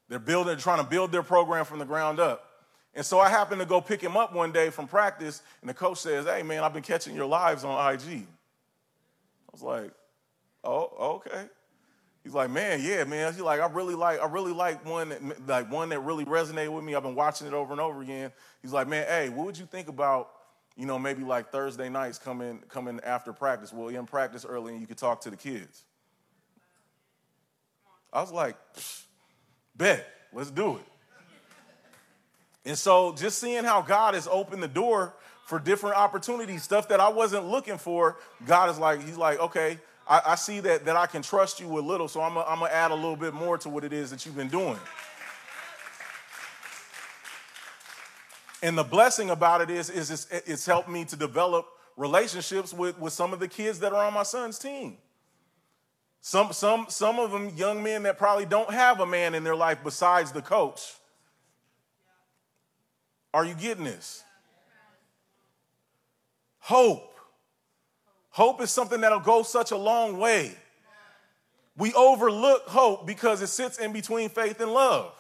They're 0.09 0.19
building, 0.19 0.57
trying 0.59 0.83
to 0.83 0.89
build 0.89 1.13
their 1.13 1.23
program 1.23 1.65
from 1.65 1.79
the 1.79 1.85
ground 1.85 2.21
up. 2.21 2.45
And 2.95 3.05
so 3.05 3.19
I 3.19 3.29
happened 3.29 3.61
to 3.61 3.67
go 3.67 3.81
pick 3.81 4.01
him 4.01 4.17
up 4.17 4.33
one 4.33 4.53
day 4.53 4.71
from 4.71 4.87
practice, 4.87 5.43
and 5.61 5.69
the 5.69 5.75
coach 5.75 5.99
says, 5.99 6.27
Hey, 6.27 6.43
man, 6.43 6.63
I've 6.63 6.73
been 6.73 6.83
catching 6.83 7.15
your 7.15 7.27
lives 7.27 7.65
on 7.65 7.95
IG. 7.95 8.07
I 8.09 8.27
was 9.51 9.63
like, 9.63 9.91
Oh, 10.63 11.17
okay. 11.17 11.49
He's 12.25 12.33
like, 12.33 12.51
man, 12.51 12.81
yeah, 12.83 13.05
man. 13.05 13.31
He's 13.33 13.43
like, 13.43 13.61
I 13.61 13.67
really 13.67 13.95
like, 13.95 14.19
I 14.19 14.27
really 14.27 14.53
like 14.53 14.85
one 14.87 15.11
that, 15.11 15.47
like 15.47 15.71
one 15.71 15.91
that 15.91 16.01
really 16.01 16.25
resonated 16.25 16.73
with 16.73 16.83
me. 16.83 16.95
I've 16.95 17.03
been 17.03 17.15
watching 17.15 17.47
it 17.47 17.53
over 17.53 17.73
and 17.73 17.81
over 17.81 18.01
again. 18.01 18.33
He's 18.63 18.73
like, 18.73 18.89
man, 18.89 19.07
hey, 19.07 19.29
what 19.29 19.45
would 19.45 19.59
you 19.59 19.67
think 19.67 19.89
about, 19.89 20.31
you 20.75 20.87
know, 20.87 20.99
maybe 20.99 21.23
like 21.23 21.53
Thursday 21.53 21.91
nights 21.91 22.19
coming 22.19 22.61
coming 22.71 22.99
after 23.05 23.35
practice? 23.35 23.75
Well, 23.75 23.91
you're 23.91 24.01
in 24.01 24.07
practice 24.07 24.47
early 24.49 24.73
and 24.73 24.81
you 24.81 24.87
could 24.87 24.97
talk 24.97 25.21
to 25.21 25.31
the 25.31 25.37
kids. 25.37 25.85
I 28.11 28.23
was 28.23 28.33
like, 28.33 28.57
bet, 29.77 30.07
let's 30.33 30.51
do 30.51 30.77
it. 30.77 30.87
And 32.65 32.79
so 32.79 33.13
just 33.13 33.39
seeing 33.39 33.65
how 33.65 33.83
God 33.83 34.15
has 34.15 34.27
opened 34.27 34.63
the 34.63 34.69
door 34.69 35.13
for 35.45 35.59
different 35.59 35.99
opportunities, 35.99 36.63
stuff 36.63 36.89
that 36.89 37.01
I 37.01 37.09
wasn't 37.11 37.45
looking 37.51 37.77
for, 37.77 38.17
God 38.47 38.71
is 38.71 38.79
like, 38.79 39.05
He's 39.05 39.19
like, 39.19 39.39
okay, 39.41 39.79
I, 40.07 40.23
I 40.27 40.35
see 40.35 40.61
that, 40.61 40.85
that 40.85 40.97
I 40.97 41.07
can 41.07 41.23
trust 41.23 41.61
you 41.61 41.69
with 41.69 41.85
little, 41.85 42.09
so 42.09 42.21
I'm 42.21 42.35
going 42.35 42.59
to 42.59 42.75
add 42.75 42.91
a 42.91 42.95
little 42.95 43.17
bit 43.17 43.35
more 43.35 43.59
to 43.59 43.69
what 43.69 43.85
it 43.85 43.93
is 43.93 44.11
that 44.11 44.27
you've 44.27 44.37
been 44.37 44.49
doing. 44.49 44.79
And 48.63 48.79
the 48.79 48.85
blessing 48.85 49.31
about 49.31 49.61
it 49.61 49.71
is, 49.71 49.91
is 49.91 50.11
it's, 50.11 50.27
it's 50.31 50.67
helped 50.67 50.89
me 50.89 51.05
to 51.07 51.17
develop 51.17 51.67
relationships 51.97 52.73
with, 52.73 52.99
with 52.99 53.13
some 53.13 53.33
of 53.33 53.41
the 53.41 53.49
kids 53.49 53.79
that 53.81 53.93
are 53.93 54.07
on 54.07 54.15
my 54.15 54.23
son's 54.23 54.59
team. 54.59 54.97
Some, 56.21 56.55
some, 56.55 56.87
some 56.89 57.19
of 57.19 57.31
them 57.31 57.51
young 57.55 57.83
men 57.83 58.05
that 58.05 58.17
probably 58.17 58.47
don't 58.47 58.71
have 58.71 59.01
a 59.01 59.07
man 59.07 59.35
in 59.35 59.45
their 59.45 59.55
life 59.55 59.79
besides 59.85 60.33
the 60.33 60.41
coach. 60.41 60.95
Are 63.35 63.45
you 63.45 63.55
getting 63.55 63.85
this? 63.85 64.25
Hope. 66.61 67.14
Hope 68.35 68.61
is 68.61 68.73
something 68.73 69.01
that'll 69.01 69.21
go 69.21 69.45
such 69.45 69.71
a 69.71 69.77
long 69.77 70.19
way. 70.19 70.51
We 71.77 71.95
overlook 71.95 72.63
hope 72.67 73.07
because 73.07 73.41
it 73.41 73.47
sits 73.47 73.79
in 73.79 73.93
between 73.93 74.29
faith 74.29 74.61
and 74.61 74.73
love. 74.73 75.13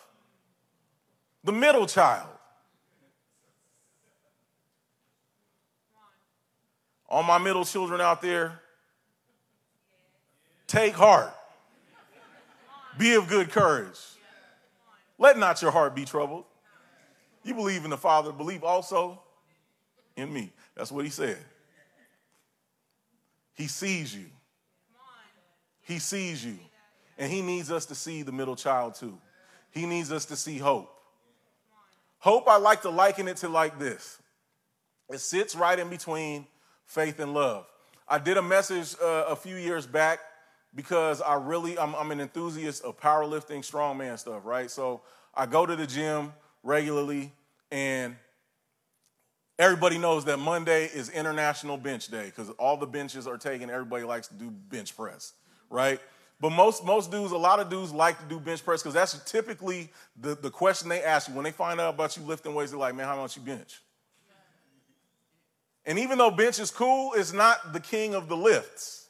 The 1.44 1.52
middle 1.52 1.86
child. 1.86 2.26
All 7.08 7.22
my 7.22 7.38
middle 7.38 7.64
children 7.64 8.00
out 8.00 8.20
there, 8.20 8.60
take 10.66 10.94
heart. 10.94 11.32
Be 12.98 13.14
of 13.14 13.28
good 13.28 13.52
courage. 13.52 14.00
Let 15.20 15.38
not 15.38 15.62
your 15.62 15.70
heart 15.70 15.94
be 15.94 16.04
troubled. 16.04 16.46
You 17.44 17.54
believe 17.54 17.84
in 17.84 17.90
the 17.90 17.96
Father, 17.96 18.32
believe 18.32 18.64
also 18.64 19.22
in 20.16 20.32
me. 20.32 20.50
That's 20.74 20.90
what 20.90 21.04
he 21.04 21.12
said. 21.12 21.38
He 23.54 23.66
sees 23.66 24.14
you. 24.14 24.26
He 25.82 25.98
sees 25.98 26.44
you. 26.44 26.58
And 27.18 27.30
he 27.30 27.42
needs 27.42 27.70
us 27.70 27.86
to 27.86 27.94
see 27.94 28.22
the 28.22 28.32
middle 28.32 28.56
child 28.56 28.94
too. 28.94 29.18
He 29.70 29.86
needs 29.86 30.12
us 30.12 30.24
to 30.26 30.36
see 30.36 30.58
hope. 30.58 30.90
Hope, 32.18 32.48
I 32.48 32.56
like 32.56 32.82
to 32.82 32.90
liken 32.90 33.28
it 33.28 33.38
to 33.38 33.48
like 33.48 33.78
this 33.78 34.18
it 35.10 35.18
sits 35.18 35.54
right 35.54 35.78
in 35.78 35.90
between 35.90 36.46
faith 36.86 37.20
and 37.20 37.34
love. 37.34 37.66
I 38.08 38.18
did 38.18 38.36
a 38.36 38.42
message 38.42 38.96
uh, 39.02 39.26
a 39.28 39.36
few 39.36 39.56
years 39.56 39.86
back 39.86 40.20
because 40.74 41.20
I 41.22 41.34
really, 41.34 41.78
I'm, 41.78 41.94
I'm 41.94 42.10
an 42.10 42.20
enthusiast 42.20 42.82
of 42.84 42.98
powerlifting, 42.98 43.60
strongman 43.60 44.18
stuff, 44.18 44.42
right? 44.44 44.70
So 44.70 45.02
I 45.34 45.46
go 45.46 45.66
to 45.66 45.76
the 45.76 45.86
gym 45.86 46.32
regularly, 46.62 47.32
and 47.70 48.16
everybody 49.58 49.98
knows 49.98 50.24
that 50.24 50.38
Monday 50.38 50.86
is 50.86 51.08
International 51.10 51.76
Bench 51.76 52.08
Day 52.08 52.26
because 52.26 52.50
all 52.50 52.76
the 52.76 52.86
benches 52.86 53.26
are 53.26 53.38
taken. 53.38 53.70
Everybody 53.70 54.04
likes 54.04 54.28
to 54.28 54.34
do 54.34 54.50
bench 54.50 54.96
press, 54.96 55.32
right? 55.70 56.00
But 56.40 56.50
most, 56.50 56.84
most 56.84 57.10
dudes, 57.10 57.32
a 57.32 57.38
lot 57.38 57.60
of 57.60 57.70
dudes 57.70 57.92
like 57.92 58.18
to 58.18 58.24
do 58.26 58.40
bench 58.40 58.64
press 58.64 58.82
because 58.82 58.94
that's 58.94 59.18
typically 59.30 59.90
the, 60.20 60.34
the 60.34 60.50
question 60.50 60.88
they 60.88 61.02
ask 61.02 61.28
you. 61.28 61.34
When 61.34 61.44
they 61.44 61.52
find 61.52 61.80
out 61.80 61.94
about 61.94 62.16
you 62.16 62.22
lifting 62.24 62.54
weights, 62.54 62.72
they're 62.72 62.80
like, 62.80 62.94
man, 62.94 63.06
how 63.06 63.16
much 63.16 63.36
you 63.36 63.42
bench? 63.42 63.80
And 65.86 65.98
even 65.98 66.18
though 66.18 66.30
bench 66.30 66.58
is 66.58 66.70
cool, 66.70 67.12
it's 67.14 67.32
not 67.32 67.72
the 67.72 67.80
king 67.80 68.14
of 68.14 68.28
the 68.28 68.36
lifts. 68.36 69.08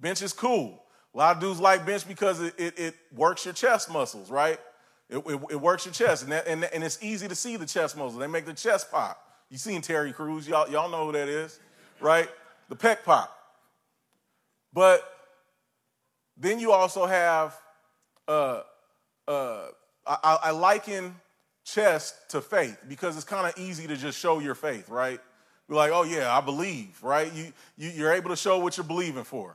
Bench 0.00 0.22
is 0.22 0.32
cool. 0.32 0.82
A 1.14 1.18
lot 1.18 1.36
of 1.36 1.42
dudes 1.42 1.60
like 1.60 1.84
bench 1.84 2.08
because 2.08 2.40
it, 2.40 2.54
it, 2.58 2.78
it 2.78 2.94
works 3.14 3.44
your 3.44 3.54
chest 3.54 3.90
muscles, 3.90 4.30
right? 4.30 4.58
It, 5.12 5.18
it, 5.18 5.40
it 5.50 5.60
works 5.60 5.84
your 5.84 5.92
chest, 5.92 6.22
and, 6.22 6.32
that, 6.32 6.46
and, 6.48 6.64
and 6.64 6.82
it's 6.82 6.98
easy 7.02 7.28
to 7.28 7.34
see 7.34 7.56
the 7.56 7.66
chest 7.66 7.98
muscles. 7.98 8.18
They 8.18 8.26
make 8.26 8.46
the 8.46 8.54
chest 8.54 8.90
pop. 8.90 9.22
You 9.50 9.58
seen 9.58 9.82
Terry 9.82 10.10
Crews, 10.10 10.48
y'all, 10.48 10.70
y'all 10.70 10.88
know 10.88 11.04
who 11.04 11.12
that 11.12 11.28
is, 11.28 11.60
right? 12.00 12.30
The 12.70 12.76
pec 12.76 13.04
pop. 13.04 13.30
But 14.72 15.02
then 16.38 16.58
you 16.58 16.72
also 16.72 17.04
have, 17.04 17.54
uh, 18.26 18.62
uh, 19.28 19.66
I, 20.06 20.38
I 20.44 20.50
liken 20.52 21.14
chest 21.64 22.30
to 22.30 22.40
faith 22.40 22.78
because 22.88 23.14
it's 23.16 23.26
kind 23.26 23.46
of 23.46 23.52
easy 23.58 23.86
to 23.86 23.96
just 23.96 24.18
show 24.18 24.38
your 24.38 24.54
faith, 24.54 24.88
right? 24.88 25.20
Be 25.68 25.74
like, 25.74 25.92
oh 25.92 26.04
yeah, 26.04 26.34
I 26.34 26.40
believe, 26.40 26.98
right? 27.02 27.30
You, 27.34 27.52
you, 27.76 27.90
you're 27.90 28.12
able 28.12 28.30
to 28.30 28.36
show 28.36 28.58
what 28.58 28.78
you're 28.78 28.84
believing 28.84 29.24
for. 29.24 29.54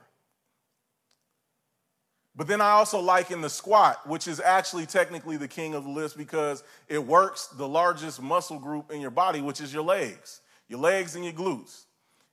But 2.38 2.46
then 2.46 2.62
I 2.62 2.70
also 2.70 3.00
liken 3.00 3.42
the 3.42 3.50
squat, 3.50 4.08
which 4.08 4.28
is 4.28 4.40
actually 4.40 4.86
technically 4.86 5.38
the 5.38 5.48
king 5.48 5.74
of 5.74 5.84
the 5.84 5.90
list 5.90 6.16
because 6.16 6.64
it 6.88 7.04
works 7.04 7.48
the 7.48 7.68
largest 7.68 8.22
muscle 8.22 8.60
group 8.60 8.92
in 8.92 9.02
your 9.02 9.10
body, 9.10 9.42
which 9.42 9.60
is 9.60 9.74
your 9.74 9.82
legs, 9.82 10.42
your 10.68 10.80
legs 10.80 11.16
and 11.16 11.26
your 11.26 11.34
glutes. 11.34 11.86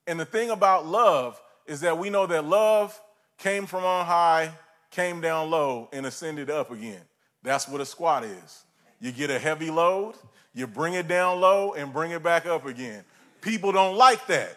And 0.07 0.21
the 0.21 0.27
thing 0.27 0.51
about 0.51 0.87
love 0.87 1.41
is 1.67 1.81
that 1.81 1.97
we 1.97 2.11
know 2.11 2.27
that 2.27 2.45
love 2.45 3.01
came 3.39 3.65
from 3.65 3.85
on 3.85 4.05
high, 4.05 4.53
came 4.91 5.23
down 5.23 5.49
low, 5.49 5.89
and 5.91 6.05
ascended 6.05 6.51
up 6.51 6.71
again. 6.71 7.01
That's 7.43 7.67
what 7.67 7.81
a 7.81 7.87
squat 7.87 8.25
is. 8.25 8.65
You 9.01 9.11
get 9.11 9.31
a 9.31 9.39
heavy 9.39 9.71
load, 9.71 10.17
you 10.53 10.67
bring 10.67 10.93
it 10.93 11.09
down 11.09 11.41
low, 11.41 11.73
and 11.73 11.95
bring 11.95 12.11
it 12.11 12.23
back 12.23 12.45
up 12.45 12.67
again. 12.67 13.05
People 13.41 13.73
don't 13.73 13.97
like 13.97 14.27
that. 14.27 14.55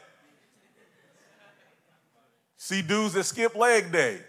See 2.57 2.81
dudes 2.81 3.13
that 3.13 3.23
skip 3.23 3.55
leg 3.55 3.93
day, 3.93 4.19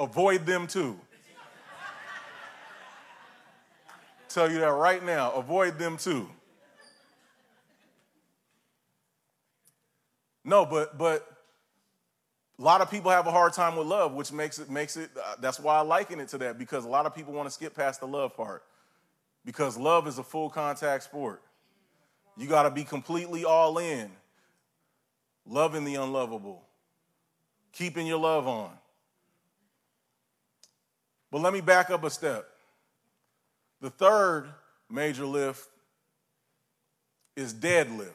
avoid 0.00 0.46
them 0.46 0.66
too. 0.66 0.98
Tell 4.28 4.50
you 4.50 4.60
that 4.60 4.72
right 4.72 5.04
now, 5.04 5.32
avoid 5.32 5.78
them 5.78 5.96
too. 5.96 6.28
No, 10.44 10.64
but 10.64 10.96
but 10.96 11.28
a 12.58 12.62
lot 12.62 12.80
of 12.80 12.90
people 12.90 13.10
have 13.10 13.26
a 13.26 13.30
hard 13.30 13.52
time 13.52 13.76
with 13.76 13.86
love, 13.86 14.14
which 14.14 14.32
makes 14.32 14.58
it 14.58 14.70
makes 14.70 14.96
it. 14.96 15.10
Uh, 15.16 15.34
that's 15.40 15.60
why 15.60 15.76
I 15.76 15.80
liken 15.80 16.20
it 16.20 16.28
to 16.28 16.38
that 16.38 16.58
because 16.58 16.84
a 16.84 16.88
lot 16.88 17.06
of 17.06 17.14
people 17.14 17.32
want 17.32 17.48
to 17.48 17.50
skip 17.52 17.74
past 17.74 18.00
the 18.00 18.06
love 18.06 18.36
part 18.36 18.62
because 19.44 19.76
love 19.76 20.06
is 20.06 20.18
a 20.18 20.22
full 20.22 20.48
contact 20.48 21.04
sport. 21.04 21.42
You 22.36 22.48
got 22.48 22.62
to 22.62 22.70
be 22.70 22.84
completely 22.84 23.44
all 23.44 23.78
in, 23.78 24.10
loving 25.44 25.84
the 25.84 25.96
unlovable, 25.96 26.62
keeping 27.72 28.06
your 28.06 28.18
love 28.18 28.46
on. 28.46 28.79
But 31.30 31.40
let 31.40 31.52
me 31.52 31.60
back 31.60 31.90
up 31.90 32.04
a 32.04 32.10
step. 32.10 32.46
The 33.80 33.90
third 33.90 34.48
major 34.90 35.24
lift 35.24 35.68
is 37.36 37.54
deadlift. 37.54 38.10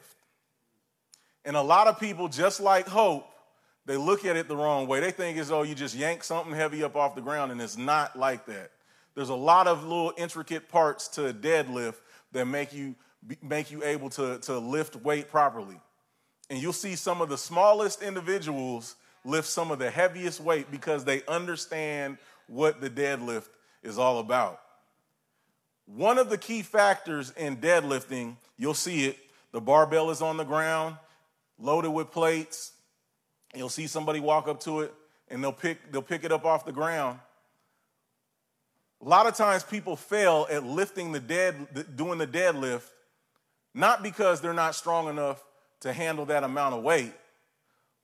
And 1.44 1.56
a 1.56 1.62
lot 1.62 1.86
of 1.86 1.98
people, 1.98 2.28
just 2.28 2.60
like 2.60 2.86
hope, 2.86 3.26
they 3.86 3.96
look 3.96 4.24
at 4.24 4.36
it 4.36 4.48
the 4.48 4.56
wrong 4.56 4.88
way. 4.88 5.00
They 5.00 5.12
think 5.12 5.38
as 5.38 5.48
though 5.48 5.62
you 5.62 5.74
just 5.74 5.94
yank 5.94 6.24
something 6.24 6.52
heavy 6.52 6.82
up 6.82 6.96
off 6.96 7.14
the 7.14 7.20
ground, 7.20 7.52
and 7.52 7.60
it's 7.60 7.76
not 7.76 8.18
like 8.18 8.46
that. 8.46 8.72
There's 9.14 9.28
a 9.28 9.34
lot 9.34 9.66
of 9.66 9.84
little 9.84 10.12
intricate 10.16 10.68
parts 10.68 11.08
to 11.08 11.28
a 11.28 11.32
deadlift 11.32 11.94
that 12.32 12.46
make 12.46 12.72
you 12.72 12.96
make 13.42 13.70
you 13.70 13.82
able 13.82 14.10
to, 14.10 14.38
to 14.38 14.58
lift 14.58 14.94
weight 14.96 15.28
properly. 15.28 15.80
And 16.48 16.60
you'll 16.60 16.72
see 16.72 16.94
some 16.94 17.20
of 17.20 17.28
the 17.28 17.38
smallest 17.38 18.02
individuals 18.02 18.94
lift 19.24 19.48
some 19.48 19.72
of 19.72 19.80
the 19.80 19.90
heaviest 19.90 20.40
weight 20.40 20.70
because 20.70 21.04
they 21.04 21.24
understand 21.26 22.18
what 22.48 22.80
the 22.80 22.90
deadlift 22.90 23.48
is 23.82 23.98
all 23.98 24.18
about. 24.18 24.60
One 25.86 26.18
of 26.18 26.30
the 26.30 26.38
key 26.38 26.62
factors 26.62 27.32
in 27.36 27.58
deadlifting, 27.58 28.36
you'll 28.56 28.74
see 28.74 29.06
it, 29.06 29.18
the 29.52 29.60
barbell 29.60 30.10
is 30.10 30.20
on 30.20 30.36
the 30.36 30.44
ground, 30.44 30.96
loaded 31.58 31.90
with 31.90 32.10
plates, 32.10 32.72
You'll 33.56 33.68
see 33.70 33.86
somebody 33.86 34.20
walk 34.20 34.48
up 34.48 34.60
to 34.60 34.80
it 34.80 34.94
and 35.28 35.42
they'll 35.42 35.52
pick, 35.52 35.90
they'll 35.90 36.02
pick 36.02 36.24
it 36.24 36.32
up 36.32 36.44
off 36.44 36.64
the 36.64 36.72
ground. 36.72 37.18
A 39.04 39.08
lot 39.08 39.26
of 39.26 39.34
times 39.34 39.62
people 39.62 39.96
fail 39.96 40.46
at 40.50 40.64
lifting 40.64 41.12
the 41.12 41.20
dead, 41.20 41.96
doing 41.96 42.18
the 42.18 42.26
deadlift, 42.26 42.90
not 43.74 44.02
because 44.02 44.40
they're 44.40 44.52
not 44.52 44.74
strong 44.74 45.08
enough 45.08 45.42
to 45.80 45.92
handle 45.92 46.26
that 46.26 46.44
amount 46.44 46.74
of 46.74 46.82
weight, 46.82 47.12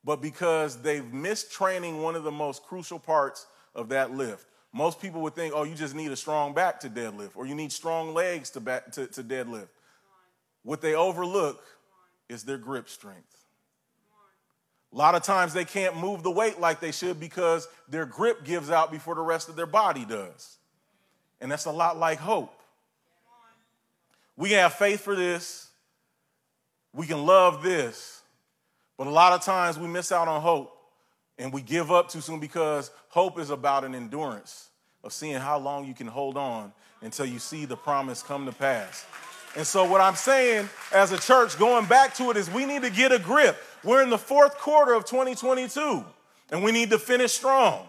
but 0.03 0.21
because 0.21 0.81
they've 0.81 1.13
missed 1.13 1.51
training 1.51 2.01
one 2.01 2.15
of 2.15 2.23
the 2.23 2.31
most 2.31 2.63
crucial 2.63 2.99
parts 2.99 3.47
of 3.75 3.89
that 3.89 4.11
lift. 4.11 4.45
Most 4.71 4.99
people 4.99 5.21
would 5.21 5.35
think, 5.35 5.53
oh, 5.55 5.63
you 5.63 5.75
just 5.75 5.93
need 5.93 6.11
a 6.11 6.15
strong 6.15 6.53
back 6.53 6.79
to 6.79 6.89
deadlift, 6.89 7.31
or 7.35 7.45
you 7.45 7.53
need 7.53 7.71
strong 7.71 8.13
legs 8.13 8.49
to, 8.51 8.59
back, 8.59 8.91
to, 8.93 9.05
to 9.07 9.23
deadlift. 9.23 9.67
What 10.63 10.81
they 10.81 10.95
overlook 10.95 11.63
is 12.29 12.43
their 12.43 12.57
grip 12.57 12.89
strength. 12.89 13.43
A 14.91 14.95
lot 14.95 15.15
of 15.15 15.23
times 15.23 15.53
they 15.53 15.65
can't 15.65 15.97
move 15.97 16.23
the 16.23 16.31
weight 16.31 16.59
like 16.59 16.79
they 16.79 16.91
should 16.91 17.19
because 17.19 17.67
their 17.89 18.05
grip 18.05 18.43
gives 18.45 18.69
out 18.69 18.91
before 18.91 19.15
the 19.15 19.21
rest 19.21 19.49
of 19.49 19.55
their 19.55 19.65
body 19.65 20.05
does. 20.05 20.57
And 21.41 21.51
that's 21.51 21.65
a 21.65 21.71
lot 21.71 21.97
like 21.97 22.19
hope. 22.19 22.53
We 24.37 24.49
can 24.49 24.59
have 24.59 24.73
faith 24.73 25.01
for 25.01 25.15
this, 25.15 25.69
we 26.93 27.05
can 27.05 27.25
love 27.25 27.63
this, 27.63 28.21
but 28.97 29.07
a 29.07 29.11
lot 29.11 29.33
of 29.33 29.41
times 29.41 29.77
we 29.77 29.87
miss 29.87 30.11
out 30.11 30.27
on 30.27 30.41
hope 30.41 30.75
and 31.37 31.51
we 31.51 31.61
give 31.61 31.91
up 31.91 32.09
too 32.09 32.21
soon 32.21 32.39
because 32.39 32.91
hope 33.13 33.37
is 33.37 33.51
about 33.51 33.83
an 33.83 33.93
endurance 33.93 34.69
of 35.03 35.13
seeing 35.13 35.35
how 35.35 35.59
long 35.59 35.85
you 35.85 35.93
can 35.93 36.07
hold 36.07 36.35
on 36.35 36.73
until 37.03 37.27
you 37.27 37.37
see 37.37 37.63
the 37.63 37.77
promise 37.77 38.23
come 38.23 38.47
to 38.47 38.51
pass. 38.51 39.05
And 39.55 39.67
so, 39.67 39.87
what 39.87 40.01
I'm 40.01 40.15
saying 40.15 40.67
as 40.91 41.11
a 41.11 41.19
church, 41.19 41.59
going 41.59 41.85
back 41.85 42.15
to 42.15 42.31
it, 42.31 42.37
is 42.37 42.49
we 42.49 42.65
need 42.65 42.81
to 42.81 42.89
get 42.89 43.11
a 43.11 43.19
grip. 43.19 43.55
We're 43.83 44.01
in 44.01 44.09
the 44.09 44.17
fourth 44.17 44.57
quarter 44.57 44.95
of 44.95 45.05
2022, 45.05 46.03
and 46.49 46.63
we 46.63 46.71
need 46.71 46.89
to 46.89 46.97
finish 46.97 47.33
strong. 47.33 47.85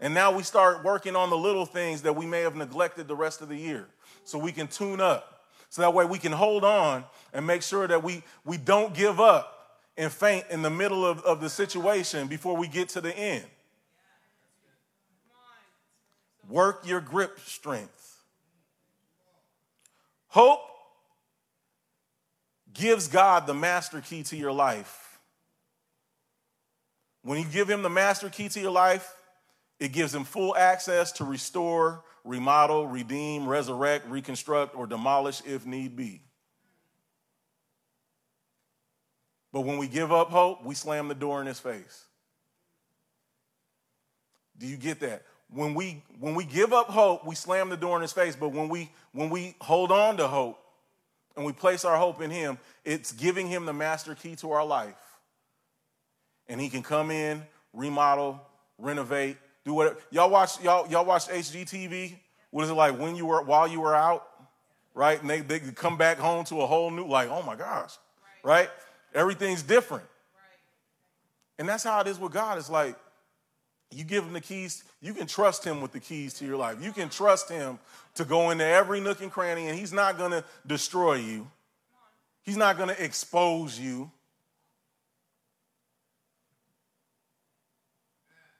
And 0.00 0.12
now 0.12 0.36
we 0.36 0.42
start 0.42 0.82
working 0.82 1.14
on 1.14 1.30
the 1.30 1.38
little 1.38 1.66
things 1.66 2.02
that 2.02 2.16
we 2.16 2.26
may 2.26 2.40
have 2.40 2.56
neglected 2.56 3.06
the 3.06 3.14
rest 3.14 3.42
of 3.42 3.48
the 3.48 3.56
year 3.56 3.86
so 4.24 4.38
we 4.38 4.50
can 4.50 4.66
tune 4.66 5.00
up. 5.00 5.44
So 5.70 5.82
that 5.82 5.94
way 5.94 6.04
we 6.04 6.18
can 6.18 6.32
hold 6.32 6.64
on 6.64 7.04
and 7.32 7.46
make 7.46 7.62
sure 7.62 7.86
that 7.86 8.02
we, 8.02 8.24
we 8.44 8.56
don't 8.56 8.92
give 8.92 9.20
up 9.20 9.78
and 9.96 10.10
faint 10.10 10.46
in 10.50 10.62
the 10.62 10.70
middle 10.70 11.06
of, 11.06 11.20
of 11.20 11.40
the 11.40 11.48
situation 11.48 12.26
before 12.26 12.56
we 12.56 12.66
get 12.66 12.88
to 12.90 13.00
the 13.00 13.16
end. 13.16 13.44
Work 16.48 16.86
your 16.86 17.00
grip 17.00 17.38
strength. 17.40 18.22
Hope 20.28 20.60
gives 22.72 23.08
God 23.08 23.46
the 23.46 23.54
master 23.54 24.00
key 24.00 24.24
to 24.24 24.36
your 24.36 24.52
life. 24.52 25.18
When 27.22 27.38
you 27.38 27.46
give 27.46 27.70
him 27.70 27.82
the 27.82 27.90
master 27.90 28.28
key 28.28 28.48
to 28.50 28.60
your 28.60 28.72
life, 28.72 29.14
it 29.78 29.92
gives 29.92 30.14
him 30.14 30.24
full 30.24 30.56
access 30.56 31.12
to 31.12 31.24
restore, 31.24 32.02
remodel, 32.24 32.86
redeem, 32.86 33.46
resurrect, 33.46 34.08
reconstruct, 34.08 34.76
or 34.76 34.86
demolish 34.86 35.40
if 35.46 35.64
need 35.64 35.96
be. 35.96 36.20
But 39.52 39.60
when 39.60 39.78
we 39.78 39.86
give 39.86 40.10
up 40.12 40.30
hope, 40.30 40.64
we 40.64 40.74
slam 40.74 41.08
the 41.08 41.14
door 41.14 41.40
in 41.40 41.46
his 41.46 41.60
face. 41.60 42.04
Do 44.58 44.66
you 44.66 44.76
get 44.76 45.00
that? 45.00 45.22
When 45.50 45.74
we 45.74 46.02
when 46.18 46.34
we 46.34 46.44
give 46.44 46.72
up 46.72 46.88
hope, 46.88 47.26
we 47.26 47.34
slam 47.34 47.68
the 47.68 47.76
door 47.76 47.96
in 47.96 48.02
his 48.02 48.12
face, 48.12 48.36
but 48.36 48.50
when 48.50 48.68
we 48.68 48.90
when 49.12 49.30
we 49.30 49.54
hold 49.60 49.92
on 49.92 50.16
to 50.16 50.26
hope 50.26 50.58
and 51.36 51.44
we 51.44 51.52
place 51.52 51.84
our 51.84 51.96
hope 51.96 52.20
in 52.20 52.30
him, 52.30 52.58
it's 52.84 53.12
giving 53.12 53.46
him 53.46 53.66
the 53.66 53.72
master 53.72 54.14
key 54.14 54.36
to 54.36 54.52
our 54.52 54.64
life. 54.64 54.94
And 56.48 56.60
he 56.60 56.68
can 56.68 56.82
come 56.82 57.10
in, 57.10 57.42
remodel, 57.72 58.40
renovate, 58.78 59.36
do 59.64 59.74
whatever. 59.74 59.98
Y'all 60.10 60.30
watch 60.30 60.62
y'all 60.62 60.88
y'all 60.88 61.04
watch 61.04 61.28
HGTV? 61.28 62.16
What 62.50 62.64
is 62.64 62.70
it 62.70 62.74
like 62.74 62.98
when 62.98 63.16
you 63.16 63.26
were 63.26 63.42
while 63.42 63.66
you 63.66 63.80
were 63.80 63.94
out? 63.94 64.26
Right? 64.94 65.20
And 65.20 65.28
they, 65.28 65.40
they 65.40 65.58
come 65.58 65.96
back 65.96 66.18
home 66.18 66.44
to 66.44 66.60
a 66.60 66.66
whole 66.66 66.88
new, 66.90 67.06
like, 67.08 67.28
oh 67.28 67.42
my 67.42 67.56
gosh. 67.56 67.96
Right? 68.44 68.60
right? 68.60 68.70
Everything's 69.12 69.62
different. 69.62 70.04
And 71.58 71.68
that's 71.68 71.82
how 71.82 72.00
it 72.00 72.06
is 72.06 72.18
with 72.18 72.32
God. 72.32 72.58
It's 72.58 72.70
like 72.70 72.96
you 73.94 74.04
give 74.04 74.24
him 74.24 74.32
the 74.32 74.40
keys, 74.40 74.84
you 75.00 75.14
can 75.14 75.26
trust 75.26 75.64
him 75.64 75.80
with 75.80 75.92
the 75.92 76.00
keys 76.00 76.34
to 76.34 76.44
your 76.44 76.56
life. 76.56 76.82
You 76.82 76.92
can 76.92 77.08
trust 77.08 77.48
him 77.48 77.78
to 78.14 78.24
go 78.24 78.50
into 78.50 78.64
every 78.64 79.00
nook 79.00 79.22
and 79.22 79.30
cranny, 79.30 79.68
and 79.68 79.78
he's 79.78 79.92
not 79.92 80.18
gonna 80.18 80.44
destroy 80.66 81.14
you. 81.14 81.46
He's 82.42 82.56
not 82.56 82.76
gonna 82.76 82.96
expose 82.98 83.78
you. 83.78 84.10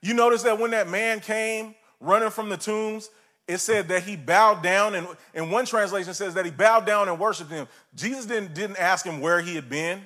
You 0.03 0.15
notice 0.15 0.43
that 0.43 0.59
when 0.59 0.73
that 0.73 0.89
man 0.89 1.21
came 1.21 1.75
running 1.99 2.31
from 2.31 2.51
the 2.51 2.57
tombs, 2.57 3.09
it 3.47 3.59
said 3.59 3.89
that 3.89 4.03
he 4.03 4.17
bowed 4.17 4.63
down, 4.63 4.95
and, 4.95 5.07
and 5.35 5.51
one 5.51 5.67
translation 5.67 6.15
says 6.15 6.35
that 6.35 6.45
he 6.45 6.51
bowed 6.51 6.87
down 6.87 7.09
and 7.09 7.19
worshiped 7.19 7.51
him. 7.51 7.67
Jesus 7.95 8.27
didn't, 8.27 8.55
didn't 8.55 8.77
ask 8.77 9.05
him 9.05 9.21
where 9.21 9.41
he 9.41 9.55
had 9.55 9.69
been, 9.69 10.03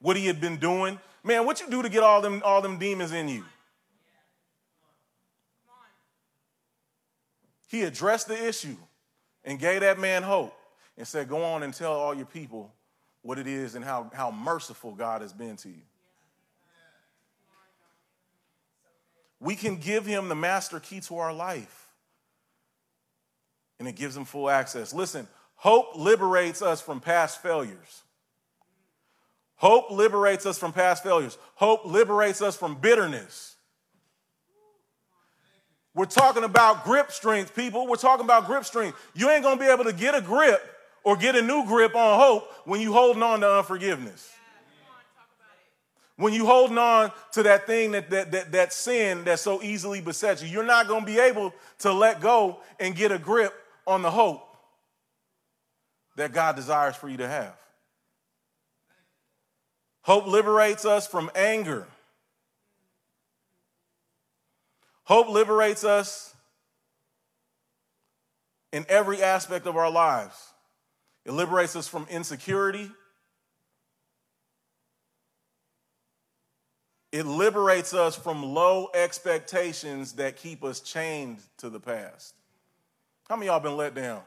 what 0.00 0.16
he 0.16 0.26
had 0.26 0.40
been 0.40 0.56
doing. 0.56 0.98
Man, 1.24 1.46
what 1.46 1.60
you 1.60 1.70
do 1.70 1.82
to 1.82 1.88
get 1.88 2.02
all 2.02 2.20
them, 2.20 2.42
all 2.44 2.60
them 2.60 2.78
demons 2.78 3.12
in 3.12 3.28
you? 3.28 3.44
He 7.72 7.82
addressed 7.82 8.28
the 8.28 8.46
issue 8.46 8.76
and 9.44 9.58
gave 9.58 9.80
that 9.80 9.98
man 9.98 10.22
hope 10.22 10.56
and 10.96 11.08
said, 11.08 11.28
Go 11.28 11.42
on 11.42 11.64
and 11.64 11.74
tell 11.74 11.92
all 11.92 12.14
your 12.14 12.26
people 12.26 12.72
what 13.22 13.38
it 13.38 13.48
is 13.48 13.74
and 13.74 13.84
how, 13.84 14.10
how 14.14 14.30
merciful 14.30 14.92
God 14.92 15.22
has 15.22 15.32
been 15.32 15.56
to 15.56 15.68
you. 15.68 15.82
we 19.42 19.56
can 19.56 19.76
give 19.76 20.06
him 20.06 20.28
the 20.28 20.36
master 20.36 20.78
key 20.78 21.00
to 21.00 21.18
our 21.18 21.32
life. 21.32 21.88
And 23.80 23.88
it 23.88 23.96
gives 23.96 24.16
him 24.16 24.24
full 24.24 24.48
access. 24.48 24.94
Listen, 24.94 25.26
hope 25.56 25.96
liberates 25.96 26.62
us 26.62 26.80
from 26.80 27.00
past 27.00 27.42
failures. 27.42 28.02
Hope 29.56 29.90
liberates 29.90 30.46
us 30.46 30.58
from 30.58 30.72
past 30.72 31.02
failures. 31.02 31.36
Hope 31.56 31.84
liberates 31.84 32.40
us 32.40 32.56
from 32.56 32.76
bitterness. 32.76 33.56
We're 35.94 36.06
talking 36.06 36.44
about 36.44 36.84
grip 36.84 37.12
strength, 37.12 37.54
people. 37.54 37.86
We're 37.86 37.96
talking 37.96 38.24
about 38.24 38.46
grip 38.46 38.64
strength. 38.64 38.98
You 39.14 39.30
ain't 39.30 39.42
gonna 39.42 39.60
be 39.60 39.66
able 39.66 39.84
to 39.84 39.92
get 39.92 40.14
a 40.14 40.20
grip 40.20 40.62
or 41.04 41.16
get 41.16 41.36
a 41.36 41.42
new 41.42 41.66
grip 41.66 41.94
on 41.94 42.18
hope 42.18 42.50
when 42.64 42.80
you 42.80 42.92
holding 42.92 43.22
on 43.22 43.40
to 43.40 43.50
unforgiveness 43.58 44.32
when 46.22 46.32
you 46.32 46.46
holding 46.46 46.78
on 46.78 47.10
to 47.32 47.42
that 47.42 47.66
thing 47.66 47.92
that, 47.92 48.10
that, 48.10 48.30
that, 48.30 48.52
that 48.52 48.72
sin 48.72 49.24
that 49.24 49.40
so 49.40 49.62
easily 49.62 50.00
besets 50.00 50.42
you, 50.42 50.48
you're 50.48 50.62
not 50.62 50.86
to 50.86 51.00
be 51.04 51.18
able 51.18 51.52
to 51.78 51.92
let 51.92 52.20
go 52.20 52.58
and 52.78 52.94
get 52.94 53.10
a 53.10 53.18
grip 53.18 53.52
on 53.86 54.02
the 54.02 54.10
hope 54.10 54.46
that 56.16 56.32
God 56.32 56.54
desires 56.54 56.94
for 56.94 57.08
you 57.08 57.16
to 57.16 57.28
have. 57.28 57.56
Hope 60.02 60.26
liberates 60.26 60.84
us 60.84 61.06
from 61.06 61.30
anger. 61.34 61.86
Hope 65.04 65.28
liberates 65.28 65.84
us 65.84 66.34
in 68.72 68.86
every 68.88 69.22
aspect 69.22 69.66
of 69.66 69.76
our 69.76 69.90
lives. 69.90 70.52
It 71.24 71.32
liberates 71.32 71.76
us 71.76 71.86
from 71.86 72.06
insecurity. 72.10 72.90
It 77.12 77.26
liberates 77.26 77.92
us 77.92 78.16
from 78.16 78.42
low 78.42 78.88
expectations 78.94 80.12
that 80.14 80.36
keep 80.36 80.64
us 80.64 80.80
chained 80.80 81.38
to 81.58 81.68
the 81.68 81.78
past. 81.78 82.34
How 83.28 83.36
many 83.36 83.46
y'all 83.46 83.60
been 83.60 83.76
let 83.76 83.94
down? 83.94 84.22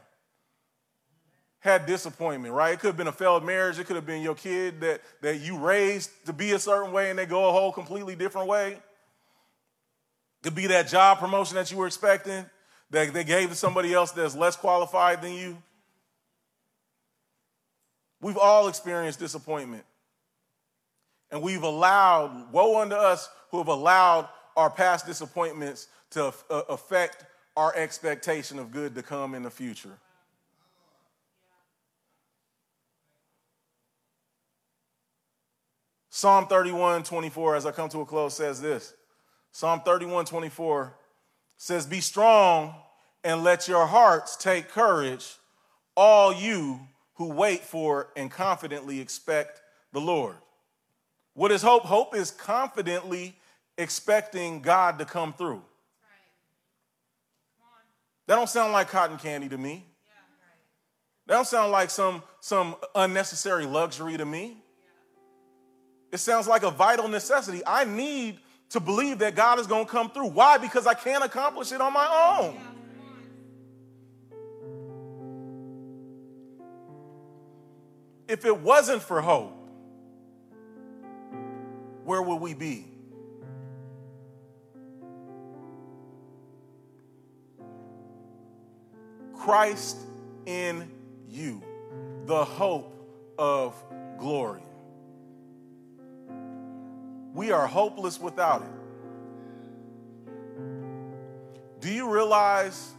Had 1.59 1.87
disappointment, 1.87 2.53
right? 2.53 2.73
It 2.73 2.79
could 2.79 2.87
have 2.87 2.97
been 2.97 3.07
a 3.07 3.11
failed 3.11 3.43
marriage. 3.43 3.79
It 3.79 3.87
could 3.87 3.95
have 3.95 4.05
been 4.05 4.21
your 4.21 4.35
kid 4.35 4.81
that, 4.81 5.01
that 5.21 5.37
you 5.41 5.57
raised 5.57 6.11
to 6.27 6.33
be 6.33 6.51
a 6.51 6.59
certain 6.59 6.91
way 6.91 7.09
and 7.09 7.17
they 7.17 7.25
go 7.25 7.49
a 7.49 7.51
whole 7.51 7.71
completely 7.71 8.15
different 8.15 8.47
way. 8.47 8.77
Could 10.45 10.53
be 10.53 10.67
that 10.67 10.87
job 10.87 11.17
promotion 11.17 11.55
that 11.55 11.71
you 11.71 11.77
were 11.77 11.87
expecting 11.87 12.45
that 12.91 13.11
they 13.15 13.23
gave 13.23 13.49
to 13.49 13.55
somebody 13.55 13.95
else 13.95 14.11
that's 14.11 14.35
less 14.35 14.55
qualified 14.55 15.23
than 15.23 15.33
you. 15.33 15.57
We've 18.21 18.37
all 18.37 18.67
experienced 18.67 19.17
disappointment. 19.17 19.83
And 21.31 21.41
we've 21.41 21.63
allowed, 21.63 22.51
woe 22.51 22.79
unto 22.79 22.93
us 22.93 23.27
who 23.49 23.57
have 23.57 23.69
allowed 23.69 24.29
our 24.55 24.69
past 24.69 25.07
disappointments 25.07 25.87
to 26.11 26.25
uh, 26.51 26.61
affect 26.69 27.25
our 27.57 27.75
expectation 27.75 28.59
of 28.59 28.71
good 28.71 28.93
to 28.93 29.01
come 29.01 29.33
in 29.33 29.41
the 29.41 29.49
future. 29.49 29.97
Psalm 36.11 36.45
31 36.45 37.01
24, 37.01 37.55
as 37.55 37.65
I 37.65 37.71
come 37.71 37.89
to 37.89 38.01
a 38.01 38.05
close, 38.05 38.35
says 38.35 38.61
this 38.61 38.93
Psalm 39.55 39.79
31 39.85 40.25
24 40.25 40.97
says, 41.55 41.85
Be 41.85 42.01
strong 42.01 42.75
and 43.23 43.41
let 43.41 43.69
your 43.69 43.85
hearts 43.85 44.35
take 44.35 44.67
courage, 44.67 45.37
all 45.95 46.33
you 46.33 46.81
who 47.13 47.29
wait 47.29 47.61
for 47.61 48.09
and 48.17 48.29
confidently 48.29 48.99
expect 48.99 49.61
the 49.93 50.01
Lord. 50.01 50.35
What 51.35 51.53
is 51.53 51.61
hope? 51.61 51.83
Hope 51.83 52.13
is 52.13 52.31
confidently 52.31 53.33
expecting 53.77 54.59
God 54.59 54.99
to 54.99 55.05
come 55.05 55.31
through. 55.31 55.61
That 58.27 58.35
don't 58.35 58.49
sound 58.49 58.73
like 58.73 58.89
cotton 58.89 59.17
candy 59.17 59.47
to 59.47 59.57
me. 59.57 59.85
That 61.27 61.35
don't 61.35 61.47
sound 61.47 61.71
like 61.71 61.91
some, 61.91 62.23
some 62.41 62.75
unnecessary 62.93 63.65
luxury 63.65 64.17
to 64.17 64.25
me. 64.25 64.57
It 66.11 66.17
sounds 66.17 66.45
like 66.45 66.63
a 66.63 66.71
vital 66.71 67.07
necessity. 67.07 67.61
I 67.65 67.85
need 67.85 68.39
to 68.69 68.79
believe 68.79 69.19
that 69.19 69.35
God 69.35 69.59
is 69.59 69.67
going 69.67 69.85
to 69.85 69.91
come 69.91 70.09
through. 70.09 70.29
Why? 70.29 70.57
Because 70.57 70.87
I 70.87 70.93
can't 70.93 71.23
accomplish 71.23 71.71
it 71.71 71.81
on 71.81 71.93
my 71.93 72.39
own. 72.39 72.57
If 78.27 78.43
it 78.45 78.59
wasn't 78.59 79.01
for 79.01 79.21
hope, 79.21 79.53
where 82.03 82.21
would 82.21 82.41
we 82.41 82.53
be? 82.53 82.85
Christ 89.35 89.97
in 90.47 90.89
you, 91.29 91.61
the 92.25 92.43
hope 92.43 92.93
of 93.37 93.75
glory. 94.17 94.64
We 97.35 97.51
are 97.51 97.67
hopeless 97.67 98.19
without 98.19 98.63
it. 98.63 98.71
Do 101.81 101.93
you 101.93 102.09
realize 102.11 102.93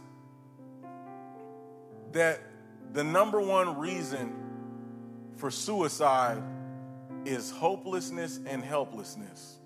that 2.13 2.39
the 2.93 3.03
number 3.03 3.41
one 3.41 3.77
reason 3.77 4.33
for 5.35 5.51
suicide 5.51 6.41
is 7.25 7.51
hopelessness 7.51 8.39
and 8.45 8.63
helplessness. 8.63 9.57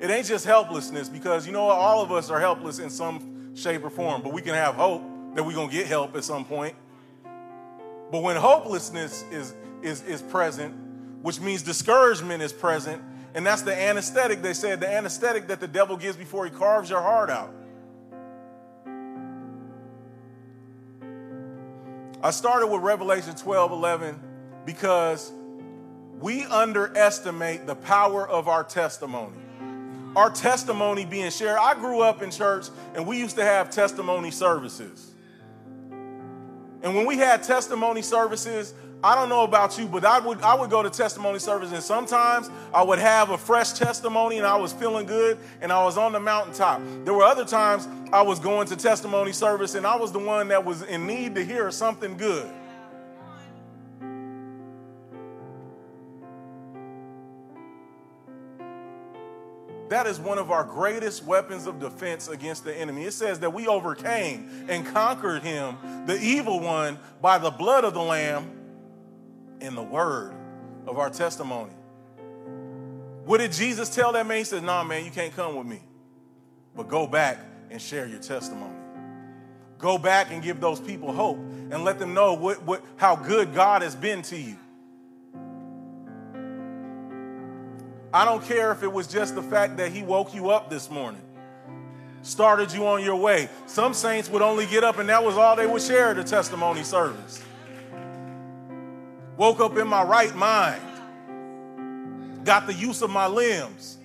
It 0.00 0.10
ain't 0.10 0.26
just 0.26 0.44
helplessness 0.44 1.08
because 1.08 1.46
you 1.46 1.52
know? 1.52 1.68
All 1.68 2.02
of 2.02 2.10
us 2.10 2.30
are 2.30 2.40
helpless 2.40 2.78
in 2.78 2.90
some 2.90 3.54
shape 3.54 3.84
or 3.84 3.90
form, 3.90 4.22
but 4.22 4.32
we 4.32 4.42
can 4.42 4.54
have 4.54 4.74
hope 4.74 5.02
that 5.34 5.44
we're 5.44 5.52
to 5.68 5.68
get 5.68 5.86
help 5.86 6.16
at 6.16 6.24
some 6.24 6.44
point. 6.44 6.74
But 8.10 8.22
when 8.22 8.36
hopelessness 8.36 9.24
is, 9.30 9.54
is, 9.82 10.02
is 10.02 10.22
present, 10.22 10.74
which 11.22 11.40
means 11.40 11.62
discouragement 11.62 12.42
is 12.42 12.52
present. 12.52 13.02
And 13.34 13.46
that's 13.46 13.62
the 13.62 13.74
anesthetic, 13.74 14.42
they 14.42 14.52
said, 14.52 14.80
the 14.80 14.92
anesthetic 14.92 15.48
that 15.48 15.60
the 15.60 15.68
devil 15.68 15.96
gives 15.96 16.16
before 16.16 16.44
he 16.44 16.50
carves 16.50 16.90
your 16.90 17.00
heart 17.00 17.30
out. 17.30 17.52
I 22.22 22.30
started 22.30 22.68
with 22.68 22.82
Revelation 22.82 23.34
12 23.34 23.72
11 23.72 24.20
because 24.64 25.32
we 26.20 26.44
underestimate 26.44 27.66
the 27.66 27.74
power 27.74 28.28
of 28.28 28.46
our 28.46 28.62
testimony. 28.62 29.36
Our 30.14 30.30
testimony 30.30 31.04
being 31.04 31.30
shared. 31.30 31.58
I 31.60 31.74
grew 31.74 32.00
up 32.00 32.22
in 32.22 32.30
church 32.30 32.66
and 32.94 33.06
we 33.06 33.18
used 33.18 33.36
to 33.36 33.44
have 33.44 33.70
testimony 33.70 34.30
services. 34.30 35.10
And 35.90 36.94
when 36.94 37.06
we 37.06 37.16
had 37.16 37.42
testimony 37.42 38.02
services, 38.02 38.74
I 39.04 39.16
don't 39.16 39.28
know 39.28 39.42
about 39.42 39.76
you, 39.78 39.86
but 39.86 40.04
I 40.04 40.20
would 40.20 40.40
I 40.42 40.54
would 40.54 40.70
go 40.70 40.80
to 40.80 40.88
testimony 40.88 41.40
service 41.40 41.72
and 41.72 41.82
sometimes 41.82 42.48
I 42.72 42.84
would 42.84 43.00
have 43.00 43.30
a 43.30 43.38
fresh 43.38 43.72
testimony 43.72 44.38
and 44.38 44.46
I 44.46 44.54
was 44.54 44.72
feeling 44.72 45.06
good 45.06 45.38
and 45.60 45.72
I 45.72 45.82
was 45.82 45.98
on 45.98 46.12
the 46.12 46.20
mountaintop. 46.20 46.80
There 47.04 47.12
were 47.12 47.24
other 47.24 47.44
times 47.44 47.88
I 48.12 48.22
was 48.22 48.38
going 48.38 48.68
to 48.68 48.76
testimony 48.76 49.32
service 49.32 49.74
and 49.74 49.88
I 49.88 49.96
was 49.96 50.12
the 50.12 50.20
one 50.20 50.46
that 50.48 50.64
was 50.64 50.82
in 50.82 51.04
need 51.04 51.34
to 51.34 51.44
hear 51.44 51.72
something 51.72 52.16
good. 52.16 52.48
That 59.88 60.06
is 60.06 60.20
one 60.20 60.38
of 60.38 60.52
our 60.52 60.64
greatest 60.64 61.24
weapons 61.24 61.66
of 61.66 61.80
defense 61.80 62.28
against 62.28 62.64
the 62.64 62.74
enemy. 62.74 63.04
It 63.04 63.12
says 63.12 63.40
that 63.40 63.52
we 63.52 63.66
overcame 63.66 64.66
and 64.68 64.86
conquered 64.86 65.42
him, 65.42 65.76
the 66.06 66.18
evil 66.18 66.60
one, 66.60 66.98
by 67.20 67.38
the 67.38 67.50
blood 67.50 67.84
of 67.84 67.92
the 67.94 68.00
Lamb 68.00 68.61
and 69.62 69.76
the 69.76 69.82
word 69.82 70.34
of 70.86 70.98
our 70.98 71.08
testimony. 71.08 71.72
What 73.24 73.38
did 73.38 73.52
Jesus 73.52 73.94
tell 73.94 74.12
that 74.12 74.26
man? 74.26 74.38
He 74.38 74.44
said, 74.44 74.62
Nah, 74.64 74.82
man, 74.82 75.04
you 75.04 75.10
can't 75.10 75.34
come 75.34 75.56
with 75.56 75.66
me. 75.66 75.80
But 76.74 76.88
go 76.88 77.06
back 77.06 77.38
and 77.70 77.80
share 77.80 78.06
your 78.06 78.18
testimony. 78.18 78.74
Go 79.78 79.98
back 79.98 80.30
and 80.30 80.42
give 80.42 80.60
those 80.60 80.80
people 80.80 81.12
hope 81.12 81.38
and 81.38 81.84
let 81.84 81.98
them 81.98 82.14
know 82.14 82.34
what, 82.34 82.62
what, 82.62 82.84
how 82.96 83.16
good 83.16 83.54
God 83.54 83.82
has 83.82 83.94
been 83.94 84.22
to 84.22 84.38
you. 84.38 84.56
I 88.14 88.24
don't 88.24 88.44
care 88.44 88.72
if 88.72 88.82
it 88.82 88.92
was 88.92 89.06
just 89.06 89.34
the 89.34 89.42
fact 89.42 89.78
that 89.78 89.90
he 89.90 90.02
woke 90.02 90.34
you 90.34 90.50
up 90.50 90.68
this 90.68 90.90
morning, 90.90 91.22
started 92.20 92.72
you 92.72 92.86
on 92.86 93.02
your 93.02 93.16
way. 93.16 93.48
Some 93.66 93.94
saints 93.94 94.28
would 94.28 94.42
only 94.42 94.66
get 94.66 94.84
up 94.84 94.98
and 94.98 95.08
that 95.08 95.24
was 95.24 95.36
all 95.36 95.56
they 95.56 95.66
would 95.66 95.82
share 95.82 96.12
the 96.12 96.22
testimony 96.22 96.84
service. 96.84 97.42
Woke 99.36 99.60
up 99.60 99.76
in 99.78 99.88
my 99.88 100.02
right 100.02 100.34
mind, 100.36 100.82
got 102.44 102.66
the 102.66 102.74
use 102.74 103.02
of 103.02 103.10
my 103.10 103.26
limbs. 103.26 103.98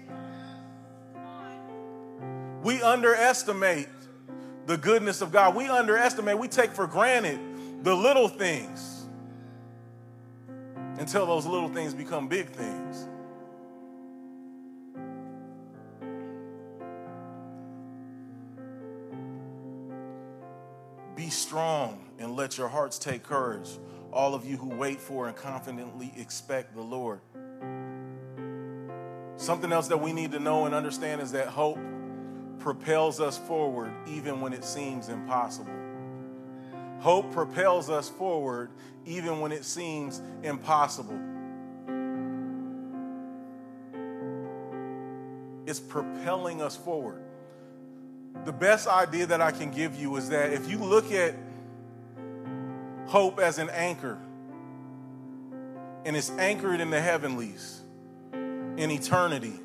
We 2.63 2.81
underestimate 2.81 3.89
the 4.65 4.77
goodness 4.77 5.21
of 5.21 5.31
God. 5.31 5.55
We 5.55 5.67
underestimate, 5.67 6.37
we 6.37 6.47
take 6.47 6.71
for 6.71 6.87
granted 6.87 7.39
the 7.83 7.95
little 7.95 8.27
things 8.27 9.05
until 10.97 11.25
those 11.25 11.45
little 11.45 11.69
things 11.69 11.93
become 11.93 12.27
big 12.27 12.49
things. 12.49 13.07
Be 21.15 21.29
strong 21.29 21.99
and 22.19 22.35
let 22.35 22.57
your 22.57 22.67
hearts 22.67 22.99
take 22.99 23.23
courage, 23.23 23.69
all 24.11 24.33
of 24.33 24.45
you 24.45 24.57
who 24.57 24.69
wait 24.69 24.99
for 24.99 25.27
and 25.27 25.35
confidently 25.35 26.13
expect 26.17 26.75
the 26.75 26.81
Lord. 26.81 27.19
Something 29.37 29.71
else 29.71 29.87
that 29.87 29.97
we 29.97 30.13
need 30.13 30.31
to 30.31 30.39
know 30.39 30.65
and 30.65 30.73
understand 30.73 31.21
is 31.21 31.31
that 31.33 31.47
hope 31.47 31.77
propels 32.59 33.19
us 33.19 33.37
forward 33.37 33.93
even 34.07 34.41
when 34.41 34.53
it 34.53 34.63
seems 34.63 35.09
impossible. 35.09 35.73
Hope 36.99 37.31
propels 37.31 37.89
us 37.89 38.09
forward 38.09 38.71
even 39.05 39.39
when 39.39 39.51
it 39.51 39.63
seems 39.63 40.21
impossible. 40.41 41.19
It's 45.67 45.79
propelling 45.79 46.61
us 46.61 46.75
forward 46.75 47.21
the 48.45 48.53
best 48.53 48.87
idea 48.87 49.25
that 49.25 49.41
I 49.41 49.51
can 49.51 49.71
give 49.71 49.99
you 49.99 50.15
is 50.15 50.29
that 50.29 50.53
if 50.53 50.69
you 50.69 50.77
look 50.77 51.11
at 51.11 51.35
hope 53.07 53.39
as 53.39 53.57
an 53.57 53.69
anchor, 53.71 54.17
and 56.05 56.15
it's 56.15 56.29
anchored 56.31 56.79
in 56.79 56.89
the 56.89 57.01
heavenlies, 57.01 57.81
in 58.33 58.91
eternity, 58.91 59.59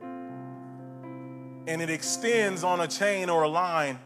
and 0.00 1.80
it 1.80 1.90
extends 1.90 2.64
on 2.64 2.80
a 2.80 2.88
chain 2.88 3.30
or 3.30 3.42
a 3.42 3.48
line 3.48 3.98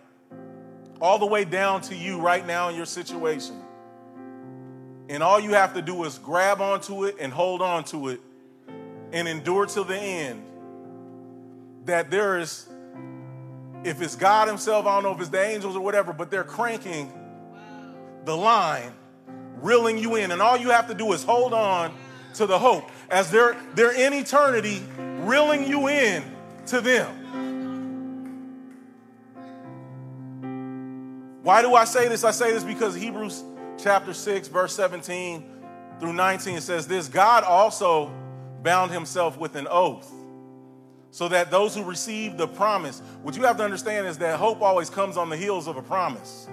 all 1.00 1.18
the 1.18 1.26
way 1.26 1.44
down 1.44 1.80
to 1.80 1.94
you 1.94 2.20
right 2.20 2.46
now 2.46 2.68
in 2.68 2.76
your 2.76 2.86
situation. 2.86 3.56
And 5.08 5.22
all 5.22 5.38
you 5.38 5.54
have 5.54 5.74
to 5.74 5.82
do 5.82 6.04
is 6.04 6.18
grab 6.18 6.60
onto 6.60 7.04
it 7.04 7.16
and 7.20 7.32
hold 7.32 7.62
on 7.62 7.84
to 7.84 8.08
it 8.08 8.20
and 9.12 9.28
endure 9.28 9.66
till 9.66 9.84
the 9.84 9.96
end. 9.96 10.42
That 11.84 12.10
there 12.10 12.38
is 12.38 12.68
if 13.84 14.02
it's 14.02 14.16
God 14.16 14.48
Himself, 14.48 14.84
I 14.86 14.94
don't 14.94 15.04
know 15.04 15.12
if 15.12 15.20
it's 15.20 15.28
the 15.28 15.40
angels 15.40 15.76
or 15.76 15.80
whatever, 15.80 16.12
but 16.12 16.30
they're 16.30 16.42
cranking 16.42 17.12
the 18.26 18.36
line, 18.36 18.92
reeling 19.62 19.96
you 19.96 20.16
in. 20.16 20.30
And 20.32 20.42
all 20.42 20.56
you 20.56 20.70
have 20.70 20.88
to 20.88 20.94
do 20.94 21.12
is 21.12 21.24
hold 21.24 21.54
on 21.54 21.94
to 22.34 22.46
the 22.46 22.58
hope 22.58 22.90
as 23.08 23.30
they're, 23.30 23.56
they're 23.74 23.94
in 23.94 24.12
eternity, 24.12 24.82
reeling 24.98 25.66
you 25.66 25.88
in 25.88 26.22
to 26.66 26.80
them. 26.80 27.22
Why 31.42 31.62
do 31.62 31.74
I 31.74 31.84
say 31.84 32.08
this? 32.08 32.24
I 32.24 32.32
say 32.32 32.52
this 32.52 32.64
because 32.64 32.94
Hebrews 32.96 33.44
chapter 33.78 34.12
6, 34.12 34.48
verse 34.48 34.74
17 34.74 35.44
through 36.00 36.12
19 36.12 36.60
says 36.60 36.86
this 36.88 37.08
God 37.08 37.44
also 37.44 38.10
bound 38.62 38.90
himself 38.90 39.38
with 39.38 39.54
an 39.54 39.68
oath 39.70 40.12
so 41.12 41.28
that 41.28 41.50
those 41.50 41.74
who 41.74 41.84
receive 41.84 42.36
the 42.36 42.48
promise, 42.48 43.00
what 43.22 43.36
you 43.36 43.44
have 43.44 43.56
to 43.58 43.64
understand 43.64 44.06
is 44.06 44.18
that 44.18 44.38
hope 44.38 44.60
always 44.60 44.90
comes 44.90 45.16
on 45.16 45.30
the 45.30 45.36
heels 45.36 45.68
of 45.68 45.76
a 45.76 45.82
promise. 45.82 46.48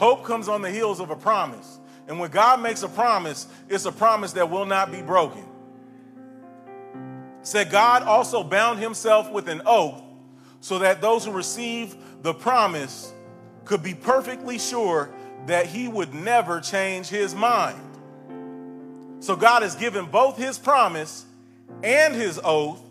Hope 0.00 0.24
comes 0.24 0.48
on 0.48 0.62
the 0.62 0.70
heels 0.70 0.98
of 0.98 1.10
a 1.10 1.16
promise. 1.16 1.78
And 2.08 2.18
when 2.18 2.30
God 2.30 2.62
makes 2.62 2.82
a 2.82 2.88
promise, 2.88 3.46
it's 3.68 3.84
a 3.84 3.92
promise 3.92 4.32
that 4.32 4.48
will 4.48 4.64
not 4.64 4.90
be 4.90 5.02
broken. 5.02 5.44
Said 7.42 7.70
God 7.70 8.02
also 8.02 8.42
bound 8.42 8.78
himself 8.80 9.30
with 9.30 9.46
an 9.48 9.60
oath 9.66 10.02
so 10.60 10.78
that 10.78 11.02
those 11.02 11.24
who 11.24 11.32
receive 11.32 11.94
the 12.22 12.32
promise 12.32 13.12
could 13.66 13.82
be 13.82 13.94
perfectly 13.94 14.58
sure 14.58 15.10
that 15.46 15.66
he 15.66 15.86
would 15.86 16.14
never 16.14 16.60
change 16.60 17.08
his 17.08 17.34
mind. 17.34 17.78
So 19.20 19.36
God 19.36 19.62
has 19.62 19.74
given 19.74 20.06
both 20.06 20.38
his 20.38 20.58
promise 20.58 21.26
and 21.82 22.14
his 22.14 22.40
oath 22.42 22.82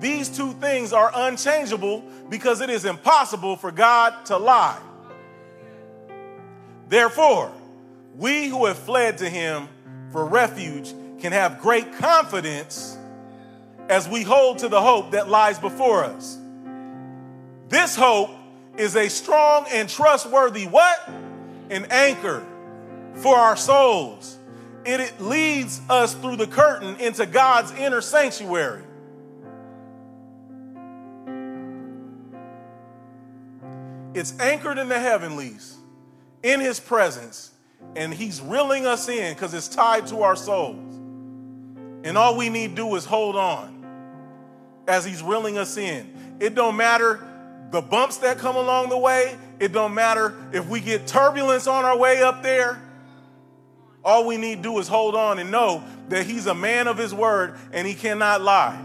these 0.00 0.30
two 0.30 0.52
things 0.54 0.94
are 0.94 1.10
unchangeable 1.12 2.02
because 2.30 2.62
it 2.62 2.70
is 2.70 2.86
impossible 2.86 3.56
for 3.56 3.70
God 3.70 4.24
to 4.26 4.38
lie. 4.38 4.80
Therefore, 6.90 7.52
we 8.16 8.48
who 8.48 8.66
have 8.66 8.76
fled 8.76 9.18
to 9.18 9.30
him 9.30 9.68
for 10.10 10.26
refuge 10.26 10.92
can 11.20 11.30
have 11.30 11.60
great 11.60 11.94
confidence 11.94 12.98
as 13.88 14.08
we 14.08 14.24
hold 14.24 14.58
to 14.58 14.68
the 14.68 14.80
hope 14.80 15.12
that 15.12 15.28
lies 15.28 15.56
before 15.56 16.02
us. 16.04 16.36
This 17.68 17.94
hope 17.94 18.30
is 18.76 18.96
a 18.96 19.08
strong 19.08 19.66
and 19.70 19.88
trustworthy 19.88 20.66
what? 20.66 21.08
An 21.70 21.86
anchor 21.90 22.44
for 23.14 23.36
our 23.36 23.56
souls. 23.56 24.36
It 24.84 25.20
leads 25.20 25.80
us 25.88 26.14
through 26.14 26.36
the 26.36 26.48
curtain 26.48 26.96
into 26.96 27.24
God's 27.24 27.70
inner 27.72 28.00
sanctuary. 28.00 28.82
It's 34.12 34.36
anchored 34.40 34.78
in 34.78 34.88
the 34.88 34.98
heavenlies, 34.98 35.76
in 36.42 36.60
his 36.60 36.80
presence, 36.80 37.50
and 37.96 38.12
he's 38.12 38.40
reeling 38.40 38.86
us 38.86 39.08
in 39.08 39.34
because 39.34 39.54
it's 39.54 39.68
tied 39.68 40.06
to 40.08 40.22
our 40.22 40.36
souls. 40.36 40.94
And 42.02 42.16
all 42.16 42.36
we 42.36 42.48
need 42.48 42.74
do 42.74 42.94
is 42.96 43.04
hold 43.04 43.36
on 43.36 43.84
as 44.88 45.04
he's 45.04 45.22
reeling 45.22 45.58
us 45.58 45.76
in. 45.76 46.36
It 46.40 46.54
don't 46.54 46.76
matter 46.76 47.26
the 47.70 47.80
bumps 47.80 48.18
that 48.18 48.38
come 48.38 48.56
along 48.56 48.88
the 48.88 48.98
way. 48.98 49.36
It 49.58 49.72
don't 49.72 49.94
matter 49.94 50.34
if 50.52 50.66
we 50.66 50.80
get 50.80 51.06
turbulence 51.06 51.66
on 51.66 51.84
our 51.84 51.96
way 51.96 52.22
up 52.22 52.42
there. 52.42 52.82
All 54.02 54.26
we 54.26 54.38
need 54.38 54.62
do 54.62 54.78
is 54.78 54.88
hold 54.88 55.14
on 55.14 55.38
and 55.38 55.50
know 55.50 55.84
that 56.08 56.26
he's 56.26 56.46
a 56.46 56.54
man 56.54 56.88
of 56.88 56.96
his 56.96 57.12
word 57.12 57.56
and 57.72 57.86
he 57.86 57.94
cannot 57.94 58.40
lie. 58.40 58.82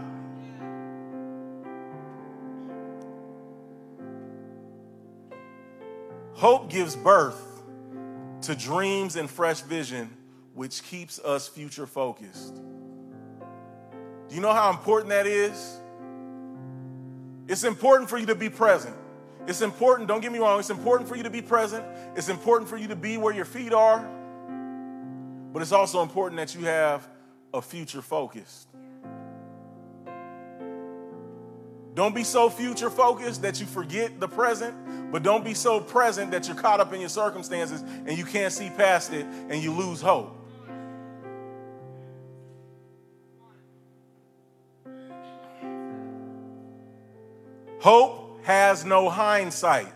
Hope 6.36 6.68
gives 6.68 6.94
birth 6.94 7.62
to 8.42 8.54
dreams 8.54 9.16
and 9.16 9.28
fresh 9.28 9.62
vision 9.62 10.14
which 10.52 10.82
keeps 10.82 11.18
us 11.18 11.48
future 11.48 11.86
focused. 11.86 12.56
Do 14.28 14.34
you 14.34 14.42
know 14.42 14.52
how 14.52 14.68
important 14.68 15.08
that 15.08 15.26
is? 15.26 15.80
It's 17.48 17.64
important 17.64 18.10
for 18.10 18.18
you 18.18 18.26
to 18.26 18.34
be 18.34 18.50
present. 18.50 18.94
It's 19.46 19.62
important, 19.62 20.08
don't 20.08 20.20
get 20.20 20.30
me 20.30 20.38
wrong, 20.38 20.58
it's 20.58 20.68
important 20.68 21.08
for 21.08 21.16
you 21.16 21.22
to 21.22 21.30
be 21.30 21.40
present. 21.40 21.82
It's 22.16 22.28
important 22.28 22.68
for 22.68 22.76
you 22.76 22.88
to 22.88 22.96
be 22.96 23.16
where 23.16 23.32
your 23.32 23.46
feet 23.46 23.72
are. 23.72 24.06
But 25.54 25.62
it's 25.62 25.72
also 25.72 26.02
important 26.02 26.38
that 26.38 26.54
you 26.54 26.66
have 26.66 27.08
a 27.54 27.62
future 27.62 28.02
focused. 28.02 28.68
Don't 31.96 32.14
be 32.14 32.24
so 32.24 32.50
future 32.50 32.90
focused 32.90 33.40
that 33.40 33.58
you 33.58 33.64
forget 33.64 34.20
the 34.20 34.28
present, 34.28 35.10
but 35.10 35.22
don't 35.22 35.42
be 35.42 35.54
so 35.54 35.80
present 35.80 36.30
that 36.32 36.46
you're 36.46 36.54
caught 36.54 36.78
up 36.78 36.92
in 36.92 37.00
your 37.00 37.08
circumstances 37.08 37.80
and 37.80 38.18
you 38.18 38.26
can't 38.26 38.52
see 38.52 38.68
past 38.68 39.14
it 39.14 39.24
and 39.24 39.62
you 39.62 39.72
lose 39.72 40.02
hope. 40.02 40.36
Hope 47.80 48.44
has 48.44 48.84
no 48.84 49.08
hindsight. 49.08 49.90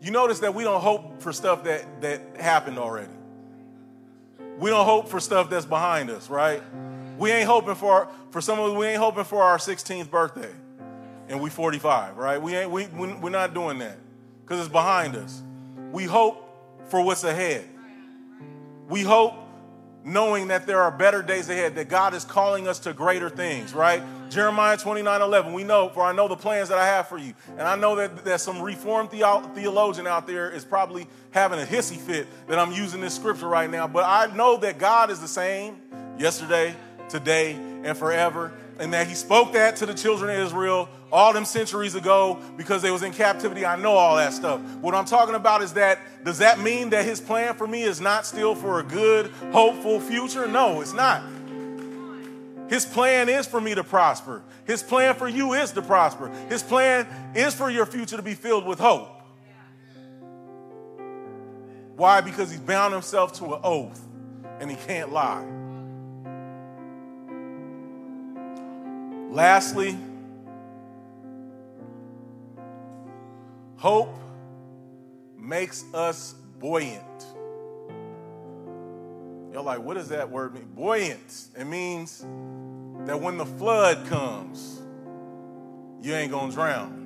You 0.00 0.12
notice 0.12 0.38
that 0.38 0.54
we 0.54 0.62
don't 0.62 0.80
hope 0.80 1.20
for 1.20 1.32
stuff 1.32 1.64
that, 1.64 2.00
that 2.02 2.36
happened 2.38 2.78
already. 2.78 3.12
We 4.60 4.70
don't 4.70 4.84
hope 4.84 5.08
for 5.08 5.18
stuff 5.18 5.50
that's 5.50 5.66
behind 5.66 6.10
us, 6.10 6.30
right? 6.30 6.62
We 7.18 7.30
ain't 7.30 7.46
hoping 7.46 7.74
for 7.74 8.08
for 8.30 8.40
some 8.40 8.58
of 8.58 8.72
us, 8.72 8.76
we 8.76 8.86
ain't 8.86 8.98
hoping 8.98 9.24
for 9.24 9.42
our 9.42 9.58
16th 9.58 10.10
birthday 10.10 10.52
and 11.28 11.40
we 11.40 11.50
45, 11.50 12.16
right? 12.16 12.40
We 12.40 12.54
ain't 12.54 12.70
we 12.70 12.86
we're 12.86 13.30
not 13.30 13.54
doing 13.54 13.78
that 13.78 13.98
because 14.42 14.60
it's 14.60 14.72
behind 14.72 15.16
us. 15.16 15.42
We 15.92 16.04
hope 16.04 16.40
for 16.88 17.00
what's 17.00 17.24
ahead. 17.24 17.64
We 18.88 19.02
hope 19.02 19.34
knowing 20.04 20.48
that 20.48 20.66
there 20.66 20.82
are 20.82 20.90
better 20.90 21.22
days 21.22 21.48
ahead, 21.48 21.74
that 21.76 21.88
God 21.88 22.12
is 22.12 22.24
calling 22.24 22.68
us 22.68 22.78
to 22.80 22.92
greater 22.92 23.30
things, 23.30 23.72
right? 23.72 24.02
Jeremiah 24.28 24.76
29 24.76 25.22
11, 25.22 25.52
we 25.54 25.64
know, 25.64 25.88
for 25.88 26.02
I 26.02 26.12
know 26.12 26.28
the 26.28 26.36
plans 26.36 26.68
that 26.68 26.78
I 26.78 26.84
have 26.84 27.08
for 27.08 27.16
you. 27.16 27.32
And 27.52 27.62
I 27.62 27.74
know 27.76 27.96
that 27.96 28.24
that 28.24 28.40
some 28.40 28.60
reformed 28.60 29.10
theologian 29.10 30.06
out 30.06 30.26
there 30.26 30.50
is 30.50 30.64
probably 30.64 31.06
having 31.30 31.58
a 31.58 31.64
hissy 31.64 31.96
fit 31.96 32.26
that 32.48 32.58
I'm 32.58 32.72
using 32.72 33.00
this 33.00 33.14
scripture 33.14 33.48
right 33.48 33.70
now, 33.70 33.86
but 33.86 34.04
I 34.04 34.34
know 34.34 34.58
that 34.58 34.78
God 34.78 35.10
is 35.10 35.20
the 35.20 35.28
same 35.28 35.80
yesterday, 36.18 36.76
today, 37.08 37.52
and 37.84 37.96
forever 37.96 38.52
and 38.78 38.92
that 38.92 39.06
he 39.06 39.14
spoke 39.14 39.52
that 39.52 39.76
to 39.76 39.86
the 39.86 39.94
children 39.94 40.34
of 40.34 40.46
Israel 40.46 40.88
all 41.12 41.32
them 41.32 41.44
centuries 41.44 41.94
ago 41.94 42.40
because 42.56 42.82
they 42.82 42.90
was 42.90 43.02
in 43.02 43.12
captivity. 43.12 43.64
I 43.64 43.76
know 43.76 43.92
all 43.92 44.16
that 44.16 44.32
stuff. 44.32 44.60
What 44.80 44.94
I'm 44.94 45.04
talking 45.04 45.36
about 45.36 45.62
is 45.62 45.74
that 45.74 45.98
does 46.24 46.38
that 46.38 46.58
mean 46.58 46.90
that 46.90 47.04
his 47.04 47.20
plan 47.20 47.54
for 47.54 47.66
me 47.66 47.82
is 47.82 48.00
not 48.00 48.26
still 48.26 48.54
for 48.54 48.80
a 48.80 48.82
good, 48.82 49.30
hopeful 49.52 50.00
future? 50.00 50.48
No, 50.48 50.80
it's 50.80 50.92
not. 50.92 51.22
His 52.68 52.84
plan 52.84 53.28
is 53.28 53.46
for 53.46 53.60
me 53.60 53.74
to 53.74 53.84
prosper. 53.84 54.42
His 54.66 54.82
plan 54.82 55.14
for 55.14 55.28
you 55.28 55.52
is 55.52 55.70
to 55.72 55.82
prosper. 55.82 56.30
His 56.48 56.62
plan 56.62 57.06
is 57.36 57.54
for 57.54 57.70
your 57.70 57.86
future 57.86 58.16
to 58.16 58.22
be 58.22 58.34
filled 58.34 58.66
with 58.66 58.80
hope. 58.80 59.10
Why? 61.96 62.22
Because 62.22 62.50
he's 62.50 62.60
bound 62.60 62.92
himself 62.92 63.34
to 63.34 63.54
an 63.54 63.60
oath 63.62 64.00
and 64.58 64.68
he 64.68 64.76
can't 64.76 65.12
lie. 65.12 65.46
Lastly, 69.34 69.98
hope 73.74 74.16
makes 75.36 75.84
us 75.92 76.36
buoyant. 76.60 77.02
You're 79.52 79.60
like, 79.60 79.80
what 79.80 79.94
does 79.94 80.10
that 80.10 80.30
word 80.30 80.54
mean? 80.54 80.68
Buoyant. 80.76 81.48
It 81.58 81.64
means 81.64 82.24
that 83.06 83.20
when 83.20 83.36
the 83.36 83.44
flood 83.44 84.06
comes, 84.06 84.80
you 86.00 86.14
ain't 86.14 86.30
gonna 86.30 86.52
drown. 86.52 87.00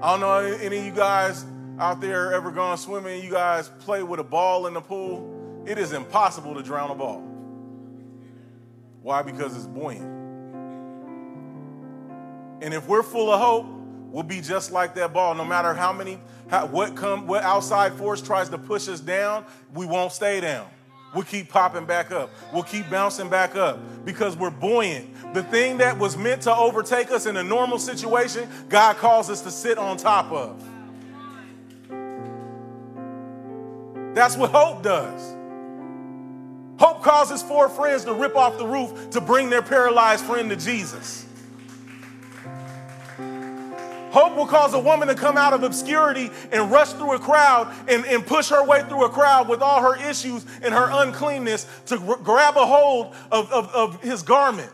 I 0.00 0.12
don't 0.12 0.20
know 0.20 0.38
any 0.38 0.78
of 0.78 0.84
you 0.84 0.92
guys 0.92 1.44
out 1.80 2.00
there 2.00 2.32
ever 2.32 2.52
gone 2.52 2.78
swimming, 2.78 3.24
you 3.24 3.32
guys 3.32 3.68
play 3.80 4.04
with 4.04 4.20
a 4.20 4.24
ball 4.24 4.68
in 4.68 4.74
the 4.74 4.80
pool. 4.80 5.64
It 5.66 5.76
is 5.76 5.92
impossible 5.92 6.54
to 6.54 6.62
drown 6.62 6.92
a 6.92 6.94
ball. 6.94 7.31
Why? 9.02 9.22
Because 9.22 9.56
it's 9.56 9.66
buoyant. 9.66 10.22
And 12.62 12.72
if 12.72 12.86
we're 12.86 13.02
full 13.02 13.30
of 13.30 13.40
hope, 13.40 13.66
we'll 14.10 14.22
be 14.22 14.40
just 14.40 14.70
like 14.70 14.94
that 14.94 15.12
ball. 15.12 15.34
No 15.34 15.44
matter 15.44 15.74
how 15.74 15.92
many, 15.92 16.18
how, 16.48 16.66
what 16.66 16.94
come, 16.94 17.26
what 17.26 17.42
outside 17.42 17.92
force 17.94 18.22
tries 18.22 18.48
to 18.50 18.58
push 18.58 18.88
us 18.88 19.00
down, 19.00 19.44
we 19.74 19.84
won't 19.84 20.12
stay 20.12 20.40
down. 20.40 20.68
We'll 21.12 21.24
keep 21.24 21.48
popping 21.50 21.84
back 21.84 22.10
up. 22.10 22.30
We'll 22.54 22.62
keep 22.62 22.88
bouncing 22.88 23.28
back 23.28 23.56
up 23.56 23.78
because 24.04 24.36
we're 24.36 24.50
buoyant. 24.50 25.34
The 25.34 25.42
thing 25.42 25.78
that 25.78 25.98
was 25.98 26.16
meant 26.16 26.42
to 26.42 26.54
overtake 26.54 27.10
us 27.10 27.26
in 27.26 27.36
a 27.36 27.42
normal 27.42 27.78
situation, 27.78 28.48
God 28.68 28.96
calls 28.96 29.28
us 29.28 29.42
to 29.42 29.50
sit 29.50 29.76
on 29.76 29.96
top 29.96 30.30
of. 30.32 30.64
That's 34.14 34.36
what 34.36 34.50
hope 34.50 34.82
does. 34.82 35.36
Causes 37.02 37.42
four 37.42 37.68
friends 37.68 38.04
to 38.04 38.14
rip 38.14 38.36
off 38.36 38.58
the 38.58 38.66
roof 38.66 39.10
to 39.10 39.20
bring 39.20 39.50
their 39.50 39.62
paralyzed 39.62 40.24
friend 40.24 40.48
to 40.50 40.56
Jesus. 40.56 41.26
Hope 44.12 44.36
will 44.36 44.46
cause 44.46 44.74
a 44.74 44.78
woman 44.78 45.08
to 45.08 45.14
come 45.14 45.38
out 45.38 45.52
of 45.54 45.62
obscurity 45.62 46.30
and 46.52 46.70
rush 46.70 46.92
through 46.92 47.14
a 47.14 47.18
crowd 47.18 47.74
and, 47.88 48.04
and 48.04 48.24
push 48.26 48.50
her 48.50 48.62
way 48.64 48.82
through 48.82 49.06
a 49.06 49.08
crowd 49.08 49.48
with 49.48 49.62
all 49.62 49.80
her 49.80 50.08
issues 50.08 50.44
and 50.62 50.74
her 50.74 50.88
uncleanness 50.90 51.66
to 51.86 51.98
r- 51.98 52.18
grab 52.18 52.56
a 52.56 52.66
hold 52.66 53.14
of, 53.32 53.50
of, 53.50 53.68
of 53.74 54.02
his 54.02 54.22
garment. 54.22 54.70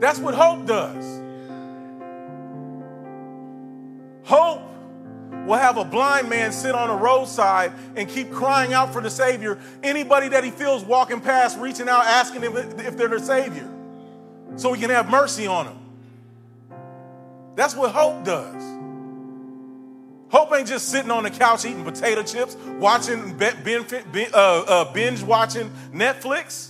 That's 0.00 0.18
what 0.18 0.34
hope 0.34 0.66
does. 0.66 1.22
Hope 4.24 4.67
will 5.48 5.56
have 5.56 5.78
a 5.78 5.84
blind 5.84 6.28
man 6.28 6.52
sit 6.52 6.74
on 6.74 6.90
a 6.90 6.96
roadside 6.96 7.72
and 7.96 8.08
keep 8.08 8.30
crying 8.30 8.74
out 8.74 8.92
for 8.92 9.00
the 9.00 9.10
Savior. 9.10 9.58
Anybody 9.82 10.28
that 10.28 10.44
he 10.44 10.50
feels 10.50 10.84
walking 10.84 11.20
past, 11.20 11.58
reaching 11.58 11.88
out, 11.88 12.04
asking 12.04 12.42
him 12.42 12.56
if 12.56 12.96
they're 12.96 13.08
the 13.08 13.18
Savior, 13.18 13.68
so 14.56 14.74
he 14.74 14.80
can 14.80 14.90
have 14.90 15.08
mercy 15.10 15.46
on 15.46 15.66
them. 15.66 15.78
That's 17.56 17.74
what 17.74 17.92
hope 17.92 18.24
does. 18.24 18.62
Hope 20.30 20.52
ain't 20.52 20.68
just 20.68 20.90
sitting 20.90 21.10
on 21.10 21.22
the 21.22 21.30
couch 21.30 21.64
eating 21.64 21.82
potato 21.82 22.22
chips, 22.22 22.54
watching 22.78 23.40
uh, 23.42 24.34
uh, 24.34 24.92
binge 24.92 25.22
watching 25.22 25.70
Netflix. 25.90 26.68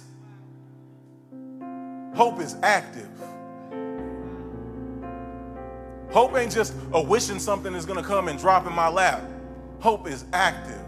Hope 2.15 2.41
is 2.41 2.57
active. 2.63 3.09
Hope 6.11 6.37
ain't 6.37 6.53
just 6.53 6.75
a 6.93 7.03
wishing 7.03 7.39
something 7.39 7.75
is 7.75 7.85
to 7.85 8.03
come 8.03 8.29
and 8.29 8.39
drop 8.39 8.67
in 8.67 8.73
my 8.73 8.89
lap. 8.89 9.23
Hope 9.81 10.09
is 10.09 10.25
active. 10.33 10.79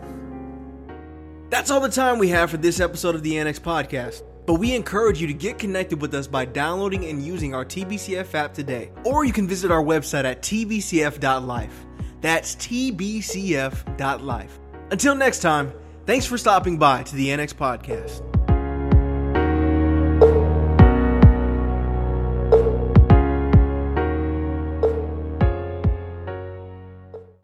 That's 1.50 1.70
all 1.70 1.80
the 1.80 1.88
time 1.88 2.18
we 2.18 2.28
have 2.28 2.50
for 2.50 2.56
this 2.56 2.80
episode 2.80 3.14
of 3.14 3.22
the 3.22 3.38
Annex 3.38 3.58
Podcast. 3.58 4.22
But 4.46 4.54
we 4.54 4.74
encourage 4.74 5.20
you 5.20 5.26
to 5.26 5.34
get 5.34 5.58
connected 5.58 6.00
with 6.00 6.14
us 6.14 6.26
by 6.26 6.44
downloading 6.44 7.04
and 7.04 7.22
using 7.22 7.54
our 7.54 7.64
TBCF 7.64 8.34
app 8.34 8.54
today. 8.54 8.90
Or 9.04 9.24
you 9.24 9.32
can 9.32 9.46
visit 9.46 9.70
our 9.70 9.82
website 9.82 10.24
at 10.24 10.42
tbcf.life. 10.42 11.86
That's 12.20 12.56
tbcf.life. 12.56 13.80
Until 14.90 15.14
next 15.14 15.40
time, 15.40 15.72
thanks 16.06 16.26
for 16.26 16.38
stopping 16.38 16.78
by 16.78 17.02
to 17.04 17.14
the 17.14 17.30
Annex 17.30 17.52
Podcast. 17.52 18.39